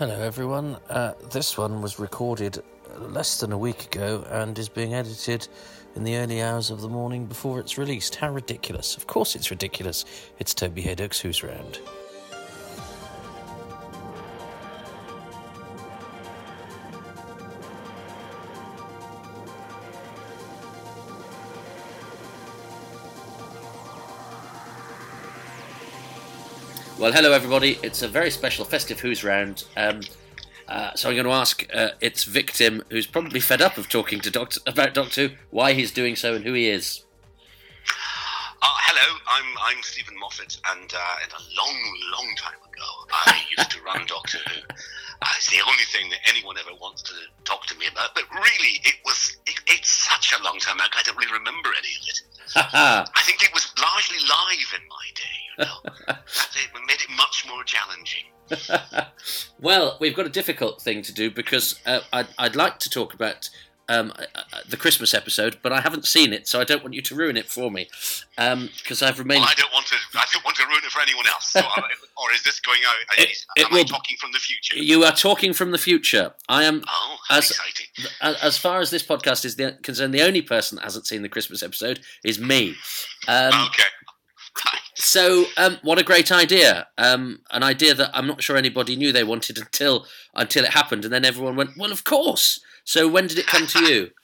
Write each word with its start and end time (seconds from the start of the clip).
Hello, 0.00 0.18
everyone. 0.18 0.78
Uh, 0.88 1.12
this 1.30 1.58
one 1.58 1.82
was 1.82 1.98
recorded 1.98 2.62
less 2.96 3.38
than 3.38 3.52
a 3.52 3.58
week 3.58 3.84
ago 3.84 4.24
and 4.30 4.58
is 4.58 4.70
being 4.70 4.94
edited 4.94 5.46
in 5.94 6.04
the 6.04 6.16
early 6.16 6.40
hours 6.40 6.70
of 6.70 6.80
the 6.80 6.88
morning 6.88 7.26
before 7.26 7.60
it's 7.60 7.76
released. 7.76 8.14
How 8.14 8.32
ridiculous! 8.32 8.96
Of 8.96 9.06
course, 9.06 9.36
it's 9.36 9.50
ridiculous. 9.50 10.06
It's 10.38 10.54
Toby 10.54 10.82
Hadoke's 10.84 11.20
who's 11.20 11.42
round. 11.42 11.80
Well, 27.00 27.12
hello 27.12 27.32
everybody. 27.32 27.78
It's 27.82 28.02
a 28.02 28.08
very 28.08 28.30
special 28.30 28.66
festive 28.66 29.00
Who's 29.00 29.24
Round. 29.24 29.64
Um, 29.74 30.00
uh, 30.68 30.94
so 30.94 31.08
I'm 31.08 31.14
going 31.14 31.24
to 31.24 31.32
ask 31.32 31.66
uh, 31.72 31.92
its 32.02 32.24
victim, 32.24 32.82
who's 32.90 33.06
probably 33.06 33.40
fed 33.40 33.62
up 33.62 33.78
of 33.78 33.88
talking 33.88 34.20
to 34.20 34.30
Doctor 34.30 34.60
about 34.66 34.92
Doctor 34.92 35.28
Who, 35.28 35.34
why 35.48 35.72
he's 35.72 35.92
doing 35.92 36.14
so 36.14 36.34
and 36.34 36.44
who 36.44 36.52
he 36.52 36.68
is. 36.68 37.06
Uh, 38.60 38.68
hello, 38.68 39.18
I'm 39.32 39.46
I'm 39.64 39.82
Steven 39.82 40.12
Moffat, 40.18 40.60
and 40.76 40.92
uh, 40.92 40.98
a 40.98 41.40
long, 41.56 41.78
long 42.12 42.34
time 42.36 42.60
ago, 42.60 42.88
I 43.10 43.40
used 43.56 43.70
to 43.70 43.80
run 43.80 44.04
Doctor 44.04 44.36
Who. 44.50 44.60
Uh, 45.22 45.28
it's 45.38 45.48
the 45.48 45.64
only 45.66 45.84
thing 45.88 46.10
that 46.10 46.18
anyone 46.28 46.58
ever 46.58 46.76
wants 46.82 47.00
to 47.00 47.14
talk 47.44 47.64
to 47.64 47.78
me 47.78 47.86
about. 47.90 48.14
But 48.14 48.24
really, 48.30 48.76
it 48.84 48.96
was 49.06 49.38
it, 49.46 49.58
it's 49.68 49.88
such 49.88 50.34
a 50.38 50.42
long 50.44 50.58
time 50.58 50.76
ago. 50.76 50.92
I 50.98 51.02
don't 51.04 51.16
really 51.16 51.32
remember 51.32 51.70
any 51.70 51.96
of 51.96 52.08
it. 52.08 52.20
I 52.56 53.22
think 53.24 53.42
it 53.42 53.52
was 53.52 53.72
largely 53.80 54.18
live 54.18 54.80
in 54.80 54.88
my 54.88 55.06
day. 55.14 55.22
You 55.58 55.64
know, 55.64 56.16
it 56.16 56.86
made 56.86 57.00
it 57.00 57.10
much 57.16 57.46
more 57.48 57.62
challenging. 57.64 58.24
well, 59.60 59.96
we've 60.00 60.16
got 60.16 60.26
a 60.26 60.30
difficult 60.30 60.82
thing 60.82 61.02
to 61.02 61.12
do 61.12 61.30
because 61.30 61.80
uh, 61.86 62.00
I'd, 62.12 62.26
I'd 62.38 62.56
like 62.56 62.78
to 62.80 62.90
talk 62.90 63.14
about 63.14 63.48
um, 63.90 64.12
uh, 64.16 64.24
uh, 64.34 64.58
the 64.68 64.76
Christmas 64.76 65.12
episode, 65.12 65.58
but 65.62 65.72
I 65.72 65.80
haven't 65.80 66.06
seen 66.06 66.32
it, 66.32 66.46
so 66.46 66.60
I 66.60 66.64
don't 66.64 66.82
want 66.82 66.94
you 66.94 67.02
to 67.02 67.14
ruin 67.14 67.36
it 67.36 67.46
for 67.46 67.70
me 67.70 67.88
because 68.36 69.02
um, 69.02 69.08
I've 69.08 69.18
remained. 69.18 69.40
Well, 69.40 69.50
I 69.50 69.54
don't 69.54 69.72
want 69.72 69.86
to. 69.86 69.96
I 70.14 70.24
don't 70.32 70.44
want 70.44 70.56
to 70.58 70.66
ruin 70.66 70.80
it 70.84 70.90
for 70.92 71.00
anyone 71.00 71.26
else. 71.26 71.50
So, 71.50 71.60
or 72.22 72.32
is 72.32 72.44
this 72.44 72.60
going 72.60 72.78
out? 72.86 72.94
It, 73.18 73.36
am 73.58 73.66
it 73.66 73.72
will, 73.72 73.80
I 73.80 73.82
talking 73.82 74.16
from 74.18 74.30
the 74.32 74.38
future? 74.38 74.76
You 74.76 75.02
are 75.02 75.12
talking 75.12 75.52
from 75.52 75.72
the 75.72 75.78
future. 75.78 76.32
I 76.48 76.62
am. 76.62 76.84
Oh, 76.86 77.16
as, 77.30 77.50
exciting! 77.50 77.86
As 78.20 78.56
far 78.56 78.80
as 78.80 78.90
this 78.90 79.02
podcast 79.02 79.44
is 79.44 79.56
the, 79.56 79.76
concerned, 79.82 80.14
the 80.14 80.22
only 80.22 80.42
person 80.42 80.76
that 80.76 80.84
hasn't 80.84 81.06
seen 81.06 81.22
the 81.22 81.28
Christmas 81.28 81.62
episode 81.62 81.98
is 82.24 82.38
me. 82.38 82.76
Um, 83.26 83.66
okay. 83.66 83.82
So, 84.94 85.46
um, 85.56 85.78
what 85.82 85.98
a 85.98 86.04
great 86.04 86.30
idea! 86.30 86.86
Um, 86.96 87.40
an 87.50 87.64
idea 87.64 87.94
that 87.94 88.10
I'm 88.14 88.28
not 88.28 88.42
sure 88.42 88.56
anybody 88.56 88.94
knew 88.94 89.10
they 89.10 89.24
wanted 89.24 89.58
until 89.58 90.06
until 90.34 90.64
it 90.64 90.70
happened, 90.70 91.04
and 91.04 91.12
then 91.12 91.24
everyone 91.24 91.56
went, 91.56 91.70
"Well, 91.76 91.90
of 91.90 92.04
course." 92.04 92.60
So 92.84 93.08
when 93.08 93.26
did 93.26 93.38
it 93.38 93.46
come 93.46 93.66
to 93.66 93.80
you? 93.84 94.10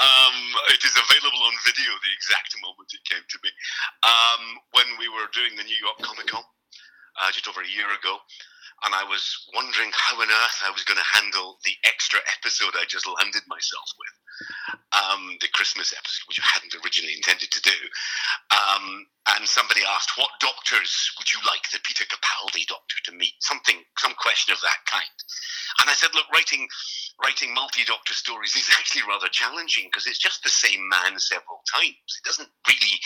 Um, 0.00 0.38
it 0.72 0.80
is 0.80 0.96
available 0.96 1.44
on 1.44 1.52
video. 1.60 1.92
The 2.00 2.16
exact 2.16 2.56
moment 2.64 2.88
it 2.88 3.04
came 3.04 3.20
to 3.20 3.38
me 3.44 3.52
um, 4.00 4.56
when 4.72 4.88
we 4.96 5.12
were 5.12 5.28
doing 5.36 5.52
the 5.60 5.66
New 5.68 5.76
York 5.76 6.00
Comic 6.00 6.32
Con 6.32 6.40
uh, 7.20 7.28
just 7.36 7.44
over 7.44 7.60
a 7.60 7.68
year 7.68 7.84
ago, 7.92 8.16
and 8.88 8.96
I 8.96 9.04
was 9.04 9.20
wondering 9.52 9.92
how 9.92 10.16
on 10.16 10.32
earth 10.32 10.58
I 10.64 10.72
was 10.72 10.88
going 10.88 10.96
to 10.96 11.12
handle 11.20 11.60
the 11.68 11.76
extra 11.84 12.16
episode 12.32 12.72
I 12.80 12.88
just 12.88 13.04
landed 13.04 13.44
myself 13.44 13.92
with, 14.00 14.16
um, 14.96 15.36
the 15.44 15.52
Christmas 15.52 15.92
episode, 15.92 16.24
which 16.32 16.40
I 16.40 16.48
hadn't 16.48 16.80
originally 16.80 17.12
intended 17.12 17.52
to 17.52 17.60
do. 17.60 17.78
Um, 18.56 19.04
and 19.36 19.44
somebody 19.44 19.84
asked, 19.84 20.16
"What 20.16 20.32
doctors 20.40 21.12
would 21.20 21.28
you 21.28 21.44
like 21.44 21.68
the 21.68 21.84
Peter 21.84 22.08
Capaldi 22.08 22.64
doctor 22.64 22.96
to 23.04 23.12
meet?" 23.12 23.36
Something, 23.44 23.84
some 24.00 24.16
question 24.16 24.56
of 24.56 24.64
that 24.64 24.80
kind. 24.88 25.16
And 25.80 25.88
I 25.88 25.94
said, 25.94 26.14
look, 26.14 26.28
writing 26.32 26.68
writing 27.22 27.52
multi-doctor 27.54 28.14
stories 28.14 28.56
is 28.56 28.68
actually 28.78 29.04
rather 29.08 29.28
challenging 29.28 29.88
because 29.88 30.06
it's 30.06 30.20
just 30.20 30.42
the 30.42 30.52
same 30.52 30.88
man 30.88 31.18
several 31.18 31.62
times. 31.68 32.08
It 32.18 32.24
doesn't 32.24 32.48
really, 32.66 32.96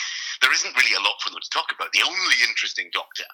there 0.41 0.53
isn't 0.53 0.75
really 0.75 0.95
a 0.95 1.03
lot 1.03 1.19
for 1.21 1.29
them 1.29 1.43
to 1.43 1.55
talk 1.55 1.71
about. 1.71 1.91
The 1.91 2.05
only 2.05 2.37
interesting 2.47 2.89
doctor 2.93 3.27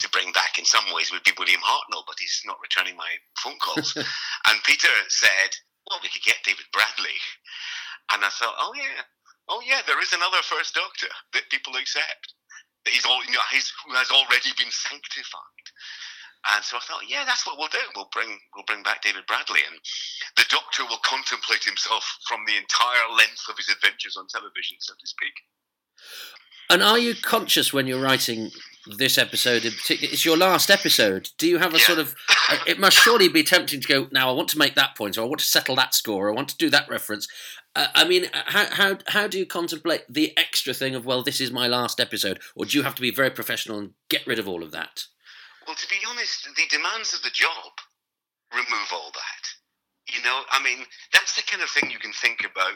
to 0.00 0.12
bring 0.12 0.32
back 0.32 0.58
in 0.58 0.64
some 0.64 0.84
ways 0.92 1.10
would 1.10 1.24
be 1.24 1.32
William 1.38 1.64
Hartnell, 1.64 2.04
but 2.06 2.20
he's 2.20 2.42
not 2.44 2.60
returning 2.60 2.96
my 2.96 3.16
phone 3.40 3.56
calls. 3.58 3.96
and 4.48 4.64
Peter 4.64 4.92
said, 5.08 5.56
well, 5.88 6.00
we 6.02 6.12
could 6.12 6.24
get 6.24 6.44
David 6.44 6.68
Bradley. 6.72 7.16
And 8.12 8.22
I 8.22 8.28
thought, 8.28 8.54
oh 8.60 8.72
yeah, 8.76 9.02
oh 9.48 9.62
yeah, 9.64 9.80
there 9.86 10.00
is 10.02 10.12
another 10.12 10.42
first 10.44 10.74
doctor 10.74 11.10
that 11.32 11.50
people 11.50 11.74
accept. 11.76 12.34
That 12.84 12.94
he's 12.94 13.06
all, 13.06 13.24
you 13.24 13.32
know, 13.32 13.46
he's, 13.50 13.72
who 13.86 13.94
has 13.94 14.10
already 14.10 14.50
been 14.58 14.70
sanctified. 14.70 15.66
And 16.54 16.64
so 16.64 16.76
I 16.76 16.80
thought, 16.80 17.08
yeah, 17.08 17.24
that's 17.24 17.46
what 17.46 17.58
we'll 17.58 17.68
do. 17.68 17.82
We'll 17.94 18.10
bring 18.12 18.38
we'll 18.54 18.64
bring 18.66 18.82
back 18.82 19.02
David 19.02 19.26
Bradley, 19.26 19.60
and 19.68 19.80
the 20.36 20.44
Doctor 20.48 20.84
will 20.84 21.02
contemplate 21.04 21.64
himself 21.64 22.04
from 22.28 22.40
the 22.46 22.56
entire 22.56 23.10
length 23.16 23.48
of 23.48 23.56
his 23.56 23.68
adventures 23.68 24.16
on 24.16 24.26
television, 24.28 24.76
so 24.80 24.94
to 24.94 25.06
speak. 25.06 25.34
And 26.68 26.82
are 26.82 26.98
you 26.98 27.14
conscious 27.14 27.72
when 27.72 27.86
you're 27.86 28.00
writing 28.00 28.50
this 28.98 29.18
episode 29.18 29.64
in 29.64 29.72
particular? 29.72 30.12
It's 30.12 30.24
your 30.24 30.36
last 30.36 30.70
episode. 30.70 31.30
Do 31.38 31.48
you 31.48 31.58
have 31.58 31.74
a 31.74 31.78
yeah. 31.78 31.86
sort 31.86 31.98
of? 31.98 32.14
It 32.64 32.78
must 32.78 32.96
surely 32.96 33.28
be 33.28 33.42
tempting 33.42 33.80
to 33.80 33.88
go. 33.88 34.06
Now 34.12 34.28
I 34.30 34.32
want 34.32 34.48
to 34.50 34.58
make 34.58 34.76
that 34.76 34.96
point, 34.96 35.18
or 35.18 35.22
I 35.22 35.24
want 35.24 35.40
to 35.40 35.46
settle 35.46 35.74
that 35.76 35.94
score, 35.94 36.28
or 36.28 36.30
I 36.30 36.34
want 36.34 36.48
to 36.50 36.56
do 36.56 36.70
that 36.70 36.88
reference. 36.88 37.26
Uh, 37.74 37.88
I 37.92 38.06
mean, 38.06 38.26
how 38.32 38.66
how 38.72 38.98
how 39.08 39.26
do 39.26 39.36
you 39.36 39.46
contemplate 39.46 40.04
the 40.08 40.32
extra 40.38 40.72
thing 40.72 40.94
of 40.94 41.04
well, 41.04 41.22
this 41.22 41.40
is 41.40 41.50
my 41.50 41.66
last 41.66 41.98
episode, 41.98 42.38
or 42.54 42.64
do 42.64 42.78
you 42.78 42.84
have 42.84 42.94
to 42.94 43.02
be 43.02 43.10
very 43.10 43.30
professional 43.30 43.78
and 43.78 43.90
get 44.08 44.24
rid 44.28 44.38
of 44.38 44.48
all 44.48 44.62
of 44.62 44.70
that? 44.70 45.06
Well, 45.66 45.76
to 45.76 45.88
be 45.88 45.98
honest, 46.08 46.48
the 46.56 46.68
demands 46.70 47.12
of 47.14 47.22
the 47.22 47.30
job 47.30 47.72
remove 48.52 48.90
all 48.92 49.10
that. 49.12 50.14
You 50.14 50.22
know, 50.22 50.42
I 50.50 50.62
mean, 50.62 50.86
that's 51.12 51.34
the 51.34 51.42
kind 51.42 51.62
of 51.62 51.70
thing 51.70 51.90
you 51.90 51.98
can 51.98 52.12
think 52.12 52.40
about 52.44 52.74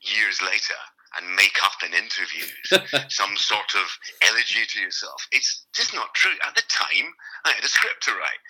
years 0.00 0.40
later 0.40 0.74
and 1.16 1.36
make 1.36 1.56
up 1.62 1.78
in 1.84 1.94
interviews 1.94 2.52
some 3.12 3.36
sort 3.36 3.74
of 3.74 3.86
elegy 4.22 4.66
to 4.66 4.80
yourself. 4.80 5.26
It's 5.32 5.66
just 5.74 5.94
not 5.94 6.14
true. 6.14 6.36
At 6.46 6.54
the 6.54 6.66
time, 6.68 7.14
I 7.44 7.52
had 7.52 7.64
a 7.64 7.68
script 7.68 8.02
to 8.04 8.12
write, 8.12 8.42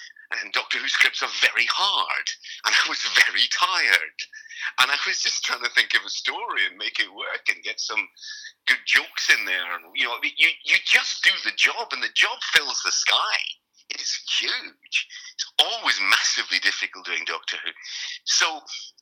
and 0.43 0.53
Doctor 0.53 0.79
Who 0.79 0.89
scripts 0.89 1.23
are 1.23 1.41
very 1.41 1.67
hard, 1.71 2.27
and 2.67 2.75
I 2.75 2.89
was 2.89 3.01
very 3.27 3.47
tired. 3.53 4.19
And 4.81 4.91
I 4.91 4.97
was 5.07 5.21
just 5.21 5.45
trying 5.45 5.63
to 5.63 5.71
think 5.71 5.95
of 5.95 6.05
a 6.05 6.11
story 6.11 6.67
and 6.69 6.79
make 6.79 6.99
it 6.99 7.13
work 7.15 7.47
and 7.49 7.63
get 7.63 7.79
some 7.79 8.09
good 8.67 8.83
jokes 8.87 9.31
in 9.31 9.45
there. 9.45 9.75
And 9.75 9.85
you 9.95 10.05
know, 10.05 10.17
you 10.23 10.49
you 10.65 10.77
just 10.85 11.23
do 11.23 11.31
the 11.45 11.55
job, 11.57 11.93
and 11.93 12.03
the 12.03 12.15
job 12.15 12.39
fills 12.53 12.81
the 12.85 12.93
sky. 12.93 13.39
It 13.91 14.01
is 14.01 14.19
huge. 14.39 14.97
It's 15.35 15.47
always 15.63 16.01
massively 16.01 16.59
difficult 16.59 17.07
doing 17.07 17.25
Doctor 17.27 17.57
Who. 17.65 17.71
So, 18.25 18.47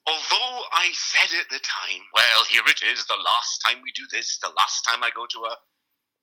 although 0.06 0.56
I 0.72 0.92
said 0.92 1.32
at 1.40 1.48
the 1.48 1.60
time, 1.60 2.02
well, 2.14 2.44
here 2.50 2.66
it 2.66 2.82
is, 2.82 3.06
the 3.06 3.16
last 3.16 3.62
time 3.64 3.80
we 3.82 3.92
do 3.92 4.04
this, 4.12 4.38
the 4.38 4.52
last 4.56 4.84
time 4.84 5.02
I 5.02 5.10
go 5.14 5.26
to 5.26 5.38
a 5.48 5.56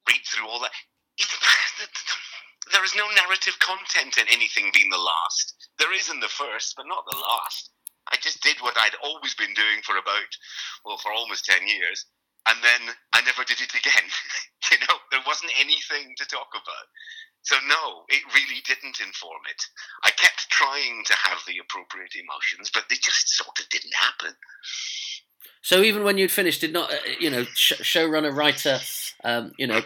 read 0.08 0.22
through 0.26 0.48
all 0.48 0.60
that. 0.62 0.74
It, 1.18 1.28
there 2.74 2.84
is 2.86 2.96
no 2.96 3.08
narrative 3.18 3.58
content 3.60 4.18
in 4.18 4.26
anything 4.30 4.72
being 4.74 4.90
the 4.90 5.02
last. 5.02 5.56
There 5.80 5.94
is 5.94 6.10
in 6.10 6.20
the 6.20 6.32
first, 6.32 6.76
but 6.78 6.88
not 6.88 7.06
the 7.10 7.18
last. 7.18 7.70
I 8.12 8.18
just 8.18 8.42
did 8.44 8.58
what 8.62 8.78
I'd 8.78 8.98
always 9.04 9.34
been 9.36 9.54
doing 9.54 9.82
for 9.84 9.98
about, 9.98 10.32
well, 10.86 10.98
for 10.98 11.12
almost 11.12 11.46
10 11.46 11.68
years. 11.68 12.06
And 12.50 12.58
then 12.64 12.96
I 13.14 13.22
never 13.22 13.44
did 13.46 13.62
it 13.62 13.74
again. 13.74 14.08
you 14.72 14.78
know, 14.90 14.98
there 15.12 15.26
wasn't 15.28 15.54
anything 15.60 16.14
to 16.18 16.26
talk 16.26 16.50
about. 16.54 16.88
So, 17.44 17.56
no, 17.68 18.04
it 18.10 18.22
really 18.34 18.62
didn't 18.66 19.02
inform 19.02 19.42
it. 19.50 19.64
I 20.04 20.12
kept 20.12 20.50
trying 20.50 21.04
to 21.06 21.14
have 21.14 21.40
the 21.48 21.58
appropriate 21.58 22.16
emotions, 22.16 22.70
but 22.74 22.86
they 22.90 22.96
just 22.96 23.30
sort 23.30 23.60
of 23.60 23.68
didn't 23.70 23.96
happen. 23.96 24.36
So 25.64 25.82
even 25.82 26.04
when 26.04 26.18
you'd 26.18 26.32
finished, 26.32 26.62
did 26.62 26.74
not 26.74 26.92
uh, 26.92 26.98
you 27.20 27.30
know 27.30 27.44
showrunner, 27.44 28.36
writer, 28.36 28.80
um, 29.24 29.54
you 29.58 29.68
know, 29.68 29.82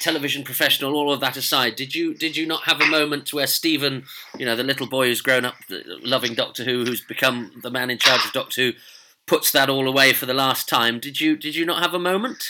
television 0.00 0.44
professional, 0.44 0.94
all 0.94 1.12
of 1.12 1.20
that 1.20 1.36
aside, 1.36 1.76
did 1.76 1.94
you 1.94 2.14
did 2.14 2.36
you 2.36 2.46
not 2.46 2.64
have 2.64 2.80
a 2.80 2.86
moment 2.86 3.32
where 3.32 3.46
Stephen, 3.46 4.04
you 4.38 4.44
know, 4.44 4.54
the 4.54 4.62
little 4.62 4.86
boy 4.86 5.06
who's 5.06 5.22
grown 5.22 5.46
up 5.46 5.54
loving 6.02 6.34
Doctor 6.34 6.64
Who, 6.64 6.84
who's 6.84 7.00
become 7.00 7.52
the 7.62 7.70
man 7.70 7.90
in 7.90 7.98
charge 7.98 8.24
of 8.24 8.32
Doctor 8.32 8.62
Who, 8.62 8.72
puts 9.26 9.50
that 9.52 9.70
all 9.70 9.88
away 9.88 10.12
for 10.12 10.26
the 10.26 10.34
last 10.34 10.68
time? 10.68 11.00
Did 11.00 11.20
you 11.20 11.36
did 11.36 11.54
you 11.54 11.64
not 11.64 11.82
have 11.82 11.94
a 11.94 11.98
moment? 11.98 12.44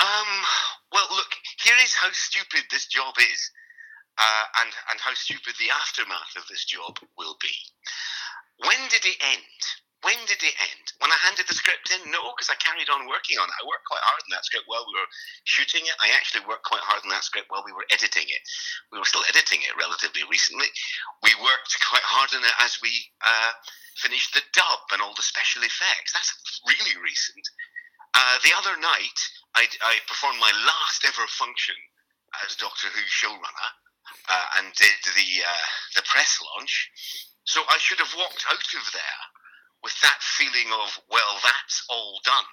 Um. 0.00 0.44
Well, 0.90 1.06
look. 1.10 1.28
Here 1.62 1.74
is 1.82 1.94
how 1.94 2.08
stupid 2.12 2.64
this 2.70 2.86
job 2.86 3.14
is, 3.18 3.50
uh, 4.18 4.46
and 4.62 4.70
and 4.90 4.98
how 5.00 5.14
stupid 5.14 5.54
the 5.58 5.70
aftermath 5.70 6.34
of 6.36 6.46
this 6.48 6.64
job 6.64 6.98
will 7.18 7.36
be. 7.40 7.54
When 8.62 8.78
did 8.90 9.04
it 9.04 9.18
end? 9.18 9.60
When 10.04 10.20
did 10.28 10.44
it 10.44 10.52
end? 10.60 10.86
When 11.00 11.08
I 11.08 11.16
handed 11.24 11.48
the 11.48 11.56
script 11.56 11.88
in? 11.88 12.12
No, 12.12 12.36
because 12.36 12.52
I 12.52 12.60
carried 12.60 12.92
on 12.92 13.08
working 13.08 13.40
on 13.40 13.48
it. 13.48 13.56
I 13.56 13.64
worked 13.64 13.88
quite 13.88 14.04
hard 14.04 14.20
on 14.20 14.36
that 14.36 14.44
script 14.44 14.68
while 14.68 14.84
we 14.84 14.92
were 14.92 15.08
shooting 15.48 15.80
it. 15.88 15.96
I 15.96 16.12
actually 16.12 16.44
worked 16.44 16.68
quite 16.68 16.84
hard 16.84 17.00
on 17.02 17.10
that 17.10 17.24
script 17.24 17.48
while 17.48 17.64
we 17.64 17.72
were 17.72 17.88
editing 17.88 18.28
it. 18.28 18.42
We 18.92 19.00
were 19.00 19.08
still 19.08 19.24
editing 19.32 19.64
it 19.64 19.72
relatively 19.80 20.20
recently. 20.28 20.68
We 21.24 21.32
worked 21.40 21.72
quite 21.88 22.04
hard 22.04 22.36
on 22.36 22.44
it 22.44 22.56
as 22.60 22.76
we 22.84 22.92
uh, 23.24 23.56
finished 23.96 24.36
the 24.36 24.44
dub 24.52 24.92
and 24.92 25.00
all 25.00 25.16
the 25.16 25.24
special 25.24 25.64
effects. 25.64 26.12
That's 26.12 26.36
really 26.68 27.00
recent. 27.00 27.44
Uh, 28.12 28.36
the 28.44 28.52
other 28.60 28.76
night, 28.76 29.18
I, 29.56 29.64
I 29.80 30.04
performed 30.04 30.36
my 30.36 30.52
last 30.68 31.00
ever 31.08 31.24
function 31.32 31.80
as 32.44 32.60
Doctor 32.60 32.92
Who 32.92 33.02
showrunner 33.08 33.72
uh, 34.28 34.46
and 34.58 34.72
did 34.74 34.98
the 35.04 35.30
uh, 35.44 35.66
the 35.96 36.02
press 36.06 36.38
launch. 36.40 36.90
So 37.44 37.62
I 37.68 37.78
should 37.78 37.98
have 37.98 38.14
walked 38.16 38.44
out 38.50 38.70
of 38.74 38.84
there 38.92 39.22
with 39.82 39.94
that 40.00 40.20
feeling 40.20 40.72
of 40.72 40.98
well, 41.10 41.36
that's 41.42 41.84
all 41.88 42.20
done, 42.24 42.52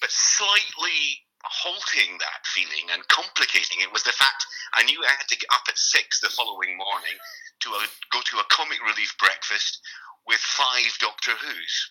but 0.00 0.10
slightly 0.10 1.20
halting 1.44 2.18
that 2.18 2.46
feeling 2.46 2.86
and 2.92 3.06
complicating 3.08 3.82
it 3.82 3.92
was 3.92 4.04
the 4.04 4.14
fact 4.14 4.46
I 4.74 4.84
knew 4.84 5.02
I 5.02 5.10
had 5.10 5.26
to 5.28 5.36
get 5.36 5.50
up 5.52 5.66
at 5.68 5.76
six 5.76 6.20
the 6.20 6.30
following 6.30 6.76
morning 6.78 7.18
to 7.60 7.68
a, 7.70 7.82
go 8.12 8.20
to 8.22 8.38
a 8.38 8.46
comic 8.50 8.78
relief 8.82 9.14
breakfast 9.18 9.80
with 10.26 10.38
five 10.38 10.96
Doctor 11.00 11.32
Who's. 11.32 11.90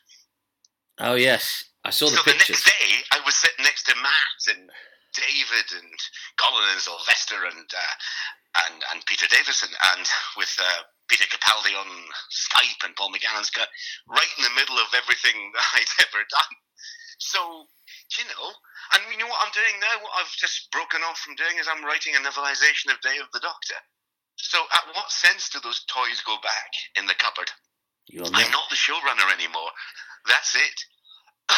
Oh 1.00 1.16
yes, 1.16 1.66
I 1.84 1.90
saw 1.90 2.06
the 2.08 2.18
so 2.18 2.24
pictures. 2.24 2.48
the 2.48 2.54
next 2.54 2.66
day, 2.66 2.90
I 3.12 3.20
was 3.26 3.36
sitting 3.36 3.64
next 3.64 3.84
to 3.88 3.96
Matt 3.96 4.56
and 4.56 4.70
David 5.14 5.68
and 5.76 5.98
Colin 6.38 6.72
and 6.72 6.82
Sylvester 6.82 7.46
and 7.46 7.68
uh, 7.68 7.96
and 8.68 8.78
and 8.94 9.06
Peter 9.06 9.28
Davison 9.32 9.72
and 9.96 10.06
with 10.36 10.52
uh, 10.60 10.82
Peter 11.08 11.26
Capaldi 11.28 11.76
on 11.76 11.90
Skype 12.32 12.84
and 12.86 12.96
Paul 12.96 13.12
McGannon's 13.12 13.52
got 13.52 13.68
right 14.08 14.34
in 14.38 14.44
the 14.44 14.58
middle 14.58 14.80
of 14.80 14.92
everything 14.96 15.52
that 15.56 15.68
I'd 15.76 15.96
ever 16.08 16.24
done. 16.28 16.54
So 17.20 17.68
you 18.20 18.26
know, 18.28 18.48
and 18.96 19.02
you 19.12 19.18
know 19.20 19.32
what 19.32 19.40
I'm 19.44 19.56
doing 19.56 19.80
now? 19.80 20.04
What 20.04 20.20
I've 20.20 20.36
just 20.36 20.68
broken 20.72 21.00
off 21.08 21.20
from 21.20 21.36
doing 21.40 21.56
is 21.60 21.68
I'm 21.72 21.86
writing 21.86 22.16
a 22.16 22.22
novelization 22.24 22.92
of 22.92 23.00
Day 23.00 23.24
of 23.24 23.32
the 23.32 23.40
Doctor. 23.40 23.80
So 24.36 24.58
at 24.60 24.96
what 24.96 25.12
sense 25.12 25.50
do 25.50 25.60
those 25.64 25.86
toys 25.88 26.24
go 26.26 26.36
back 26.44 26.72
in 26.98 27.06
the 27.06 27.16
cupboard? 27.16 27.52
You're 28.08 28.26
I'm 28.26 28.32
ne- 28.34 28.52
not 28.52 28.70
the 28.70 28.76
showrunner 28.76 29.32
anymore. 29.32 29.72
That's 30.28 30.56
it. 30.56 30.78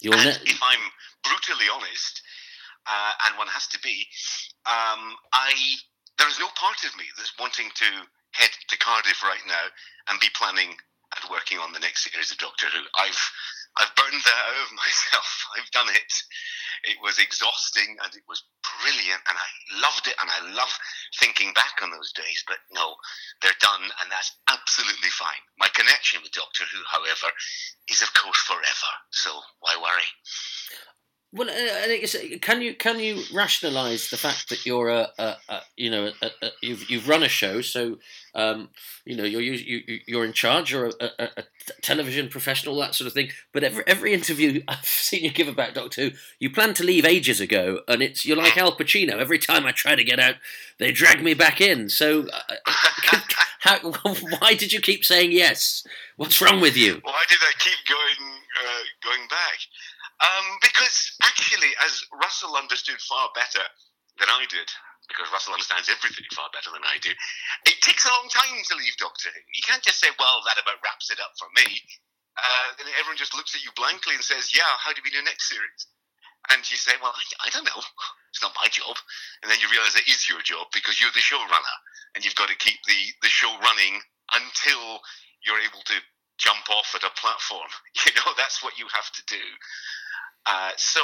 you're 0.00 0.14
and 0.14 0.24
ne- 0.24 0.50
if 0.50 0.58
I'm 0.62 0.82
brutally 1.24 1.68
honest, 1.72 2.22
uh, 2.86 3.12
and 3.26 3.38
one 3.38 3.48
has 3.48 3.66
to 3.68 3.78
be, 3.80 4.06
um, 4.66 5.16
I 5.32 5.52
there 6.18 6.28
is 6.28 6.38
no 6.38 6.52
part 6.52 6.84
of 6.84 6.92
me 7.00 7.08
that's 7.16 7.32
wanting 7.40 7.72
to 7.72 7.88
head 8.36 8.52
to 8.68 8.76
Cardiff 8.76 9.24
right 9.24 9.42
now 9.48 9.66
and 10.08 10.20
be 10.20 10.28
planning 10.36 10.76
and 11.16 11.32
working 11.32 11.58
on 11.58 11.72
the 11.72 11.80
next 11.80 12.04
series 12.04 12.30
of 12.30 12.38
Doctor 12.38 12.66
Who. 12.68 12.84
I've 13.00 13.22
I've 13.78 13.94
burned 13.96 14.20
that 14.20 14.42
out 14.52 14.66
of 14.66 14.76
myself. 14.84 15.28
I've 15.56 15.70
done 15.72 15.88
it. 15.90 16.12
It 16.84 16.98
was 17.00 17.18
exhausting 17.18 17.96
and 18.04 18.12
it 18.12 18.24
was 18.28 18.44
brilliant 18.82 19.22
and 19.28 19.36
I 19.36 19.48
loved 19.80 20.08
it 20.08 20.16
and 20.20 20.28
I 20.28 20.40
love 20.52 20.72
thinking 21.20 21.52
back 21.52 21.80
on 21.82 21.90
those 21.90 22.12
days. 22.12 22.44
But 22.46 22.60
no, 22.72 22.96
they're 23.40 23.64
done 23.64 23.84
and 23.84 24.08
that's 24.10 24.36
absolutely 24.48 25.12
fine. 25.12 25.42
My 25.58 25.68
connection 25.72 26.20
with 26.20 26.36
Doctor 26.36 26.64
Who, 26.68 26.80
however, 26.84 27.32
is 27.88 28.02
of 28.02 28.12
course 28.12 28.40
forever. 28.44 28.92
So 29.10 29.30
why 29.60 29.76
worry? 29.80 30.08
Well, 31.32 31.48
uh, 31.48 31.52
I 31.52 31.86
think 31.86 32.02
it's- 32.02 32.38
can 32.40 32.60
you 32.60 32.74
can 32.74 32.98
you 32.98 33.22
rationalise 33.32 34.10
the 34.10 34.16
fact 34.16 34.48
that 34.48 34.66
you're 34.66 34.88
a, 34.88 35.08
a, 35.16 35.36
a 35.48 35.60
you 35.76 35.88
know 35.88 36.10
a, 36.20 36.26
a, 36.42 36.50
you've 36.60 36.90
you've 36.90 37.08
run 37.08 37.22
a 37.22 37.28
show, 37.28 37.60
so 37.60 37.98
um, 38.34 38.68
you 39.04 39.14
know 39.16 39.22
you're 39.22 39.40
you, 39.40 39.52
you- 39.86 40.00
you're 40.08 40.24
in 40.24 40.32
charge, 40.32 40.72
you're 40.72 40.90
a 40.98 41.28
television 41.82 42.28
professional, 42.28 42.74
that 42.80 42.96
sort 42.96 43.06
of 43.06 43.12
thing. 43.12 43.30
But 43.52 43.62
every 43.62 43.84
every 43.86 44.12
interview 44.12 44.62
I've 44.68 44.84
seen 44.84 45.22
you 45.22 45.30
give 45.30 45.46
about 45.46 45.74
Doctor 45.74 46.02
Who, 46.08 46.10
you 46.40 46.50
planned 46.50 46.74
to 46.76 46.84
leave 46.84 47.04
ages 47.04 47.40
ago, 47.40 47.80
and 47.86 48.02
it's 48.02 48.26
you're 48.26 48.36
like 48.36 48.56
Al 48.58 48.76
Pacino. 48.76 49.12
Every 49.20 49.38
time 49.38 49.66
I 49.66 49.70
try 49.72 49.94
to 49.94 50.02
get 50.02 50.18
out, 50.18 50.34
they 50.78 50.90
drag 50.90 51.22
me 51.22 51.34
back 51.34 51.60
in. 51.60 51.90
So, 51.90 52.26
uh, 52.66 52.72
how, 53.60 53.78
why 54.40 54.54
did 54.54 54.72
you 54.72 54.80
keep 54.80 55.04
saying 55.04 55.30
yes? 55.30 55.86
What's 56.16 56.40
wrong 56.42 56.60
with 56.60 56.76
you? 56.76 57.00
Why 57.04 57.24
did 57.28 57.38
I 57.40 57.52
keep 57.58 57.78
going 57.88 58.32
uh, 58.64 58.82
going 59.08 59.28
back? 59.28 59.58
Um, 60.20 60.46
because 60.60 61.16
actually, 61.24 61.72
as 61.84 62.04
Russell 62.20 62.56
understood 62.56 63.00
far 63.00 63.32
better 63.34 63.64
than 64.20 64.28
I 64.28 64.44
did, 64.52 64.68
because 65.08 65.32
Russell 65.32 65.56
understands 65.56 65.88
everything 65.88 66.28
far 66.36 66.52
better 66.52 66.70
than 66.72 66.84
I 66.84 67.00
do, 67.00 67.10
it 67.66 67.80
takes 67.80 68.04
a 68.04 68.12
long 68.12 68.28
time 68.28 68.60
to 68.60 68.74
leave 68.76 68.96
Doctor 69.00 69.32
Who. 69.32 69.40
You 69.56 69.64
can't 69.64 69.82
just 69.82 70.00
say, 70.00 70.12
"Well, 70.20 70.44
that 70.46 70.60
about 70.60 70.82
wraps 70.84 71.10
it 71.10 71.20
up 71.20 71.32
for 71.40 71.48
me." 71.56 71.66
Uh, 72.36 72.68
then 72.78 72.88
everyone 73.00 73.18
just 73.20 73.34
looks 73.34 73.54
at 73.56 73.64
you 73.64 73.72
blankly 73.76 74.14
and 74.14 74.24
says, 74.24 74.52
"Yeah, 74.54 74.68
how 74.78 74.92
do 74.92 75.00
we 75.04 75.10
do 75.10 75.22
next 75.24 75.48
series?" 75.48 75.88
And 76.52 76.60
you 76.68 76.76
say, 76.76 76.92
"Well, 77.00 77.12
I, 77.16 77.48
I 77.48 77.50
don't 77.50 77.64
know. 77.66 77.80
It's 78.30 78.42
not 78.42 78.54
my 78.60 78.68
job." 78.70 78.96
And 79.42 79.50
then 79.50 79.58
you 79.58 79.68
realise 79.72 79.96
it 79.96 80.06
is 80.06 80.28
your 80.28 80.40
job 80.42 80.68
because 80.72 81.00
you're 81.00 81.10
the 81.16 81.24
showrunner, 81.24 81.76
and 82.14 82.24
you've 82.24 82.38
got 82.38 82.48
to 82.48 82.56
keep 82.62 82.78
the 82.86 83.00
the 83.22 83.32
show 83.32 83.50
running 83.58 84.00
until 84.36 85.00
you're 85.44 85.60
able 85.60 85.82
to 85.86 85.96
jump 86.38 86.70
off 86.70 86.94
at 86.94 87.04
a 87.04 87.12
platform. 87.20 87.68
You 88.06 88.12
know, 88.16 88.32
that's 88.36 88.62
what 88.62 88.78
you 88.78 88.86
have 88.94 89.10
to 89.12 89.22
do. 89.26 89.44
Uh, 90.46 90.72
so, 90.76 91.02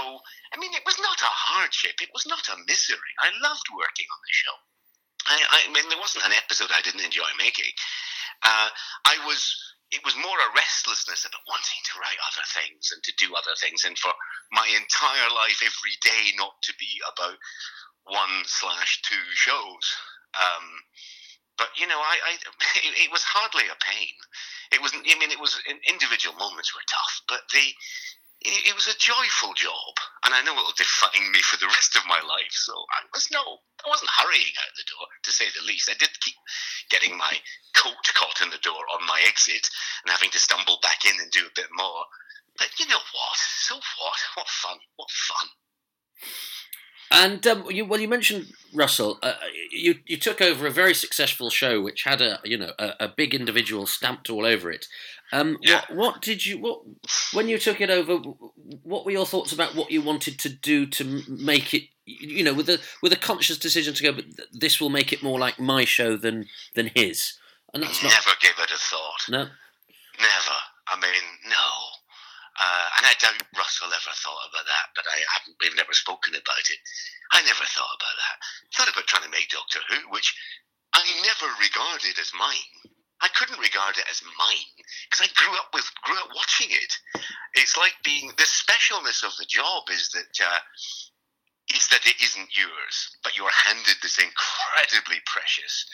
I 0.53 0.57
mean, 0.59 0.73
it 0.73 0.83
was 0.87 0.97
not 0.99 1.21
a 1.21 1.29
hardship. 1.29 2.01
It 2.01 2.09
was 2.13 2.27
not 2.27 2.49
a 2.49 2.57
misery. 2.67 3.13
I 3.21 3.29
loved 3.45 3.69
working 3.73 4.09
on 4.09 4.21
the 4.25 4.33
show. 4.33 4.57
I, 5.27 5.67
I 5.67 5.73
mean, 5.73 5.89
there 5.89 6.01
wasn't 6.01 6.25
an 6.25 6.33
episode 6.33 6.71
I 6.73 6.83
didn't 6.83 7.05
enjoy 7.05 7.29
making. 7.39 7.73
Uh, 8.43 8.69
I 9.05 9.19
was. 9.27 9.43
It 9.95 10.03
was 10.03 10.19
more 10.19 10.35
a 10.35 10.51
restlessness 10.51 11.23
about 11.23 11.47
wanting 11.47 11.79
to 11.87 11.99
write 12.03 12.19
other 12.27 12.43
things 12.51 12.91
and 12.91 12.99
to 13.07 13.15
do 13.23 13.39
other 13.39 13.55
things, 13.55 13.87
and 13.87 13.95
for 13.95 14.11
my 14.51 14.67
entire 14.75 15.31
life, 15.31 15.63
every 15.63 15.95
day, 16.03 16.35
not 16.35 16.59
to 16.67 16.75
be 16.75 16.99
about 17.07 17.39
one 18.03 18.43
slash 18.47 18.99
two 19.07 19.23
shows. 19.31 19.87
Um, 20.35 20.67
but 21.57 21.71
you 21.79 21.87
know, 21.87 21.99
I, 21.99 22.19
I 22.19 22.33
it, 22.83 23.07
it 23.07 23.11
was 23.13 23.23
hardly 23.23 23.71
a 23.71 23.79
pain. 23.79 24.15
It 24.73 24.83
was. 24.83 24.93
I 24.93 25.19
mean, 25.19 25.31
it 25.31 25.41
was 25.41 25.63
individual 25.87 26.35
moments 26.35 26.75
were 26.75 26.87
tough, 26.91 27.23
but 27.29 27.47
the 27.55 27.67
it, 28.47 28.71
it 28.71 28.75
was 28.79 28.87
a 28.87 28.97
joyful 29.03 29.53
job, 29.59 29.95
and 30.25 30.31
I 30.31 30.43
know 30.47 30.55
it'll 30.55 30.79
define 30.79 31.35
me 31.35 31.43
for 31.43 31.59
the 31.59 31.67
rest 31.67 31.99
of 31.99 32.07
my 32.07 32.23
life. 32.23 32.55
So 32.55 32.73
I 32.73 33.03
was 33.11 33.27
no, 33.35 33.43
I 33.83 33.91
wasn't 33.91 34.15
hurrying 34.15 34.55
out 34.63 34.75
the 34.79 34.87
door, 34.87 35.07
to 35.27 35.31
say 35.35 35.51
the 35.51 35.67
least. 35.67 35.91
I 35.91 35.99
did 35.99 36.15
keep 36.23 36.39
getting 36.89 37.19
my 37.19 37.35
coat 37.75 38.07
caught 38.15 38.41
in 38.41 38.51
the 38.51 38.63
door 38.63 38.81
on 38.95 39.07
my 39.07 39.21
exit 39.27 39.67
and 40.05 40.15
having 40.15 40.31
to 40.31 40.39
stumble 40.39 40.79
back 40.83 41.03
in 41.05 41.19
and 41.19 41.31
do 41.35 41.43
a 41.45 41.59
bit 41.59 41.69
more. 41.75 42.07
But 42.57 42.71
you 42.79 42.87
know 42.87 43.03
what? 43.03 43.39
So 43.67 43.75
what? 43.75 44.21
What 44.39 44.49
fun? 44.49 44.79
What 44.97 45.11
fun? 45.11 45.49
And 47.11 47.47
um, 47.47 47.65
you, 47.71 47.85
well, 47.85 48.01
you 48.01 48.09
mentioned 48.09 48.53
Russell. 48.75 49.19
Uh, 49.23 49.35
you 49.71 49.97
you 50.07 50.17
took 50.17 50.41
over 50.43 50.67
a 50.67 50.71
very 50.71 50.93
successful 50.95 51.51
show, 51.51 51.81
which 51.81 52.03
had 52.05 52.21
a 52.21 52.41
you 52.45 52.59
know 52.59 52.73
a, 52.79 52.95
a 53.01 53.09
big 53.09 53.35
individual 53.35 53.87
stamped 53.87 54.29
all 54.29 54.45
over 54.45 54.71
it. 54.71 54.87
Um, 55.33 55.59
Yeah. 55.63 55.83
what, 55.89 55.97
what 55.97 56.23
did 56.23 56.45
you 56.47 56.59
what 56.59 56.81
when 57.33 57.49
you 57.49 57.59
took 57.59 57.81
it 57.81 57.91
over? 57.91 58.17
What 58.83 59.05
were 59.05 59.13
your 59.13 59.27
thoughts 59.27 59.53
about 59.53 59.75
what 59.75 59.91
you 59.91 60.03
wanted 60.03 60.39
to 60.41 60.49
do 60.49 60.87
to 60.87 61.23
make 61.29 61.73
it? 61.75 61.85
You 62.07 62.45
know, 62.45 62.55
with 62.55 62.69
a 62.69 62.81
with 63.03 63.13
a 63.13 63.17
conscious 63.17 63.59
decision 63.59 63.95
to 63.95 64.03
go, 64.03 64.13
but 64.13 64.25
this 64.53 64.81
will 64.81 64.91
make 64.91 65.13
it 65.13 65.23
more 65.23 65.39
like 65.39 65.59
my 65.61 65.85
show 65.85 66.17
than 66.17 66.47
than 66.75 66.91
his. 66.95 67.35
And 67.75 67.83
that's 67.83 68.03
not 68.03 68.13
Never 68.13 68.37
give 68.41 68.53
it 68.59 68.71
a 68.71 68.79
thought. 68.79 69.29
no. 69.29 69.49
Never. 70.19 70.57
I 70.89 70.97
mean, 71.01 71.23
no. 71.51 71.67
Uh, 72.57 72.87
and 72.97 73.05
I 73.05 73.13
doubt 73.21 73.37
Russell 73.53 73.93
ever 73.93 74.15
thought 74.17 74.49
about 74.49 74.65
that, 74.65 74.89
but 74.97 75.05
I 75.05 75.21
haven't, 75.37 75.61
we've 75.61 75.77
never 75.77 75.93
spoken 75.93 76.33
about 76.33 76.65
it. 76.65 76.81
I 77.33 77.45
never 77.45 77.65
thought 77.69 77.97
about 78.01 78.17
that. 78.17 78.37
Thought 78.73 78.93
about 78.97 79.07
trying 79.07 79.29
to 79.29 79.35
make 79.37 79.53
Doctor 79.53 79.81
Who, 79.93 80.09
which 80.09 80.33
I 80.97 81.05
never 81.21 81.53
regarded 81.61 82.17
as 82.17 82.33
mine. 82.33 82.73
I 83.21 83.29
couldn't 83.33 83.61
regard 83.61 83.97
it 83.97 84.09
as 84.09 84.21
mine 84.25 84.73
because 85.09 85.25
I 85.25 85.29
grew 85.37 85.53
up 85.57 85.73
with, 85.73 85.89
grew 86.05 86.17
up 86.21 86.33
watching 86.37 86.69
it. 86.73 86.93
It's 87.57 87.77
like 87.77 87.97
being, 88.05 88.33
the 88.37 88.49
specialness 88.49 89.25
of 89.25 89.37
the 89.37 89.49
job 89.49 89.89
is 89.93 90.13
that, 90.13 90.33
uh, 90.41 90.61
is 91.77 91.89
that 91.89 92.05
it 92.07 92.17
isn't 92.21 92.57
yours, 92.57 92.97
but 93.25 93.37
you're 93.37 93.53
handed 93.65 93.97
this 94.01 94.21
incredibly 94.21 95.21
precious 95.25 95.85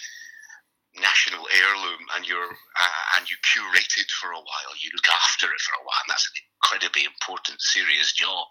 national 0.96 1.48
heirloom 1.48 2.04
and 2.16 2.28
you're 2.28 2.52
uh, 2.52 3.02
and 3.16 3.24
you 3.30 3.36
curate 3.40 3.94
it 3.96 4.10
for 4.20 4.28
a 4.28 4.36
while 4.44 4.72
you 4.76 4.90
look 4.92 5.08
after 5.08 5.48
it 5.48 5.60
for 5.64 5.72
a 5.80 5.84
while 5.88 5.96
and 6.04 6.12
that's 6.12 6.28
an 6.28 6.44
incredibly 6.62 7.04
important 7.04 7.60
serious 7.60 8.12
job. 8.14 8.46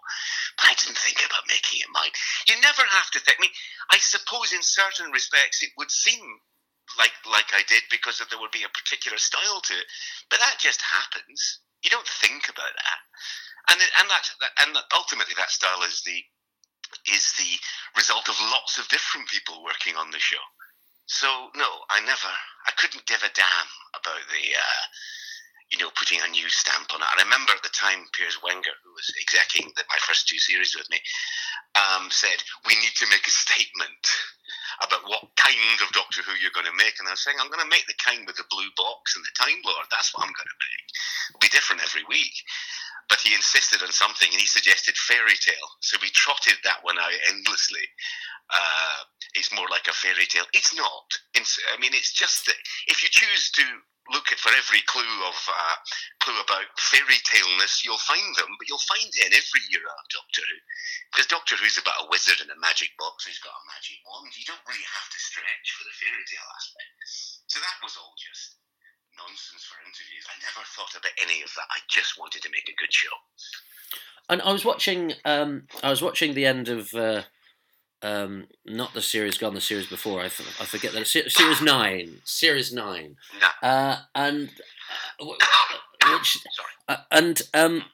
But 0.60 0.68
i 0.70 0.74
didn't 0.76 1.00
think 1.00 1.24
about 1.24 1.48
making 1.48 1.80
it 1.80 1.88
mine. 1.96 2.12
You 2.46 2.60
never 2.60 2.84
have 2.84 3.10
to 3.16 3.20
think 3.20 3.38
i 3.38 3.42
mean 3.42 3.56
i 3.90 3.98
suppose 3.98 4.52
in 4.52 4.62
certain 4.62 5.10
respects 5.10 5.62
it 5.64 5.72
would 5.80 5.90
seem 5.90 6.20
like 7.00 7.16
like 7.24 7.48
i 7.56 7.64
did 7.66 7.82
because 7.90 8.20
there 8.20 8.38
would 8.40 8.52
be 8.52 8.68
a 8.68 8.76
particular 8.76 9.16
style 9.16 9.60
to 9.64 9.74
it. 9.74 9.86
But 10.28 10.40
that 10.44 10.60
just 10.60 10.82
happens. 10.84 11.60
You 11.82 11.90
don't 11.90 12.06
think 12.20 12.48
about 12.52 12.76
that. 12.76 13.00
And 13.72 13.80
it, 13.80 13.90
and 13.98 14.10
that 14.10 14.28
and 14.60 14.76
ultimately 14.92 15.34
that 15.40 15.50
style 15.50 15.82
is 15.88 16.02
the 16.04 16.20
is 17.08 17.32
the 17.40 17.56
result 17.96 18.28
of 18.28 18.36
lots 18.52 18.76
of 18.76 18.88
different 18.88 19.28
people 19.28 19.64
working 19.64 19.96
on 19.96 20.10
the 20.10 20.20
show. 20.20 20.42
So 21.06 21.50
no, 21.56 21.68
I 21.90 22.00
never, 22.00 22.30
I 22.66 22.72
couldn't 22.76 23.06
give 23.06 23.22
a 23.22 23.32
damn 23.34 23.70
about 23.94 24.22
the, 24.28 24.44
uh, 24.56 24.84
you 25.72 25.80
know, 25.80 25.88
putting 25.96 26.20
a 26.20 26.28
new 26.28 26.44
stamp 26.52 26.92
on 26.92 27.00
it. 27.00 27.08
I 27.08 27.24
remember 27.24 27.56
at 27.56 27.64
the 27.64 27.72
time 27.72 28.04
Piers 28.12 28.36
Wenger, 28.44 28.76
who 28.84 28.92
was 28.92 29.08
executing 29.16 29.72
the, 29.74 29.88
my 29.88 29.96
first 30.04 30.28
two 30.28 30.36
series 30.38 30.76
with 30.76 30.84
me, 30.92 31.00
um, 31.80 32.12
said 32.12 32.36
we 32.68 32.76
need 32.76 32.92
to 33.00 33.08
make 33.08 33.24
a 33.24 33.32
statement 33.32 34.04
about 34.84 35.08
what 35.08 35.24
kind 35.40 35.78
of 35.80 35.88
Doctor 35.96 36.20
Who 36.22 36.36
you're 36.36 36.52
going 36.52 36.68
to 36.68 36.76
make, 36.76 37.00
and 37.00 37.08
I 37.08 37.16
was 37.16 37.24
saying 37.24 37.40
I'm 37.40 37.48
going 37.48 37.64
to 37.64 37.72
make 37.72 37.88
the 37.88 37.96
kind 37.96 38.28
with 38.28 38.36
the 38.36 38.48
blue 38.52 38.68
box 38.76 39.16
and 39.16 39.24
the 39.24 39.32
Time 39.40 39.60
Lord. 39.64 39.88
That's 39.88 40.12
what 40.12 40.28
I'm 40.28 40.34
going 40.36 40.52
to 40.52 40.60
make. 40.60 40.84
It'll 41.32 41.46
be 41.48 41.56
different 41.56 41.80
every 41.84 42.04
week. 42.04 42.36
but 43.08 43.20
he 43.20 43.34
insisted 43.34 43.82
on 43.82 43.92
something 43.92 44.28
and 44.32 44.40
he 44.40 44.46
suggested 44.46 44.96
fairy 44.96 45.36
tale. 45.40 45.68
So 45.80 45.98
we 46.00 46.08
trotted 46.10 46.56
that 46.64 46.82
one 46.82 46.98
out 46.98 47.12
endlessly. 47.28 47.84
Uh, 48.48 49.04
it's 49.34 49.54
more 49.54 49.66
like 49.70 49.86
a 49.88 49.92
fairy 49.92 50.26
tale. 50.26 50.44
It's 50.54 50.74
not. 50.74 51.08
It's, 51.34 51.58
I 51.74 51.80
mean, 51.80 51.92
it's 51.94 52.12
just 52.12 52.46
that 52.46 52.56
if 52.86 53.02
you 53.02 53.08
choose 53.10 53.50
to 53.52 53.62
look 54.10 54.26
for 54.34 54.50
every 54.50 54.82
clue 54.90 55.14
of 55.28 55.38
uh, 55.46 55.76
clue 56.18 56.38
about 56.42 56.66
fairy 56.78 57.20
taleness, 57.22 57.86
you'll 57.86 58.02
find 58.02 58.34
them, 58.34 58.50
but 58.58 58.66
you'll 58.66 58.90
find 58.90 59.06
it 59.06 59.30
in 59.30 59.34
every 59.36 59.64
era 59.70 59.92
of 59.92 60.06
Doctor 60.10 60.42
Who. 60.42 60.58
Because 61.14 61.30
Doctor 61.30 61.54
Who's 61.54 61.78
about 61.78 62.02
a 62.02 62.10
wizard 62.10 62.42
in 62.42 62.50
a 62.50 62.58
magic 62.58 62.90
box 62.98 63.28
who's 63.28 63.38
got 63.38 63.54
a 63.54 63.68
magic 63.70 64.02
wand. 64.02 64.34
You 64.34 64.48
don't 64.48 64.66
really 64.66 64.88
have 64.90 65.08
to 65.12 65.18
stretch 65.22 65.68
for 65.78 65.86
the 65.86 65.94
fairy 65.94 66.24
tale 66.26 66.50
aspect. 66.50 66.94
So 67.46 67.62
that 67.62 67.78
was 67.84 67.94
all 67.94 68.16
just 68.18 68.58
nonsense 69.14 69.62
for 69.68 69.78
interviews. 69.86 70.26
I 70.26 70.36
never 70.42 70.66
thought 70.74 70.96
about 70.98 71.14
any 71.22 71.44
of 71.46 71.52
that. 71.54 71.68
I 71.70 71.78
just 71.86 72.18
wanted 72.18 72.42
to 72.42 72.50
make 72.50 72.66
a 72.66 72.80
good 72.80 72.90
show. 72.90 73.14
And 74.26 74.42
I 74.42 74.50
was 74.50 74.64
watching. 74.64 75.14
Um, 75.22 75.68
I 75.82 75.90
was 75.90 76.02
watching 76.02 76.34
the 76.34 76.46
end 76.46 76.66
of. 76.66 76.90
Uh, 76.94 77.22
um, 78.02 78.46
not 78.64 78.94
the 78.94 79.02
series 79.02 79.38
gone, 79.38 79.54
the 79.54 79.60
series 79.60 79.86
before. 79.86 80.20
I, 80.20 80.26
f- 80.26 80.60
I 80.60 80.64
forget 80.64 80.92
that 80.92 81.06
series 81.06 81.62
nine, 81.62 82.18
series 82.24 82.72
nine, 82.72 83.16
uh, 83.62 83.98
and 84.14 84.50
uh, 85.20 85.26
which, 86.12 86.38
uh, 86.88 86.96
and 87.10 87.42
um, 87.54 87.84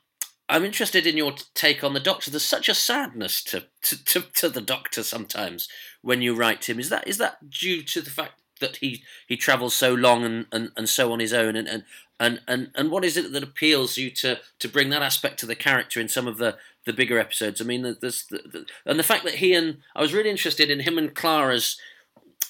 I'm 0.48 0.64
interested 0.64 1.06
in 1.06 1.16
your 1.16 1.34
take 1.54 1.84
on 1.84 1.92
the 1.92 2.00
Doctor. 2.00 2.30
There's 2.30 2.44
such 2.44 2.68
a 2.68 2.74
sadness 2.74 3.42
to, 3.44 3.64
to, 3.82 4.04
to, 4.04 4.20
to 4.34 4.48
the 4.48 4.62
Doctor 4.62 5.02
sometimes 5.02 5.68
when 6.00 6.22
you 6.22 6.34
write 6.34 6.68
him. 6.68 6.80
Is 6.80 6.88
that 6.88 7.06
is 7.06 7.18
that 7.18 7.50
due 7.50 7.82
to 7.82 8.00
the 8.00 8.10
fact 8.10 8.40
that 8.60 8.76
he 8.76 9.02
he 9.26 9.36
travels 9.36 9.74
so 9.74 9.94
long 9.94 10.24
and, 10.24 10.46
and, 10.50 10.70
and 10.76 10.88
so 10.88 11.12
on 11.12 11.20
his 11.20 11.32
own 11.32 11.54
and, 11.54 11.68
and 11.68 11.84
and 12.18 12.40
and 12.48 12.70
and 12.74 12.90
what 12.90 13.04
is 13.04 13.16
it 13.16 13.32
that 13.32 13.42
appeals 13.42 13.96
you 13.96 14.10
to 14.10 14.38
to 14.58 14.68
bring 14.68 14.90
that 14.90 15.02
aspect 15.02 15.38
to 15.40 15.46
the 15.46 15.54
character 15.54 16.00
in 16.00 16.08
some 16.08 16.26
of 16.26 16.38
the 16.38 16.56
the 16.88 16.92
bigger 16.92 17.20
episodes? 17.20 17.60
I 17.60 17.64
mean, 17.64 17.82
there's 18.00 18.26
the, 18.26 18.38
the, 18.38 18.66
and 18.84 18.98
the 18.98 19.04
fact 19.04 19.22
that 19.24 19.36
he 19.36 19.54
and 19.54 19.78
I 19.94 20.00
was 20.00 20.12
really 20.12 20.30
interested 20.30 20.70
in 20.70 20.80
him 20.80 20.98
and 20.98 21.14
Clara's 21.14 21.78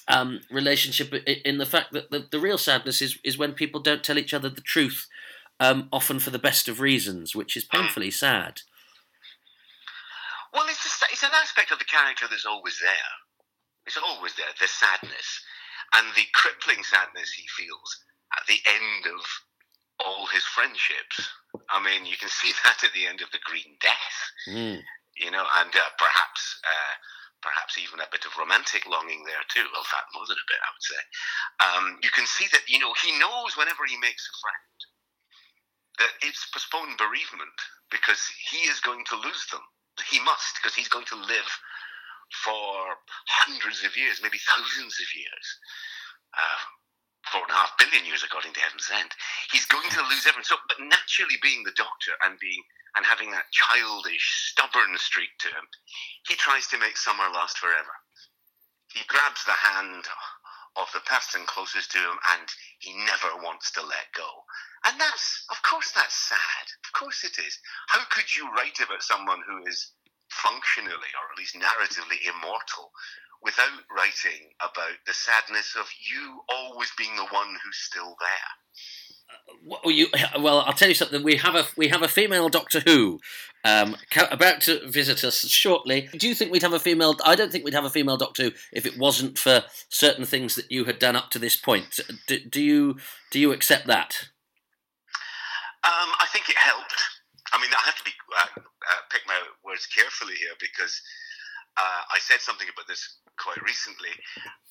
um, 0.07 0.41
relationship 0.49 1.13
in 1.45 1.59
the 1.59 1.65
fact 1.67 1.93
that 1.93 2.09
the, 2.09 2.25
the 2.31 2.39
real 2.39 2.57
sadness 2.57 3.01
is 3.01 3.19
is 3.23 3.37
when 3.37 3.53
people 3.53 3.79
don't 3.79 4.03
tell 4.03 4.17
each 4.17 4.33
other 4.33 4.49
the 4.49 4.61
truth, 4.61 5.07
um, 5.59 5.87
often 5.93 6.17
for 6.17 6.31
the 6.31 6.39
best 6.39 6.67
of 6.67 6.79
reasons, 6.79 7.35
which 7.35 7.55
is 7.55 7.63
painfully 7.63 8.09
sad. 8.09 8.61
Well, 10.51 10.65
it's 10.67 10.81
just, 10.81 11.05
it's 11.11 11.23
an 11.23 11.29
aspect 11.35 11.71
of 11.71 11.77
the 11.77 11.85
character 11.85 12.25
that's 12.27 12.45
always 12.45 12.79
there. 12.81 13.11
It's 13.85 13.97
always 13.97 14.33
there. 14.33 14.49
The 14.59 14.67
sadness 14.67 15.43
and 15.95 16.07
the 16.15 16.25
crippling 16.33 16.83
sadness 16.83 17.31
he 17.33 17.45
feels 17.55 18.01
at 18.33 18.47
the 18.47 18.57
end 18.65 19.13
of 19.13 19.21
all 20.03 20.27
his 20.27 20.43
friendships. 20.43 21.29
I 21.69 21.81
mean, 21.83 22.05
you 22.05 22.17
can 22.17 22.29
see 22.29 22.51
that 22.63 22.83
at 22.83 22.93
the 22.93 23.07
end 23.07 23.21
of 23.21 23.31
the 23.31 23.43
Green 23.43 23.77
Death, 23.79 24.19
mm. 24.47 24.79
you 25.17 25.31
know, 25.31 25.45
and 25.61 25.71
uh, 25.73 25.91
perhaps 25.97 26.41
uh, 26.63 26.95
perhaps 27.41 27.79
even 27.79 28.03
a 28.03 28.11
bit 28.11 28.27
of 28.27 28.35
romantic 28.35 28.83
longing 28.87 29.23
there 29.23 29.43
too. 29.47 29.63
Well, 29.71 29.87
fact, 29.87 30.11
more 30.11 30.27
than 30.27 30.39
a 30.39 30.49
bit, 30.51 30.59
I 30.59 30.71
would 30.71 30.87
say. 30.87 31.01
Um, 31.63 31.85
you 32.03 32.11
can 32.11 32.27
see 32.27 32.47
that 32.51 32.67
you 32.67 32.79
know 32.79 32.91
he 32.99 33.15
knows 33.19 33.55
whenever 33.55 33.87
he 33.87 33.97
makes 33.99 34.27
a 34.27 34.35
friend 34.43 34.77
that 35.99 36.15
it's 36.23 36.47
postponed 36.51 36.95
bereavement 36.95 37.59
because 37.91 38.23
he 38.51 38.71
is 38.71 38.79
going 38.79 39.03
to 39.11 39.19
lose 39.19 39.45
them. 39.51 39.63
He 40.07 40.19
must 40.23 40.55
because 40.55 40.75
he's 40.75 40.87
going 40.87 41.05
to 41.11 41.19
live 41.19 41.51
for 42.31 42.95
hundreds 43.27 43.83
of 43.83 43.97
years, 43.97 44.23
maybe 44.23 44.39
thousands 44.39 44.95
of 44.95 45.09
years. 45.11 45.47
Uh, 46.31 46.61
four 47.31 47.41
and 47.45 47.53
a 47.53 47.59
half 47.59 47.77
billion 47.77 48.05
years, 48.05 48.23
according 48.25 48.53
to 48.53 48.61
Heaven 48.61 48.79
Sent. 48.79 49.13
He's 49.51 49.65
going 49.69 49.89
to 49.89 50.07
lose 50.09 50.25
everything. 50.25 50.49
So, 50.49 50.57
but 50.67 50.81
naturally, 50.81 51.37
being 51.41 51.63
the 51.63 51.75
Doctor 51.77 52.13
and 52.25 52.39
being 52.39 52.61
and 52.97 53.05
having 53.05 53.29
that 53.31 53.53
childish, 53.53 54.49
stubborn 54.49 54.97
streak 54.97 55.29
to 55.45 55.47
him, 55.47 55.65
he 56.27 56.35
tries 56.35 56.65
to 56.67 56.81
make 56.81 56.97
summer 56.97 57.29
last 57.29 57.57
forever. 57.57 57.93
He 58.89 59.05
grabs 59.05 59.45
the 59.45 59.53
hand 59.53 60.09
of 60.75 60.89
the 60.93 61.05
person 61.05 61.45
closest 61.45 61.91
to 61.93 62.01
him, 62.01 62.17
and 62.33 62.47
he 62.79 62.97
never 63.05 63.37
wants 63.45 63.69
to 63.77 63.81
let 63.81 64.09
go. 64.17 64.25
And 64.85 64.99
that's, 64.99 65.45
of 65.51 65.61
course, 65.61 65.91
that's 65.91 66.15
sad. 66.15 66.65
Of 66.85 66.91
course, 66.97 67.23
it 67.23 67.37
is. 67.37 67.59
How 67.87 68.01
could 68.09 68.33
you 68.35 68.49
write 68.53 68.79
about 68.81 69.03
someone 69.03 69.41
who 69.45 69.65
is 69.67 69.93
functionally, 70.29 71.11
or 71.13 71.25
at 71.29 71.37
least 71.37 71.57
narratively, 71.57 72.25
immortal 72.25 72.89
without 73.41 73.83
writing 73.95 74.51
about 74.59 74.97
the 75.05 75.13
sadness 75.13 75.75
of 75.79 75.87
you 76.09 76.41
always 76.49 76.91
being 76.97 77.15
the 77.15 77.25
one 77.31 77.55
who's 77.63 77.77
still 77.77 78.15
there. 78.19 79.77
well, 79.83 79.93
you, 79.93 80.07
well, 80.39 80.61
I'll 80.61 80.73
tell 80.73 80.89
you 80.89 80.95
something. 80.95 81.23
We 81.23 81.37
have 81.37 81.55
a 81.55 81.65
we 81.77 81.87
have 81.87 82.01
a 82.01 82.07
female 82.07 82.49
Doctor 82.49 82.81
Who 82.81 83.19
um, 83.63 83.95
about 84.31 84.61
to 84.61 84.87
visit 84.87 85.23
us 85.23 85.47
shortly. 85.47 86.09
Do 86.17 86.27
you 86.27 86.35
think 86.35 86.51
we'd 86.51 86.63
have 86.63 86.73
a 86.73 86.79
female? 86.79 87.15
I 87.25 87.35
don't 87.35 87.51
think 87.51 87.63
we'd 87.63 87.73
have 87.73 87.85
a 87.85 87.89
female 87.89 88.17
Doctor 88.17 88.43
Who 88.43 88.51
if 88.73 88.85
it 88.85 88.97
wasn't 88.97 89.37
for 89.37 89.63
certain 89.89 90.25
things 90.25 90.55
that 90.55 90.71
you 90.71 90.85
had 90.85 90.99
done 90.99 91.15
up 91.15 91.29
to 91.31 91.39
this 91.39 91.55
point. 91.55 91.99
Do, 92.27 92.39
do 92.39 92.61
you 92.61 92.97
do 93.31 93.39
you 93.39 93.51
accept 93.51 93.87
that? 93.87 94.29
Um, 95.83 96.11
I 96.19 96.27
think 96.33 96.49
it 96.49 96.57
helped. 96.57 96.95
I 97.53 97.61
mean, 97.61 97.71
I 97.71 97.85
have 97.85 97.95
to 97.95 98.03
be 98.03 98.11
uh, 98.37 98.59
uh, 98.59 99.01
pick 99.09 99.21
my 99.27 99.39
words 99.63 99.87
carefully 99.87 100.35
here 100.35 100.55
because 100.59 101.01
uh, 101.77 102.01
I 102.13 102.19
said 102.19 102.41
something 102.41 102.67
about 102.71 102.87
this 102.87 103.17
quite 103.39 103.59
recently, 103.63 104.11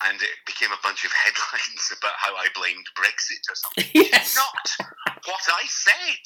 and 0.04 0.20
it 0.20 0.36
became 0.46 0.70
a 0.70 0.84
bunch 0.84 1.02
of 1.04 1.12
headlines 1.12 1.88
about 1.96 2.16
how 2.20 2.36
I 2.36 2.52
blamed 2.54 2.86
Brexit 2.94 3.42
or 3.48 3.56
something. 3.56 3.88
yes. 3.96 4.36
Not 4.36 4.88
what 5.24 5.44
I 5.48 5.64
said. 5.66 6.22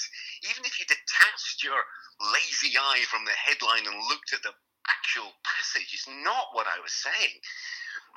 Even 0.50 0.66
if 0.66 0.76
you 0.78 0.84
detached 0.86 1.62
your 1.62 1.78
lazy 2.34 2.74
eye 2.76 3.06
from 3.06 3.24
the 3.24 3.34
headline 3.38 3.86
and 3.86 4.10
looked 4.10 4.34
at 4.34 4.42
the 4.42 4.54
actual 4.90 5.30
passage, 5.46 5.94
it's 5.94 6.10
not 6.26 6.50
what 6.52 6.66
I 6.66 6.82
was 6.82 6.92
saying. 6.92 7.38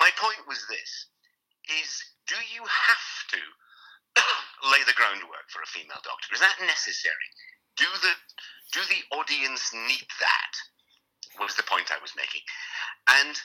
My 0.02 0.10
point 0.18 0.44
was 0.50 0.66
this: 0.68 0.92
is 1.70 1.90
do 2.26 2.38
you 2.54 2.66
have 2.66 3.10
to 3.38 3.42
lay 4.74 4.82
the 4.90 4.98
groundwork 4.98 5.48
for 5.54 5.62
a 5.62 5.70
female 5.70 6.02
doctor? 6.02 6.34
Is 6.34 6.42
that 6.42 6.58
necessary? 6.66 7.30
Do 7.78 7.90
the 8.02 8.14
do 8.74 8.82
the 8.90 9.02
audience 9.16 9.70
need 9.72 10.10
that? 10.20 10.54
was 11.40 11.56
the 11.56 11.68
point 11.68 11.92
I 11.92 12.02
was 12.02 12.16
making. 12.16 12.42
And 13.08 13.36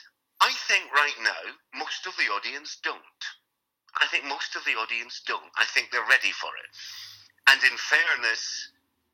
I 0.41 0.49
think 0.65 0.89
right 0.89 1.19
now, 1.21 1.53
most 1.77 2.09
of 2.09 2.17
the 2.17 2.25
audience 2.33 2.81
don't. 2.81 3.21
I 4.01 4.09
think 4.09 4.25
most 4.25 4.57
of 4.57 4.65
the 4.65 4.73
audience 4.73 5.21
don't. 5.29 5.53
I 5.53 5.69
think 5.69 5.93
they're 5.93 6.09
ready 6.09 6.33
for 6.33 6.49
it. 6.57 6.69
And 7.53 7.61
in 7.61 7.77
fairness, 7.77 8.41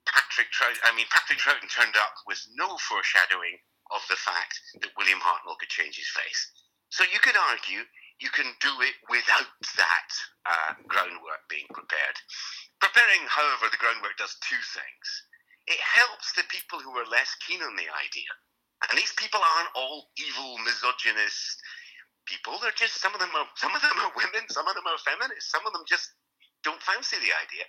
Patrick 0.08 0.48
Troughton, 0.56 0.80
I 0.88 0.96
mean, 0.96 1.06
Patrick 1.12 1.44
Troughton 1.44 1.68
turned 1.68 2.00
up 2.00 2.16
with 2.32 2.40
no 2.56 2.80
foreshadowing 2.80 3.60
of 3.92 4.08
the 4.08 4.16
fact 4.16 4.56
that 4.80 4.96
William 4.96 5.20
Hartnell 5.20 5.60
could 5.60 5.68
change 5.68 6.00
his 6.00 6.08
face. 6.16 6.42
So 6.96 7.04
you 7.12 7.20
could 7.20 7.36
argue 7.36 7.84
you 8.24 8.32
can 8.32 8.48
do 8.64 8.72
it 8.88 8.96
without 9.12 9.52
that 9.76 10.12
uh, 10.48 10.72
groundwork 10.88 11.44
being 11.52 11.68
prepared. 11.76 12.16
Preparing, 12.80 13.28
however, 13.28 13.68
the 13.68 13.84
groundwork 13.84 14.16
does 14.16 14.40
two 14.48 14.64
things. 14.72 15.08
It 15.68 15.84
helps 15.84 16.32
the 16.32 16.48
people 16.48 16.80
who 16.80 16.96
are 16.96 17.12
less 17.12 17.36
keen 17.44 17.60
on 17.60 17.76
the 17.76 17.92
idea 17.92 18.32
and 18.86 18.98
these 18.98 19.14
people 19.18 19.42
aren't 19.42 19.74
all 19.76 20.10
evil, 20.18 20.58
misogynist 20.62 21.58
people. 22.26 22.60
They're 22.62 22.76
just 22.78 23.02
some 23.02 23.14
of 23.14 23.20
them 23.20 23.34
are 23.36 23.48
some 23.58 23.74
of 23.76 23.82
them 23.82 23.98
are 24.04 24.14
women, 24.16 24.46
some 24.50 24.68
of 24.68 24.76
them 24.76 24.86
are 24.86 25.00
feminists, 25.02 25.52
some 25.52 25.66
of 25.66 25.74
them 25.74 25.84
just 25.88 26.14
don't 26.64 26.82
fancy 26.84 27.18
the 27.18 27.34
idea. 27.34 27.66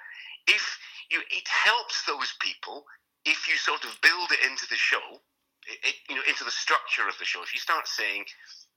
If 0.49 0.65
you, 1.11 1.21
it 1.31 1.47
helps 1.49 2.05
those 2.05 2.35
people 2.41 2.85
if 3.25 3.49
you 3.49 3.57
sort 3.57 3.85
of 3.85 3.93
build 4.01 4.33
it 4.33 4.41
into 4.49 4.67
the 4.71 4.81
show, 4.81 5.21
it, 5.69 5.97
you 6.09 6.17
know, 6.17 6.25
into 6.29 6.45
the 6.45 6.55
structure 6.55 7.09
of 7.09 7.19
the 7.19 7.29
show. 7.29 7.43
If 7.43 7.53
you 7.53 7.61
start 7.61 7.89
saying 7.89 8.25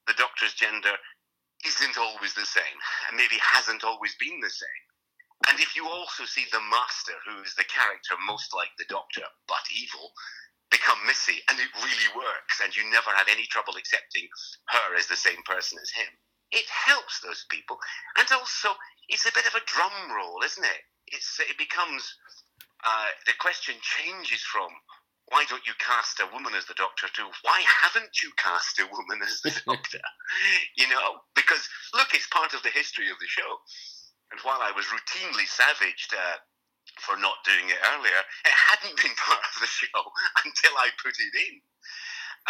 the 0.07 0.17
Doctor's 0.19 0.53
gender 0.53 0.91
isn't 1.65 1.97
always 1.97 2.33
the 2.33 2.45
same, 2.45 2.77
and 3.07 3.15
maybe 3.15 3.37
hasn't 3.39 3.83
always 3.83 4.15
been 4.19 4.39
the 4.41 4.51
same. 4.51 4.83
And 5.49 5.59
if 5.59 5.75
you 5.75 5.87
also 5.87 6.25
see 6.25 6.45
the 6.51 6.61
Master, 6.69 7.15
who 7.25 7.41
is 7.41 7.55
the 7.55 7.65
character 7.65 8.13
most 8.27 8.53
like 8.53 8.69
the 8.77 8.89
Doctor 8.89 9.23
but 9.47 9.63
evil, 9.73 10.11
become 10.71 10.97
Missy, 11.05 11.43
and 11.49 11.59
it 11.59 11.69
really 11.83 12.09
works, 12.15 12.63
and 12.63 12.75
you 12.75 12.87
never 12.89 13.11
have 13.11 13.27
any 13.29 13.45
trouble 13.47 13.75
accepting 13.75 14.27
her 14.71 14.95
as 14.97 15.07
the 15.07 15.19
same 15.19 15.43
person 15.45 15.77
as 15.83 15.91
him. 15.91 16.09
It 16.51 16.67
helps 16.67 17.19
those 17.19 17.45
people, 17.51 17.77
and 18.17 18.27
also 18.31 18.75
it's 19.07 19.27
a 19.27 19.35
bit 19.35 19.47
of 19.47 19.55
a 19.55 19.67
drum 19.67 19.93
roll, 20.15 20.39
isn't 20.43 20.63
it? 20.63 20.81
It's 21.07 21.39
it 21.39 21.57
becomes 21.57 22.03
uh, 22.83 23.11
the 23.27 23.35
question 23.39 23.75
changes 23.83 24.41
from 24.41 24.71
why 25.31 25.45
don't 25.47 25.65
you 25.67 25.73
cast 25.79 26.19
a 26.19 26.27
woman 26.33 26.51
as 26.55 26.65
the 26.65 26.75
doctor 26.75 27.07
to 27.07 27.23
why 27.43 27.63
haven't 27.63 28.19
you 28.23 28.31
cast 28.35 28.79
a 28.79 28.87
woman 28.91 29.23
as 29.23 29.39
the 29.41 29.55
doctor? 29.65 29.99
you 30.75 30.87
know, 30.89 31.23
because 31.35 31.67
look, 31.93 32.11
it's 32.13 32.27
part 32.27 32.53
of 32.53 32.63
the 32.63 32.73
history 32.73 33.09
of 33.09 33.19
the 33.19 33.31
show. 33.31 33.59
And 34.31 34.39
while 34.43 34.63
I 34.63 34.71
was 34.71 34.87
routinely 34.87 35.47
savaged 35.47 36.15
uh, 36.15 36.39
for 37.01 37.17
not 37.17 37.41
doing 37.43 37.69
it 37.69 37.81
earlier. 37.97 38.21
It 38.45 38.53
hadn't 38.53 38.97
been 38.97 39.15
part 39.27 39.41
of 39.41 39.55
the 39.59 39.69
show 39.69 40.01
until 40.45 40.73
I 40.77 40.93
put 41.01 41.17
it 41.17 41.33
in. 41.33 41.55